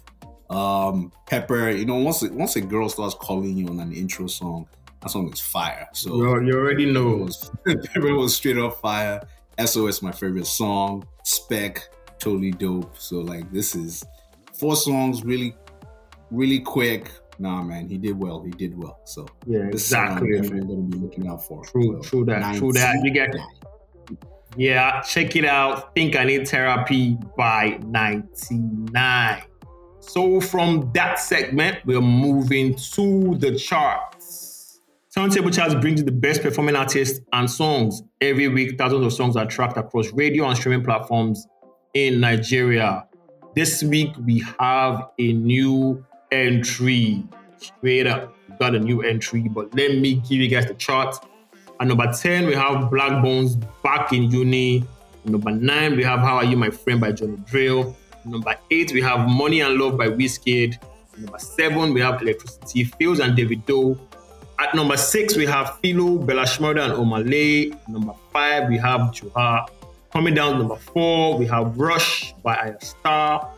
Um, 0.50 1.12
Pepper, 1.26 1.70
you 1.70 1.84
know, 1.84 1.96
once 1.96 2.22
a, 2.22 2.32
once 2.32 2.56
a 2.56 2.60
girl 2.60 2.88
starts 2.88 3.14
calling 3.14 3.56
you 3.56 3.68
on 3.68 3.80
an 3.80 3.92
intro 3.92 4.26
song, 4.26 4.66
that 5.02 5.10
song 5.10 5.30
is 5.32 5.40
fire. 5.40 5.86
So 5.92 6.16
you 6.40 6.54
already 6.54 6.90
know. 6.90 7.16
Was, 7.16 7.50
Pepper 7.66 8.14
was 8.14 8.34
straight 8.34 8.58
up 8.58 8.80
fire. 8.80 9.20
SOS 9.62 10.02
my 10.02 10.12
favorite 10.12 10.46
song. 10.46 11.06
Spec 11.24 11.88
totally 12.18 12.52
dope. 12.52 12.96
So 12.98 13.20
like 13.20 13.50
this 13.52 13.74
is 13.74 14.04
four 14.58 14.76
songs 14.76 15.24
really, 15.24 15.56
really 16.30 16.60
quick. 16.60 17.10
Nah, 17.38 17.62
man, 17.62 17.88
he 17.88 17.98
did 17.98 18.18
well. 18.18 18.42
He 18.42 18.50
did 18.50 18.76
well. 18.76 19.00
So 19.04 19.26
yeah, 19.46 19.60
exactly. 19.60 20.36
I'm 20.36 20.42
definitely 20.42 20.66
going 20.66 20.90
to 20.90 20.96
be 20.96 21.02
looking 21.02 21.28
out 21.28 21.46
for. 21.46 21.64
True, 21.64 22.02
so, 22.02 22.08
true 22.08 22.24
that, 22.26 22.56
true 22.56 22.72
that. 22.72 23.00
You 23.04 23.10
get. 23.12 23.34
Yeah, 24.56 25.02
check 25.02 25.36
it 25.36 25.44
out. 25.44 25.94
Think 25.94 26.16
I 26.16 26.24
need 26.24 26.48
therapy 26.48 27.16
by 27.36 27.78
99. 27.86 29.42
So 30.00 30.40
from 30.40 30.90
that 30.94 31.18
segment, 31.20 31.78
we're 31.84 32.00
moving 32.00 32.74
to 32.74 33.36
the 33.36 33.56
charts. 33.56 34.80
Turntable 35.14 35.50
Charts 35.50 35.74
brings 35.74 36.00
you 36.00 36.06
the 36.06 36.12
best 36.12 36.42
performing 36.42 36.76
artists 36.76 37.20
and 37.32 37.50
songs. 37.50 38.02
Every 38.20 38.48
week, 38.48 38.78
thousands 38.78 39.04
of 39.04 39.12
songs 39.12 39.36
are 39.36 39.46
tracked 39.46 39.76
across 39.76 40.12
radio 40.12 40.46
and 40.46 40.56
streaming 40.56 40.84
platforms 40.84 41.46
in 41.94 42.20
Nigeria. 42.20 43.07
This 43.58 43.82
week 43.82 44.12
we 44.24 44.44
have 44.60 45.08
a 45.18 45.32
new 45.32 46.06
entry. 46.30 47.24
Straight 47.56 48.06
up, 48.06 48.32
got 48.60 48.76
a 48.76 48.78
new 48.78 49.02
entry, 49.02 49.48
but 49.48 49.74
let 49.74 49.98
me 49.98 50.14
give 50.14 50.38
you 50.38 50.46
guys 50.46 50.66
the 50.66 50.74
chart. 50.74 51.16
At 51.80 51.88
number 51.88 52.06
10, 52.06 52.46
we 52.46 52.54
have 52.54 52.88
Blaqbonez 52.88 53.60
back 53.82 54.12
in 54.12 54.30
uni. 54.30 54.84
At 55.24 55.32
number 55.32 55.50
9, 55.50 55.96
we 55.96 56.04
have 56.04 56.20
How 56.20 56.36
Are 56.36 56.44
You 56.44 56.56
My 56.56 56.70
Friend 56.70 57.00
by 57.00 57.10
Johnny 57.10 57.36
Drille. 57.50 57.96
At 58.12 58.26
number 58.26 58.54
8, 58.70 58.92
we 58.92 59.00
have 59.00 59.28
Money 59.28 59.62
and 59.62 59.74
Love 59.74 59.98
by 59.98 60.06
Wizkid. 60.06 60.78
Number 61.16 61.40
7, 61.40 61.92
we 61.92 62.00
have 62.00 62.22
Electricity 62.22 62.84
Pheelz 62.84 63.18
and 63.18 63.36
Davido. 63.36 63.98
At 64.60 64.72
number 64.76 64.96
6, 64.96 65.36
we 65.36 65.46
have 65.46 65.80
Philo, 65.80 66.18
Bella 66.18 66.42
and 66.42 66.92
Omah 66.92 67.28
Lay. 67.28 67.72
At 67.72 67.88
number 67.88 68.14
5, 68.32 68.68
we 68.68 68.78
have 68.78 69.00
Joha 69.10 69.68
Coming 70.12 70.34
down 70.34 70.58
number 70.58 70.76
four, 70.76 71.36
we 71.36 71.46
have 71.46 71.78
Rush 71.78 72.32
by 72.42 72.56
Ayra 72.56 72.82
Starr. 72.82 73.52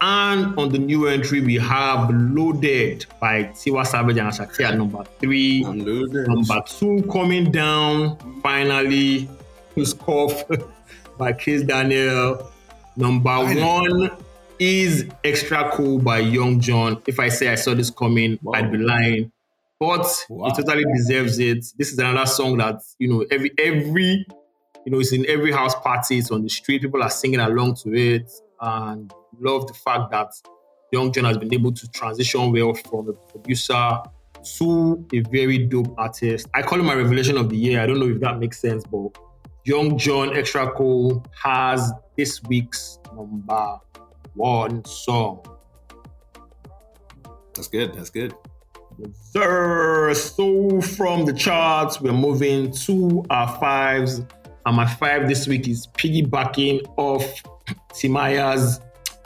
And 0.00 0.58
on 0.58 0.70
the 0.70 0.78
new 0.78 1.06
entry, 1.06 1.40
we 1.40 1.54
have 1.54 2.10
Loaded 2.10 3.06
by 3.20 3.44
Tiwa 3.44 3.86
Savage 3.86 4.18
and 4.18 4.28
Asake 4.28 4.60
at 4.64 4.76
number 4.76 5.04
three. 5.20 5.62
Number 5.62 6.62
two 6.66 7.02
coming 7.10 7.50
down, 7.50 8.18
finally, 8.42 9.28
who's 9.74 9.94
Cough 9.94 10.42
by 11.18 11.32
Kizz 11.32 11.66
Daniel. 11.66 12.52
Number 12.96 13.38
one 13.38 14.10
is 14.58 15.06
Extra 15.22 15.70
Cool 15.72 16.00
by 16.00 16.18
Young 16.18 16.60
Jonn. 16.60 17.00
If 17.06 17.20
I 17.20 17.28
say 17.28 17.48
I 17.48 17.54
saw 17.54 17.74
this 17.74 17.90
coming, 17.90 18.38
wow. 18.42 18.52
I'd 18.54 18.72
be 18.72 18.78
lying. 18.78 19.32
But 19.78 20.06
wow. 20.28 20.48
it 20.48 20.56
totally 20.56 20.84
deserves 20.94 21.38
it. 21.38 21.64
This 21.78 21.92
is 21.92 21.98
another 21.98 22.26
song 22.26 22.56
that, 22.58 22.80
you 22.98 23.08
know, 23.08 23.24
every 23.30 23.52
every 23.58 24.26
you 24.86 24.92
know, 24.92 25.00
it's 25.00 25.12
in 25.12 25.26
every 25.28 25.52
house 25.52 25.74
party, 25.74 26.18
it's 26.18 26.30
on 26.30 26.42
the 26.42 26.48
street, 26.48 26.80
people 26.80 27.02
are 27.02 27.10
singing 27.10 27.40
along 27.40 27.74
to 27.74 27.92
it. 27.92 28.30
And 28.60 29.12
love 29.40 29.66
the 29.66 29.74
fact 29.74 30.10
that 30.12 30.32
Young 30.92 31.12
Jonn 31.12 31.26
has 31.26 31.36
been 31.36 31.52
able 31.52 31.72
to 31.72 31.88
transition 31.88 32.52
well 32.52 32.72
from 32.72 33.08
a 33.08 33.12
producer 33.12 33.98
to 34.58 35.06
a 35.12 35.20
very 35.30 35.58
dope 35.58 35.92
artist. 35.98 36.46
I 36.54 36.62
call 36.62 36.78
him 36.78 36.86
my 36.86 36.94
revelation 36.94 37.36
of 37.36 37.50
the 37.50 37.56
year. 37.56 37.80
I 37.80 37.86
don't 37.86 37.98
know 37.98 38.08
if 38.08 38.20
that 38.20 38.38
makes 38.38 38.60
sense, 38.60 38.84
but 38.84 39.08
Young 39.64 39.98
Jonn 39.98 40.36
Extra 40.36 40.70
Cool 40.72 41.24
has 41.42 41.92
this 42.16 42.40
week's 42.44 43.00
number 43.14 43.80
one 44.34 44.84
song. 44.84 45.44
That's 47.54 47.68
good. 47.68 47.94
That's 47.94 48.10
good. 48.10 48.34
sir. 49.12 50.14
So 50.14 50.80
from 50.80 51.24
the 51.24 51.32
charts, 51.32 52.00
we're 52.00 52.12
moving 52.12 52.70
to 52.72 53.24
our 53.30 53.48
fives. 53.58 54.20
And 54.66 54.74
my 54.76 54.86
five 54.86 55.28
this 55.28 55.46
week 55.46 55.68
is 55.68 55.86
piggybacking 55.86 56.92
off 56.96 57.22
Timaya's 57.92 58.80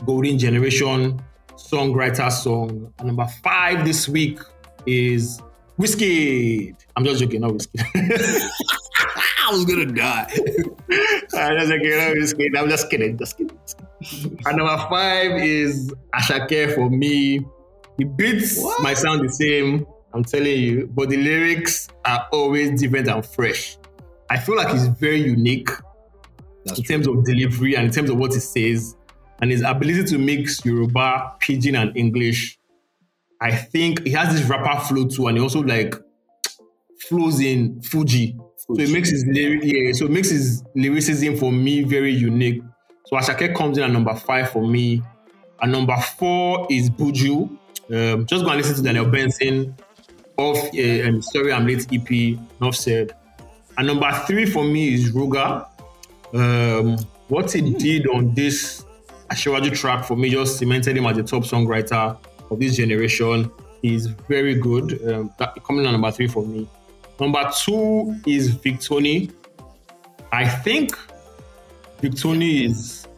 Golden 0.05 0.38
Generation 0.38 1.20
songwriter 1.57 2.30
song. 2.30 2.93
And 2.99 3.07
number 3.07 3.26
five 3.43 3.86
this 3.86 4.07
week 4.07 4.38
is 4.86 5.41
Whiskey. 5.78 6.74
I'm 6.95 7.05
just 7.07 7.20
joking, 7.20 7.41
not 7.41 7.55
Whiskey. 7.55 7.78
I 7.95 9.49
was 9.51 9.64
gonna 9.64 9.86
die. 9.86 10.26
I'm 11.34 11.57
just 11.59 11.70
joking, 11.72 11.97
not 11.97 12.14
Whiskey. 12.16 12.51
I'm 12.59 12.68
just 12.68 12.91
kidding, 12.91 13.16
just 13.16 13.38
kidding. 13.38 13.59
And 14.45 14.57
number 14.59 14.76
five 14.91 15.32
is 15.43 15.91
Asake 16.14 16.74
for 16.74 16.91
me. 16.91 17.47
The 17.97 18.05
beats 18.05 18.62
What? 18.62 18.82
might 18.82 18.99
sound 18.99 19.26
the 19.26 19.32
same, 19.32 19.86
I'm 20.12 20.24
telling 20.24 20.59
you, 20.61 20.91
but 20.95 21.09
the 21.09 21.16
lyrics 21.16 21.88
are 22.05 22.26
always 22.30 22.78
different 22.78 23.09
and 23.09 23.24
fresh. 23.24 23.78
I 24.31 24.39
feel 24.39 24.57
like 24.57 24.68
he's 24.70 24.87
very 24.87 25.20
unique 25.20 25.68
That's 26.64 26.78
in 26.78 26.85
true. 26.85 26.95
terms 26.97 27.09
of 27.09 27.24
delivery 27.24 27.74
and 27.76 27.87
in 27.87 27.93
terms 27.93 28.11
of 28.11 28.16
what 28.16 28.33
he 28.33 28.41
says 28.41 28.97
and 29.43 29.51
his 29.51 29.62
ability 29.62 30.05
to 30.05 30.18
mix 30.18 30.64
Yoruba, 30.64 31.33
Pidgin, 31.41 31.74
and 31.81 31.97
English. 31.97 32.59
I 33.41 33.51
think 33.57 34.05
he 34.07 34.12
has 34.12 34.35
this 34.35 34.49
rapper 34.49 34.81
flow 34.85 35.07
too, 35.09 35.26
and 35.26 35.37
he 35.39 35.43
also 35.43 35.62
like 35.62 35.95
flows 37.09 37.41
in 37.41 37.81
Fuji. 37.83 38.37
So 38.59 38.74
it 38.78 38.91
makes 38.91 39.09
his 39.11 39.24
lyric, 39.26 39.62
yeah, 39.64 39.93
so 39.93 40.05
it 40.05 40.11
makes 40.11 40.28
his 40.31 40.62
lyricism 40.74 41.37
for 41.37 41.51
me 41.51 41.83
very 41.83 42.12
unique. 42.12 42.62
So 43.07 43.16
Asake 43.16 43.57
comes 43.57 43.78
in 43.78 43.85
at 43.85 43.91
number 43.91 44.14
five 44.14 44.51
for 44.51 44.64
me. 44.66 45.03
And 45.62 45.72
number 45.72 45.97
four 46.18 46.66
is 46.70 46.89
Buju. 46.91 47.49
Um, 47.93 48.26
just 48.26 48.45
go 48.45 48.51
and 48.51 48.59
listen 48.59 48.76
to 48.76 48.83
Daniel 48.83 49.07
Benson 49.07 49.74
of 50.39 50.57
uh, 50.57 51.09
um, 51.09 51.20
Sorry 51.20 51.53
I'm 51.53 51.66
Late 51.66 51.87
EP, 51.93 52.11
enough 52.61 52.76
said. 52.76 53.12
And 53.81 53.87
number 53.87 54.12
three 54.26 54.45
for 54.45 54.62
me 54.62 54.93
is 54.93 55.11
Ruger. 55.12 55.66
Um, 56.35 56.99
what 57.28 57.51
he 57.51 57.62
did 57.62 58.07
on 58.09 58.35
this 58.35 58.85
Ashiwaju 59.31 59.74
track 59.74 60.05
for 60.05 60.18
me 60.18 60.28
just 60.28 60.59
cemented 60.59 60.99
him 60.99 61.07
as 61.07 61.16
the 61.16 61.22
top 61.22 61.45
songwriter 61.45 62.18
of 62.51 62.61
this 62.61 62.76
generation. 62.76 63.51
He's 63.81 64.05
very 64.05 64.57
good. 64.57 65.01
Um, 65.11 65.33
that, 65.39 65.57
coming 65.64 65.87
on 65.87 65.93
number 65.93 66.11
three 66.11 66.26
for 66.28 66.45
me. 66.45 66.68
Number 67.18 67.51
two 67.64 68.20
is 68.26 68.55
Victony. 68.55 69.33
I 70.31 70.47
think 70.47 70.95
Victony 72.03 72.66
is 72.66 73.09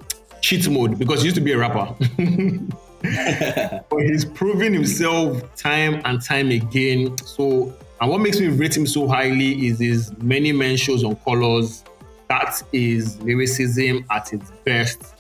cheat 0.43 0.69
mode 0.71 0.97
because 0.97 1.23
he 1.23 1.25
used 1.25 1.39
to 1.39 1.43
be 1.43 1.55
a 1.55 1.59
rapper. 1.59 1.93
but 3.91 4.01
he's 4.03 4.25
proven 4.25 4.73
himself 4.73 5.57
time 5.57 6.01
and 6.05 6.23
time 6.23 6.53
again. 6.53 7.19
So, 7.19 7.75
and 8.03 8.11
what 8.11 8.21
makes 8.21 8.41
me 8.41 8.49
rate 8.49 8.77
him 8.77 8.85
so 8.85 9.07
highly 9.07 9.65
is 9.69 9.79
his 9.79 10.13
many 10.19 10.51
men 10.51 10.77
shows 10.77 11.05
on 11.05 11.15
colors. 11.15 11.85
That 12.29 12.61
is 12.73 13.17
lyricism 13.21 14.05
at 14.11 14.33
its 14.33 14.51
best. 14.65 15.15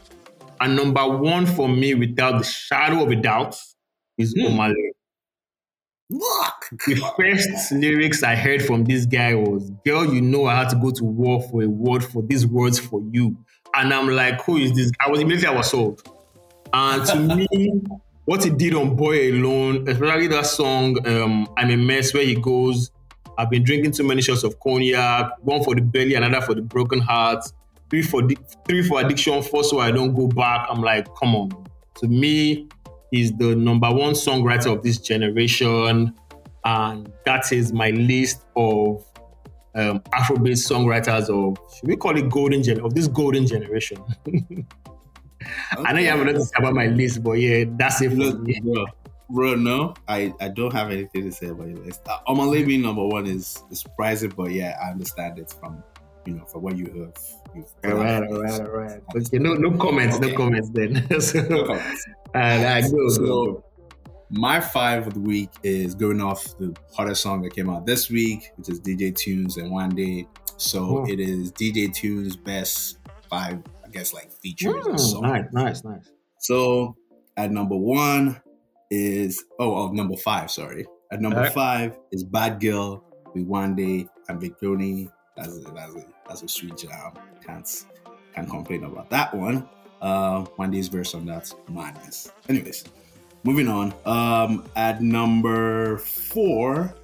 And 0.60 0.74
number 0.74 1.06
one 1.06 1.46
for 1.46 1.68
me, 1.68 1.94
without 1.94 2.38
the 2.38 2.44
shadow 2.44 3.04
of 3.04 3.12
a 3.12 3.14
doubt, 3.14 3.56
is 4.18 4.34
Hmm. 4.36 4.46
Omah 4.46 4.74
Lay. 4.74 4.92
Look. 6.10 6.80
The 6.88 6.96
first 7.16 7.70
lyrics 7.70 8.24
I 8.24 8.34
heard 8.34 8.64
from 8.64 8.82
this 8.82 9.06
guy 9.06 9.36
was, 9.36 9.70
Girl, 9.86 10.12
you 10.12 10.20
know 10.20 10.46
I 10.46 10.56
had 10.56 10.70
to 10.70 10.76
go 10.76 10.90
to 10.90 11.04
war 11.04 11.40
for 11.40 11.62
a 11.62 11.68
word 11.68 12.02
for 12.02 12.20
these 12.22 12.44
words 12.48 12.80
for 12.80 13.00
you. 13.12 13.36
And 13.76 13.94
I'm 13.94 14.08
like, 14.08 14.42
Who 14.42 14.56
is 14.56 14.72
this? 14.72 14.90
I 15.00 15.08
was 15.08 15.20
immediately 15.20 15.54
I 15.54 15.56
was 15.56 15.70
sold. 15.70 16.02
And 16.72 17.06
to 17.06 17.16
me, 17.36 17.46
what 18.24 18.44
he 18.44 18.50
did 18.50 18.74
on 18.74 18.94
Boy 18.94 19.32
Alone, 19.32 19.88
especially 19.88 20.28
that 20.28 20.46
song, 20.46 21.06
um, 21.06 21.48
I'm 21.56 21.70
a 21.70 21.76
mess, 21.76 22.14
where 22.14 22.24
he 22.24 22.34
goes, 22.34 22.90
I've 23.38 23.50
been 23.50 23.64
drinking 23.64 23.92
too 23.92 24.04
many 24.04 24.22
shots 24.22 24.44
of 24.44 24.58
cognac, 24.60 25.32
one 25.40 25.64
for 25.64 25.74
the 25.74 25.80
belly, 25.80 26.14
another 26.14 26.40
for 26.40 26.54
the 26.54 26.62
broken 26.62 27.00
heart, 27.00 27.44
three 27.90 28.02
for 28.02 28.22
di- 28.22 28.36
three 28.66 28.86
for 28.86 29.00
addiction, 29.00 29.42
four 29.42 29.64
so 29.64 29.80
I 29.80 29.90
don't 29.90 30.14
go 30.14 30.28
back. 30.28 30.66
I'm 30.70 30.82
like, 30.82 31.08
come 31.16 31.34
on. 31.34 31.50
To 32.00 32.08
me, 32.08 32.68
he's 33.10 33.32
the 33.32 33.56
number 33.56 33.90
one 33.90 34.12
songwriter 34.12 34.76
of 34.76 34.82
this 34.82 34.98
generation, 34.98 36.14
and 36.64 37.12
that 37.24 37.52
is 37.52 37.72
my 37.72 37.90
list 37.90 38.42
of 38.54 39.04
um, 39.74 40.00
Afrobeat 40.12 40.58
songwriters 40.58 41.28
of 41.28 41.56
should 41.74 41.88
we 41.88 41.96
call 41.96 42.16
it 42.16 42.28
golden 42.28 42.62
gen 42.62 42.80
of 42.80 42.94
this 42.94 43.08
golden 43.08 43.46
generation. 43.46 43.98
I 45.84 45.92
know 45.92 46.00
you 46.00 46.08
have 46.08 46.20
a 46.20 46.24
lot 46.24 46.32
to 46.34 46.40
say 46.44 46.52
about 46.58 46.74
my 46.74 46.86
list, 46.86 47.22
but 47.22 47.32
yeah, 47.32 47.64
that's 47.76 48.00
it 48.02 48.10
for 48.10 48.16
Look, 48.16 48.40
me. 48.40 48.60
bro, 48.62 48.84
bro, 49.30 49.54
no, 49.54 49.94
I, 50.08 50.32
I 50.40 50.48
don't 50.48 50.72
have 50.72 50.90
anything 50.90 51.24
to 51.24 51.32
say 51.32 51.46
about 51.48 51.68
your 51.68 51.78
list. 51.78 52.02
Uh, 52.08 52.18
Omah 52.28 52.50
Lay 52.50 52.64
being 52.64 52.82
number 52.82 53.06
one 53.06 53.26
is, 53.26 53.62
is 53.70 53.80
surprising, 53.80 54.32
but 54.36 54.50
yeah, 54.52 54.78
I 54.82 54.90
understand 54.90 55.38
it 55.38 55.54
from 55.60 55.82
you 56.26 56.34
know 56.34 56.44
from 56.44 56.62
what 56.62 56.76
you 56.76 56.86
have. 56.86 57.14
You've 57.54 57.66
All 57.84 57.98
right, 58.02 58.22
all 58.22 58.42
right, 58.42 58.60
all 58.60 58.66
right. 58.68 59.00
Okay, 59.16 59.38
no, 59.38 59.54
no 59.54 59.76
comments, 59.76 60.18
no 60.20 60.34
comments 60.34 60.70
then. 60.72 61.06
so, 61.20 61.42
No 61.42 61.64
comments. 61.66 62.06
and 62.34 62.66
I 62.66 62.80
go, 62.82 63.08
So, 63.08 63.24
go. 63.24 63.64
my 64.30 64.60
five 64.60 65.06
of 65.08 65.14
the 65.14 65.20
week 65.20 65.50
is 65.62 65.94
going 65.94 66.20
off 66.22 66.42
the 66.58 66.74
hottest 66.94 67.22
song 67.22 67.42
that 67.42 67.54
came 67.54 67.68
out 67.68 67.84
this 67.84 68.08
week, 68.08 68.52
which 68.56 68.68
is 68.70 68.80
DJ 68.80 69.12
Tunez 69.12 69.56
and 69.58 69.70
One 69.70 69.90
Day. 69.90 70.26
So 70.56 70.98
Oh. 71.00 71.04
it 71.10 71.18
is 71.20 71.50
DJ 71.52 71.88
Tunez' 71.88 72.42
best 72.42 72.98
five, 73.28 73.60
guess, 73.92 74.12
like 74.12 74.32
features 74.32 74.74
Mm, 74.86 74.98
song. 74.98 75.22
nice, 75.22 75.44
nice, 75.52 75.84
nice. 75.84 76.10
So 76.38 76.96
at 77.36 77.50
number 77.50 77.76
one 77.76 78.40
is 78.90 79.44
oh, 79.58 79.74
oh 79.74 79.92
number 79.92 80.16
five, 80.16 80.50
sorry. 80.50 80.86
At 81.10 81.20
number 81.20 81.38
Alright. 81.38 81.52
five 81.52 81.98
is 82.10 82.24
Bad 82.24 82.60
Girl 82.60 83.04
with 83.34 83.46
One 83.46 83.74
and 84.28 84.40
Victony. 84.40 85.10
That's 85.36 85.56
a, 85.56 85.60
that's 85.60 85.94
a 85.94 86.04
that's 86.28 86.42
a 86.42 86.48
sweet 86.48 86.76
jam. 86.76 87.12
Can't 87.44 87.68
can't 88.34 88.48
complain 88.48 88.84
about 88.84 89.10
that 89.10 89.34
one. 89.34 89.68
Uh, 90.00 90.44
Day's 90.70 90.88
verse 90.88 91.14
on 91.14 91.26
that 91.26 91.52
madness. 91.68 92.32
Anyways, 92.48 92.84
moving 93.44 93.68
on. 93.68 93.94
Um, 94.04 94.64
at 94.74 95.00
number 95.00 95.98
four 95.98 96.94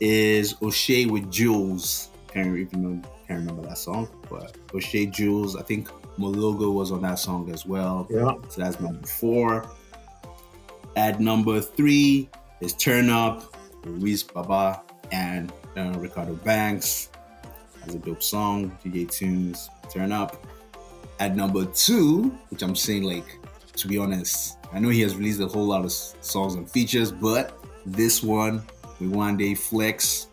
is 0.00 0.54
O'Shea 0.62 1.06
with 1.06 1.30
Jules. 1.30 2.08
Can't 2.28 2.56
even 2.56 2.82
know, 2.82 3.08
can't 3.26 3.40
remember 3.40 3.62
that 3.68 3.78
song, 3.78 4.08
but 4.30 4.56
O'Shea 4.74 5.06
Jules. 5.06 5.56
I 5.56 5.62
think 5.62 5.88
Mologo 6.20 6.72
was 6.72 6.92
on 6.92 7.02
that 7.02 7.18
song 7.18 7.50
as 7.50 7.64
well. 7.64 8.06
Yeah. 8.10 8.34
So 8.48 8.62
that's 8.62 8.78
number 8.80 9.06
four. 9.06 9.70
At 10.96 11.20
number 11.20 11.60
three 11.60 12.28
is 12.60 12.74
Turn 12.74 13.08
Up, 13.10 13.56
Luis 13.84 14.22
Baba 14.22 14.82
and 15.12 15.50
uh, 15.76 15.92
Reekado 15.94 16.42
Banks. 16.44 17.10
That's 17.80 17.94
a 17.94 17.98
dope 17.98 18.22
song. 18.22 18.76
DJ 18.84 19.06
Tunez, 19.06 19.68
Turn 19.90 20.12
Up. 20.12 20.46
At 21.18 21.36
number 21.36 21.64
two, 21.66 22.36
which 22.48 22.62
I'm 22.62 22.76
saying, 22.76 23.04
like, 23.04 23.38
to 23.76 23.88
be 23.88 23.98
honest, 23.98 24.58
I 24.72 24.78
know 24.78 24.88
he 24.88 25.00
has 25.02 25.16
released 25.16 25.40
a 25.40 25.46
whole 25.46 25.66
lot 25.66 25.84
of 25.84 25.92
songs 25.92 26.54
and 26.54 26.70
features, 26.70 27.12
but 27.12 27.58
this 27.86 28.22
one, 28.22 28.62
with 28.98 29.10
One 29.10 29.36
Day 29.36 29.54
Flex, 29.54 30.28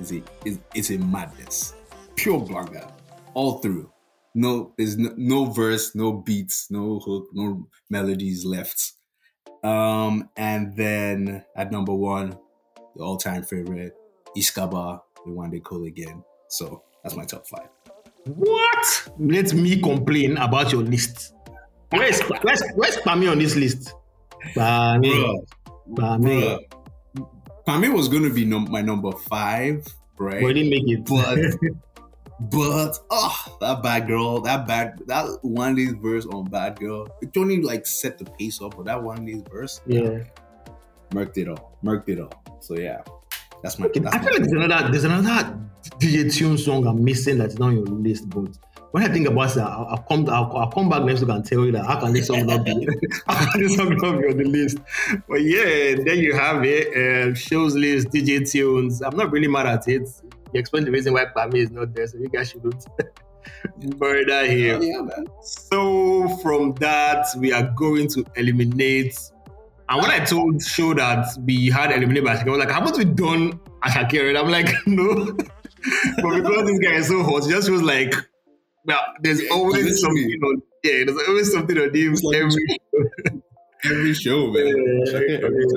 is 0.00 0.12
a, 0.12 0.22
is, 0.44 0.58
is 0.74 0.90
a 0.90 0.98
madness. 0.98 1.74
Pure 2.16 2.40
blanga. 2.40 2.90
All 3.34 3.58
through. 3.58 3.90
No, 4.38 4.72
there's 4.78 4.96
no, 4.96 5.12
no 5.16 5.46
verse, 5.46 5.96
no 5.96 6.12
beats, 6.12 6.70
no 6.70 7.00
hook, 7.00 7.26
no 7.32 7.66
melodies 7.90 8.44
left. 8.44 8.92
Um, 9.64 10.30
and 10.36 10.76
then 10.76 11.44
at 11.56 11.72
number 11.72 11.92
one, 11.92 12.38
the 12.94 13.02
all-time 13.02 13.42
favorite, 13.42 13.96
Iskaba, 14.36 15.00
we 15.26 15.32
Wande 15.32 15.60
Coal 15.64 15.86
again. 15.86 16.22
So 16.46 16.84
that's 17.02 17.16
my 17.16 17.24
top 17.24 17.48
five. 17.48 17.66
What? 18.26 19.10
Let 19.18 19.52
me 19.54 19.82
complain 19.82 20.36
about 20.36 20.70
your 20.70 20.84
list. 20.84 21.34
Where's 21.90 22.20
where's 22.20 22.62
where's 22.76 22.96
Pami 22.98 23.28
on 23.28 23.40
this 23.40 23.56
list? 23.56 23.92
Pami, 24.54 25.42
Pami. 25.94 26.58
Pami 27.66 27.92
was 27.92 28.06
gonna 28.06 28.30
be 28.30 28.44
num- 28.44 28.70
my 28.70 28.82
number 28.82 29.10
five, 29.10 29.84
right? 30.16 30.44
We 30.44 30.52
didn't 30.52 30.70
make 30.70 30.86
it. 30.86 31.04
But 31.04 31.38
but 32.40 32.98
oh 33.10 33.56
that 33.60 33.82
bad 33.82 34.06
girl, 34.06 34.40
that 34.40 34.66
bad 34.66 35.02
that 35.06 35.38
one 35.42 35.74
day's 35.74 35.92
verse 35.94 36.26
on 36.26 36.44
Bad 36.44 36.78
Girl. 36.78 37.08
It 37.20 37.36
only 37.36 37.62
like 37.62 37.86
set 37.86 38.18
the 38.18 38.24
pace 38.24 38.62
up, 38.62 38.76
but 38.76 38.86
that 38.86 39.02
one 39.02 39.24
day's 39.24 39.42
verse, 39.50 39.80
yeah. 39.86 40.24
murked 41.10 41.36
it 41.38 41.48
all. 41.48 41.78
Murked 41.82 42.08
it 42.08 42.20
all. 42.20 42.32
So 42.60 42.76
yeah. 42.76 43.02
That's 43.62 43.78
my 43.78 43.88
that's 43.92 44.14
I 44.14 44.18
my 44.18 44.24
feel 44.24 44.32
like 44.34 44.42
there's 44.42 44.52
another 44.52 44.90
there's 44.90 45.04
another 45.04 45.58
DJ 45.98 46.32
Tune 46.32 46.58
song 46.58 46.86
I'm 46.86 47.02
missing 47.02 47.38
that's 47.38 47.58
not 47.58 47.68
on 47.68 47.76
your 47.76 47.86
list, 47.86 48.28
but 48.30 48.56
when 48.92 49.02
I 49.02 49.08
think 49.08 49.28
about 49.28 49.56
it, 49.56 49.60
I'll, 49.60 49.86
I'll 49.90 50.04
come 50.08 50.28
I'll, 50.28 50.56
I'll 50.56 50.70
come 50.70 50.88
back 50.88 51.02
next 51.02 51.20
week 51.20 51.30
and 51.30 51.44
tell 51.44 51.64
you 51.64 51.72
that 51.72 51.84
how 51.84 52.00
can 52.00 52.12
this 52.12 52.28
song 52.28 52.46
not 52.46 52.64
be 52.64 52.88
how 53.26 53.52
can 53.52 53.62
this 53.62 53.76
song 53.76 53.90
not 53.96 54.20
be 54.20 54.28
on 54.28 54.36
the 54.36 54.44
list? 54.44 54.78
But 55.28 55.42
yeah, 55.42 56.02
there 56.04 56.14
you 56.14 56.34
have 56.34 56.64
it. 56.64 56.88
Uh, 56.96 57.34
shows 57.34 57.74
list, 57.74 58.08
DJ 58.08 58.40
Tunez. 58.40 59.02
I'm 59.04 59.16
not 59.16 59.30
really 59.30 59.48
mad 59.48 59.66
at 59.66 59.86
it. 59.88 60.08
You 60.52 60.60
explained 60.60 60.86
the 60.86 60.90
reason 60.90 61.12
why 61.12 61.26
Pami 61.26 61.56
is 61.56 61.70
not 61.70 61.94
there, 61.94 62.06
so 62.06 62.18
you 62.18 62.28
guys 62.28 62.50
shouldn't 62.50 62.86
murder 63.98 64.46
him. 64.46 64.82
yeah. 64.82 65.06
So 65.42 66.28
from 66.38 66.74
that, 66.76 67.26
we 67.36 67.52
are 67.52 67.70
going 67.76 68.08
to 68.08 68.24
eliminate. 68.36 69.18
And 69.90 70.02
when 70.02 70.10
I 70.10 70.24
told 70.24 70.62
Show 70.62 70.94
that 70.94 71.26
we 71.44 71.68
had 71.68 71.92
eliminated 71.92 72.46
I 72.46 72.50
was 72.50 72.58
like, 72.58 72.70
haven't 72.70 72.96
we 72.96 73.04
done 73.04 73.58
Asake? 73.82 74.28
And 74.28 74.38
I'm 74.38 74.48
like, 74.48 74.68
no. 74.86 75.32
but 75.32 76.34
because 76.34 76.66
this 76.66 76.78
guy 76.78 76.94
is 76.94 77.08
so 77.08 77.22
hot, 77.22 77.46
it 77.46 77.50
just 77.50 77.68
feels 77.68 77.82
like 77.82 78.14
well, 78.88 79.00
there's 79.20 79.40
Yeah, 79.42 79.50
always 79.52 80.00
something 80.00 80.40
on 80.42 80.62
yeah, 80.82 81.04
there's 81.04 81.28
always 81.28 81.52
something 81.52 81.78
on 81.78 81.94
him 81.94 82.14
like- 82.22 82.36
every 82.36 82.66
Every 83.84 84.12
show, 84.14 84.50
man. 84.50 84.64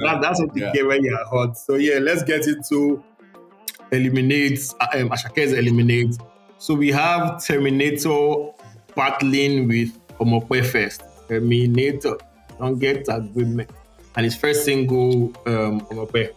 that, 0.01 0.19
that's 0.23 0.39
what 0.41 0.55
you 0.55 0.63
Yeah. 0.63 0.73
get 0.73 0.87
when 0.87 1.03
you're 1.03 1.23
hot. 1.25 1.55
So 1.55 1.75
yeah, 1.75 1.99
let's 1.99 2.23
get 2.23 2.47
into 2.47 3.03
eliminate 3.91 4.59
um, 4.95 5.09
Asake's 5.09 5.51
eliminate. 5.53 6.15
So 6.57 6.73
we 6.73 6.89
have 6.89 7.43
Terminator 7.45 8.49
battling 8.95 9.67
with 9.67 9.89
Omo 10.19 10.41
Ope 10.41 10.65
first. 10.65 11.03
Terminator 11.27 12.17
don't 12.59 12.79
get 12.79 13.05
agreement, 13.07 13.69
and 14.15 14.23
his 14.25 14.35
first 14.35 14.65
single 14.65 15.25
um, 15.45 15.81
Omo 15.81 15.99
Ope. 16.09 16.35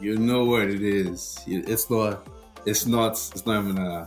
You 0.00 0.16
know 0.16 0.44
what 0.44 0.68
it 0.68 0.82
is. 0.82 1.40
It's 1.48 1.90
not. 1.90 2.24
It's 2.66 2.86
not. 2.86 3.12
It's 3.12 3.44
not 3.46 3.64
even 3.64 3.78
a. 3.78 4.06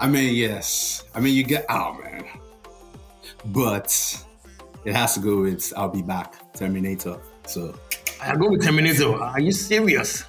I 0.00 0.06
mean, 0.08 0.34
yes. 0.34 1.04
I 1.14 1.20
mean, 1.20 1.34
you 1.34 1.44
get. 1.44 1.66
Oh 1.68 1.98
man. 2.02 2.24
But 3.46 3.90
it 4.84 4.94
has 4.94 5.14
to 5.14 5.20
go 5.20 5.42
with 5.42 5.72
"I'll 5.76 5.88
Be 5.88 6.02
Back" 6.02 6.52
Terminator. 6.52 7.18
So, 7.46 7.78
I 8.20 8.34
go 8.36 8.50
with 8.50 8.64
Terminator. 8.64 9.14
Are 9.14 9.40
you 9.40 9.52
serious? 9.52 10.24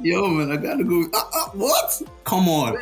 yo, 0.00 0.28
man, 0.28 0.52
I 0.52 0.56
gotta 0.56 0.84
go. 0.84 0.98
With, 0.98 1.14
uh, 1.14 1.18
uh, 1.18 1.48
what? 1.52 2.02
Come 2.24 2.48
on, 2.48 2.76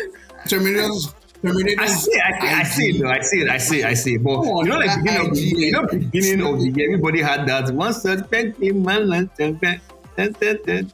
Terminator's. 0.49 1.15
Terminator's. 1.43 1.79
I 1.79 1.87
see, 1.87 2.21
I, 2.21 2.61
I 2.61 2.63
see 2.65 2.91
it, 2.91 3.03
though. 3.03 3.11
I 3.11 3.21
see 3.21 3.41
it, 3.41 3.49
I 3.49 3.59
see 3.59 3.81
it, 3.81 3.85
I 3.85 3.95
see 3.95 4.15
it. 4.15 4.23
But 4.25 4.37
Come 4.37 4.49
on, 4.49 4.67
you 4.67 4.73
know, 4.73 4.79
like 4.79 5.03
beginning 5.03 5.27
of 5.29 5.35
the 5.35 5.41
year, 5.41 5.59
you 5.59 5.73
know, 5.73 5.87
beginning 5.87 6.47
of 6.47 6.59
the 6.59 6.71
year, 6.71 6.87
everybody 6.93 7.21
had 7.21 7.47
that 7.47 7.71
one 7.73 7.93
suspect 7.93 8.59
in 8.61 8.83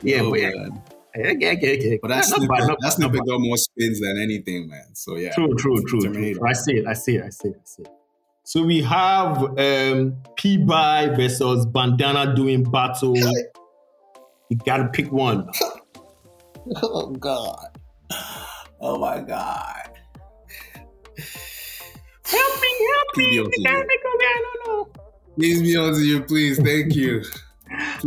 yeah, 0.03 0.21
Oh, 0.21 0.31
but 0.31 0.41
yeah, 0.41 0.51
man. 0.51 0.83
Okay, 1.17 1.57
okay, 1.57 1.79
okay. 1.79 1.99
But 2.01 2.09
that 2.09 2.17
not 2.17 2.25
snippet, 2.27 2.49
bad, 2.49 2.67
not 2.69 2.81
that 2.81 2.99
bad, 2.99 3.15
not 3.15 3.27
got 3.27 3.39
more 3.41 3.57
spins 3.57 4.01
than 4.01 4.19
anything, 4.21 4.69
man. 4.69 4.95
So 4.95 5.17
yeah. 5.17 5.33
True, 5.35 5.55
true, 5.57 5.83
true, 5.87 6.13
true, 6.13 6.47
I 6.47 6.53
see 6.53 6.79
it, 6.79 6.87
I 6.87 6.93
see 6.95 7.17
it, 7.17 7.25
I 7.25 7.29
see 7.31 7.49
it, 7.49 7.57
I 7.57 7.65
see 7.65 7.83
it. 7.83 7.89
So 8.45 8.63
we 8.65 8.83
have 8.83 9.59
um, 9.59 10.17
P 10.37 10.57
by 10.59 11.09
versus 11.09 11.65
Bandana 11.67 12.35
doing 12.35 12.65
battle. 12.65 13.17
You 14.51 14.59
gotta 14.67 14.89
pick 14.89 15.11
one. 15.11 15.49
Oh 16.83 17.11
God. 17.11 17.79
Oh 18.81 18.99
my 18.99 19.21
God. 19.21 19.89
Help 21.17 22.61
me, 22.61 22.69
help 22.93 23.17
me. 23.17 23.25
on 23.27 23.33
You 23.33 23.51
to 23.51 23.63
gotta 23.63 23.79
you. 23.79 23.87
pick 23.89 24.05
one. 24.05 24.19
I 24.21 24.43
don't 24.43 24.67
know. 24.67 24.89
Please 25.37 25.63
be 25.63 25.77
on 25.77 25.95
to 25.95 26.01
you, 26.01 26.23
please. 26.23 26.59
Thank 26.61 26.95
you. 26.95 27.23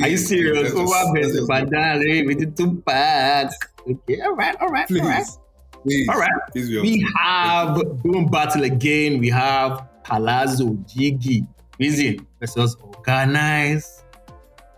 Are 0.02 0.08
you 0.08 0.18
serious? 0.18 0.72
please, 0.72 0.74
let's 0.74 0.76
Over 0.76 0.86
just- 0.86 1.14
let's 1.14 1.26
versus 1.28 1.36
just- 1.38 1.48
Bandana 1.48 2.26
with 2.26 2.40
the 2.40 2.46
two 2.48 2.82
pack. 2.86 3.52
Okay, 3.90 4.22
all 4.22 4.36
right, 4.36 4.56
all 4.62 4.70
right, 4.70 4.90
all 4.92 4.98
right. 4.98 5.24
Please. 5.26 5.40
Please. 5.84 6.10
All 6.10 6.18
right. 6.20 6.32
Please. 6.52 6.70
We 6.82 7.06
have 7.16 7.80
doing 8.04 8.28
battle 8.30 8.64
again. 8.64 9.20
We 9.20 9.30
have 9.30 9.86
Palazzo 10.04 10.76
Jiggy 10.88 11.46
Reason 11.80 12.26
versus 12.40 12.76
Organize. 12.82 14.04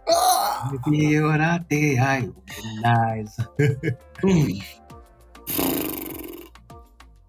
Ah! 0.10 0.72
Maybe 0.88 1.20
what 1.22 1.40
I 1.42 1.60
think 1.70 2.00
I 2.00 2.28
organize. 2.84 3.38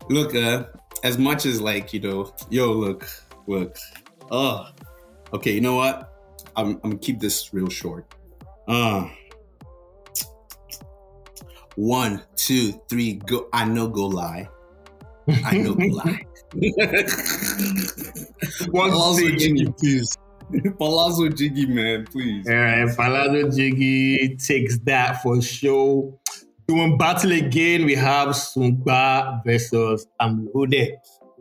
Look, 0.09 0.35
uh, 0.35 0.65
as 1.05 1.19
much 1.19 1.45
as 1.47 1.61
like, 1.61 1.93
you 1.93 2.01
know, 2.01 2.33
yo, 2.51 2.73
look, 2.73 3.07
look. 3.47 3.77
Oh. 4.31 4.69
Okay, 5.33 5.53
you 5.53 5.61
know 5.61 5.75
what? 5.75 6.18
I'm 6.59 6.71
I'm 6.83 6.91
gonna 6.91 6.99
keep 6.99 7.21
this 7.21 7.55
real 7.55 7.71
short. 7.71 8.13
Uh 8.67 9.09
one, 11.77 12.25
two, 12.35 12.73
three, 12.89 13.15
go. 13.15 13.49
I 13.53 13.65
know 13.65 13.87
go 13.87 14.09
lie. 14.09 14.49
I 15.45 15.59
know 15.59 15.75
go 15.75 15.87
lie. 15.87 16.27
One 18.71 18.91
Palazzo 18.91 19.27
thing. 19.27 19.39
Jiggy, 19.39 19.73
please. 19.79 20.19
Palazzo 20.79 21.29
Jiggy, 21.29 21.67
man, 21.67 22.07
please. 22.11 22.49
All 22.49 22.57
right, 22.57 22.97
Palazzo 22.97 23.51
Jiggy 23.51 24.37
takes 24.37 24.79
that 24.81 25.23
for 25.23 25.41
sure. 25.41 26.19
Doing 26.67 26.99
battle 26.99 27.31
again, 27.31 27.85
we 27.85 27.95
have 27.95 28.31
Sungba 28.31 29.45
versus 29.45 30.07
I'm 30.19 30.49
loaded. 30.53 30.95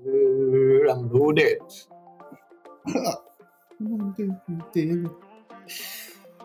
Uh, 0.05 0.91
I'm 0.91 1.09
loaded. 1.11 1.57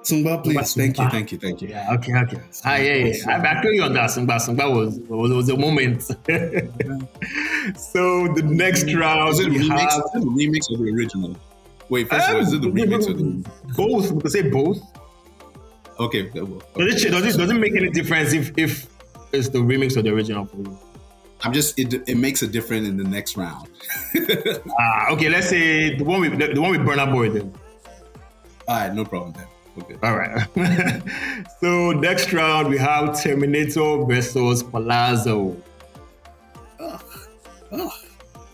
Sungba, 0.03 0.43
please. 0.43 0.59
Sungba, 0.59 0.75
Thank 0.75 0.99
you, 0.99 1.09
thank 1.09 1.33
you, 1.33 1.39
thank 1.39 1.63
you. 1.63 1.69
Yeah, 1.69 1.95
okay, 1.95 2.13
okay. 2.15 2.41
Ah, 2.65 2.77
yeah, 2.77 2.95
yeah. 2.95 3.15
I, 3.29 3.59
I 3.59 3.63
feel 3.63 3.73
you 3.73 3.83
on 3.85 3.93
that. 3.95 4.11
Sungba, 4.11 4.37
Sungba 4.39 4.75
was, 4.75 4.99
was, 5.09 5.31
was 5.31 5.49
a 5.49 5.57
moment. 5.57 6.03
so 7.79 8.27
the 8.35 8.43
next 8.45 8.93
round, 8.93 9.33
Is 9.35 9.41
it 9.41 9.51
we 9.51 9.59
remix? 9.69 9.79
have 9.79 10.03
Is 10.05 10.11
it 10.15 10.23
a 10.23 10.27
remix 10.27 10.71
or 10.73 10.77
the 10.79 10.93
original? 10.93 11.37
Wait, 11.89 12.09
first 12.09 12.29
of 12.29 12.35
all, 12.37 12.43
is 12.43 12.53
it 12.53 12.63
the 12.63 12.69
remix 12.69 13.09
or 13.09 13.13
the 13.13 13.51
both. 13.77 14.11
We 14.11 14.21
could 14.23 14.33
say 14.33 14.51
both. 14.51 14.81
Okay, 16.01 16.31
okay, 16.35 16.41
Does 16.91 17.05
it, 17.05 17.11
does 17.11 17.35
it 17.35 17.39
does 17.39 17.51
it 17.51 17.55
make 17.55 17.77
any 17.77 17.91
difference 17.91 18.33
if 18.33 18.51
if 18.59 18.89
it's 19.33 19.51
the 19.51 19.59
remix 19.59 19.97
or 19.97 20.03
the 20.03 20.11
original 20.11 20.47
for 20.47 20.57
you? 20.57 20.79
I'm 21.43 21.53
just 21.53 21.79
it, 21.79 22.09
it 22.09 22.17
makes 22.17 22.43
a 22.43 22.47
difference 22.47 22.89
in 22.89 22.97
the 22.97 23.05
next 23.05 23.37
round. 23.37 23.69
Ah, 24.79 25.11
okay. 25.13 25.29
Let's 25.29 25.49
say 25.49 25.97
the 25.97 26.05
one 26.05 26.21
with 26.21 26.39
the, 26.39 26.55
the 26.55 26.61
one 26.61 26.71
with 26.71 26.81
Burna 26.81 27.11
Boy 27.11 27.31
then. 27.31 27.53
All 28.69 28.77
right, 28.77 28.95
no 28.95 29.05
problem 29.05 29.33
then. 29.33 29.47
Okay. 29.79 29.97
All 30.03 30.17
right. 30.17 31.43
so 31.61 31.93
next 31.93 32.33
round 32.33 32.69
we 32.69 32.79
have 32.79 33.21
Terminator 33.21 34.05
versus 34.05 34.63
Palazzo. 34.63 35.57
Oh, 36.79 37.01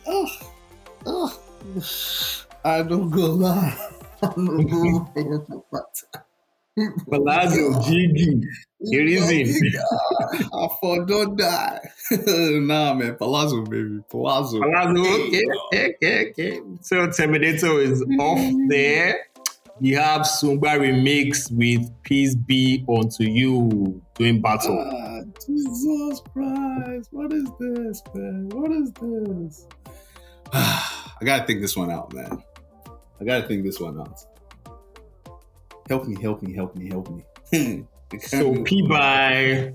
oh, 0.07 0.27
oh. 1.07 1.41
I 2.65 2.83
don't 2.83 3.11
go 3.11 3.27
lie. 3.33 3.77
Palazzo, 7.11 7.81
Gigi, 7.83 8.41
the 8.81 8.99
reason. 8.99 9.81
I 10.53 10.69
for 10.81 11.05
don't 11.05 11.37
die. 11.37 11.81
nah, 12.11 12.95
man, 12.95 13.17
Palazzo, 13.17 13.63
baby, 13.65 14.01
Palazzo. 14.11 14.61
Palazzo, 14.61 15.01
okay, 15.01 15.45
okay, 15.73 15.95
okay, 15.95 16.31
okay. 16.31 16.61
So 16.83 17.11
Terminator 17.11 17.81
is 17.81 18.03
off 18.19 18.55
there. 18.69 19.27
We 19.81 19.93
have 19.93 20.23
Sungba 20.23 20.77
remix 20.77 21.53
with 21.53 21.89
Peace 22.03 22.35
Be 22.35 22.85
Unto 22.89 23.23
You 23.23 24.03
doing 24.15 24.41
battle. 24.41 24.77
Ah, 24.77 25.21
Jesus 25.47 26.21
Christ! 26.33 27.09
What 27.13 27.33
is 27.33 27.49
this, 27.61 28.03
man? 28.13 28.49
What 28.49 28.73
is 28.73 28.91
this? 28.93 29.67
I 30.53 31.25
gotta 31.25 31.47
think 31.47 31.61
this 31.61 31.77
one 31.77 31.93
out, 31.93 32.13
man. 32.13 32.43
I 33.21 33.25
gotta 33.25 33.47
think 33.47 33.65
this 33.65 33.79
one 33.79 34.01
out. 34.01 34.19
Help 35.89 36.07
me, 36.07 36.21
help 36.21 36.43
me, 36.43 36.55
help 36.55 36.77
me, 36.77 36.89
help 36.89 37.09
me. 37.11 37.25
It 38.11 38.21
can't 38.23 38.43
So 38.43 38.53
be- 38.53 38.63
P 38.63 38.83
by 38.89 39.73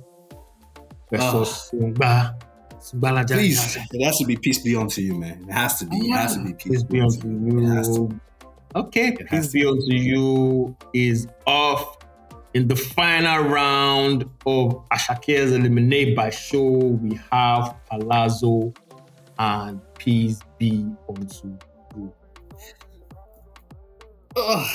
versus 1.12 1.70
ah, 1.72 1.76
Sungba. 1.76 2.36
Sungba 2.82 3.14
la 3.14 3.24
please, 3.24 3.78
it 3.92 4.04
has 4.04 4.18
to 4.18 4.26
be 4.26 4.36
peace 4.36 4.60
be 4.60 4.76
unto 4.76 5.02
you, 5.02 5.16
man. 5.16 5.46
It 5.48 5.52
has 5.54 5.80
to 5.80 5.86
be. 5.86 5.98
It 5.98 6.12
has 6.12 6.36
to 6.36 6.44
be 6.44 6.54
peace 6.54 6.82
Peace 6.82 6.84
be 6.84 7.00
unto 7.00 7.60
It 7.60 7.68
has 7.76 7.88
to 7.90 7.94
you. 7.94 8.22
Okay, 8.76 9.10
It 9.10 9.28
peace 9.30 9.52
be 9.54 9.66
unto 9.66 9.94
you 9.94 10.76
is 10.94 11.28
off 11.46 11.98
in 12.56 12.68
the 12.68 12.76
final 12.76 13.44
round 13.44 14.24
of 14.48 14.84
Asake's 14.90 15.52
Eliminate 15.52 16.16
by 16.16 16.30
Show. 16.32 16.64
We 16.64 17.20
have 17.32 17.76
Palazzo 17.90 18.74
and 19.38 19.80
Peace 20.00 20.40
be 20.58 20.88
unto 21.08 21.56
you. 21.96 22.12
Ugh. 24.36 24.68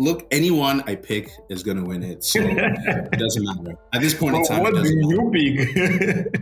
Look, 0.00 0.28
anyone 0.30 0.82
I 0.86 0.94
pick 0.94 1.30
is 1.48 1.64
gonna 1.64 1.84
win 1.84 2.04
it, 2.04 2.22
so 2.22 2.38
it 2.40 3.10
doesn't 3.18 3.44
matter. 3.44 3.76
At 3.92 4.00
this 4.00 4.14
point 4.14 4.36
in 4.36 4.44
time, 4.46 4.62
what 4.62 4.74
it 4.76 4.84
do 4.84 5.38
you 5.38 5.66
pick? 5.72 6.40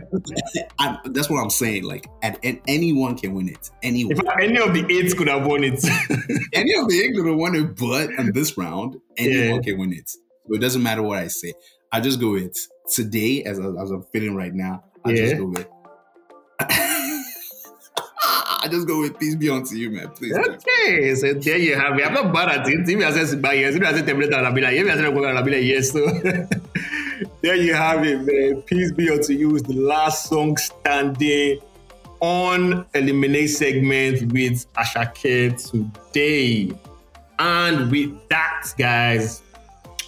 That's 1.13 1.29
what 1.29 1.41
I'm 1.41 1.49
saying. 1.49 1.83
Like, 1.83 2.07
at, 2.21 2.37
and 2.43 2.59
anyone 2.67 3.17
can 3.17 3.33
win 3.33 3.49
it. 3.49 3.69
Anyone. 3.81 4.13
if 4.15 4.19
any 4.41 4.57
of 4.59 4.73
the 4.73 4.85
eight 4.93 5.15
could 5.17 5.27
have 5.27 5.45
won 5.45 5.63
it, 5.63 5.83
any 6.53 6.75
of 6.75 6.87
the 6.87 7.01
England 7.03 7.29
will 7.29 7.37
win 7.41 7.55
it, 7.55 7.75
but 7.75 8.11
in 8.11 8.31
this 8.33 8.57
round, 8.57 8.95
anyone 9.17 9.55
Yeah. 9.55 9.61
can 9.61 9.79
win 9.79 9.93
it. 9.93 10.07
So 10.09 10.53
it 10.53 10.61
doesn't 10.61 10.83
matter 10.83 11.01
what 11.01 11.17
I 11.17 11.27
say. 11.27 11.53
I 11.91 11.99
just 11.99 12.19
go 12.19 12.33
with 12.33 12.55
today, 12.93 13.43
as, 13.43 13.57
as 13.59 13.91
I'm 13.91 14.03
feeling 14.13 14.35
right 14.35 14.53
now. 14.53 14.83
I 15.05 15.13
just 15.15 15.37
go 15.37 15.45
with. 15.45 15.67
I 18.67 18.69
just 18.69 18.85
go 18.85 18.99
with 18.99 19.17
peace 19.17 19.33
be 19.35 19.49
unto 19.49 19.75
you, 19.77 19.91
man. 19.91 20.09
Please. 20.09 20.35
okay, 20.35 21.15
so 21.15 21.33
there 21.35 21.57
you 21.57 21.75
have 21.75 21.97
it. 21.97 22.05
I'm 22.05 22.13
not 22.13 22.33
bad 22.33 22.49
at 22.49 22.67
it. 22.67 22.81
If 22.81 22.99
I 22.99 23.11
Sungba, 23.11 23.57
yes. 23.57 23.75
If 23.75 23.81
I 23.81 24.01
Terminator, 24.01 24.35
I'll 24.35 24.51
be 24.51 24.59
like, 24.59 24.73
if 24.73 24.85
I 24.85 24.95
say 24.97 25.05
I'll 25.05 25.43
be 25.43 25.51
like, 25.51 25.63
yes. 25.63 25.91
So 25.91 26.05
there 27.41 27.55
you 27.55 27.73
have 27.73 28.03
it, 28.03 28.19
man. 28.23 28.61
Peace 28.63 28.91
be 28.91 29.09
unto 29.09 29.31
you 29.31 29.55
is 29.55 29.63
the 29.63 29.75
last 29.75 30.25
song 30.25 30.57
standing 30.57 31.61
on 32.19 32.85
Eliminate 32.93 33.51
segment 33.51 34.33
with 34.33 34.65
Asake 34.73 35.71
today. 35.71 36.69
And 37.39 37.89
with 37.89 38.27
that, 38.27 38.73
guys, 38.77 39.43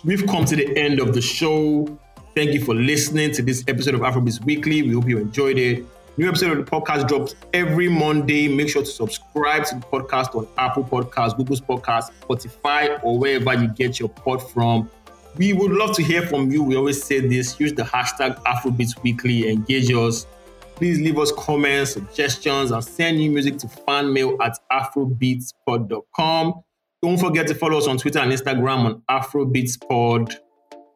we've 0.04 0.28
come 0.28 0.44
to 0.44 0.58
the 0.58 0.78
end 0.78 1.00
of 1.00 1.14
the 1.14 1.22
show. 1.22 1.98
Thank 2.36 2.52
you 2.52 2.66
for 2.66 2.76
listening 2.76 3.32
to 3.36 3.42
this 3.42 3.64
episode 3.70 3.96
of 3.96 4.02
Afrobeats 4.02 4.44
Weekly. 4.44 4.82
We 4.82 4.96
hope 4.96 5.08
you 5.08 5.18
enjoyed 5.18 5.58
it. 5.58 5.86
New 6.20 6.28
episode 6.28 6.58
of 6.58 6.66
the 6.66 6.70
podcast 6.70 7.08
drops 7.08 7.34
every 7.54 7.88
Monday. 7.88 8.50
Make 8.50 8.68
sure 8.68 8.82
to 8.82 8.90
subscribe 8.90 9.64
to 9.68 9.76
the 9.76 9.86
podcast 9.86 10.36
on 10.36 10.50
Apple 10.58 10.84
Podcasts, 10.84 11.38
Google's 11.38 11.62
Podcast, 11.62 12.12
Spotify, 12.20 13.02
or 13.06 13.18
wherever 13.18 13.54
you 13.54 13.70
get 13.70 14.02
your 14.02 14.10
pod 14.10 14.44
from. 14.52 14.90
We 15.38 15.54
would 15.54 15.72
love 15.72 15.96
to 15.96 16.04
hear 16.04 16.28
from 16.28 16.52
you. 16.52 16.62
We 16.62 16.76
always 16.76 17.02
say 17.02 17.22
this. 17.22 17.58
Use 17.58 17.72
the 17.72 17.84
hashtag 17.84 18.36
Afrobeats 18.44 19.02
Weekly. 19.02 19.50
Engage 19.50 19.94
us. 19.94 20.28
Please 20.76 21.00
leave 21.00 21.18
us 21.18 21.32
comments, 21.32 21.94
suggestions, 21.94 22.72
and 22.72 22.84
send 22.84 23.18
new 23.18 23.32
music 23.32 23.58
to 23.60 23.68
fanmail 23.68 24.36
at 24.42 24.58
afrobeatspod.com. 24.74 26.54
Don't 27.02 27.18
forget 27.18 27.48
to 27.48 27.56
follow 27.56 27.78
us 27.78 27.88
on 27.88 27.98
Twitter 27.98 28.20
and 28.20 28.34
Instagram 28.34 28.80
on 28.80 29.04
Afrobeatspod. 29.10 30.36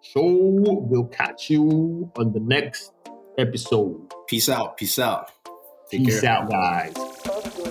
Show. 0.01 0.21
We'll 0.21 1.05
catch 1.05 1.49
you 1.49 2.11
on 2.17 2.33
the 2.33 2.41
next 2.41 2.92
episode. 3.37 4.11
Peace 4.27 4.49
out. 4.49 4.77
Peace 4.77 4.99
out. 4.99 5.31
Take 5.89 6.05
peace 6.05 6.21
care. 6.21 6.31
out, 6.31 6.49
guys. 6.49 7.62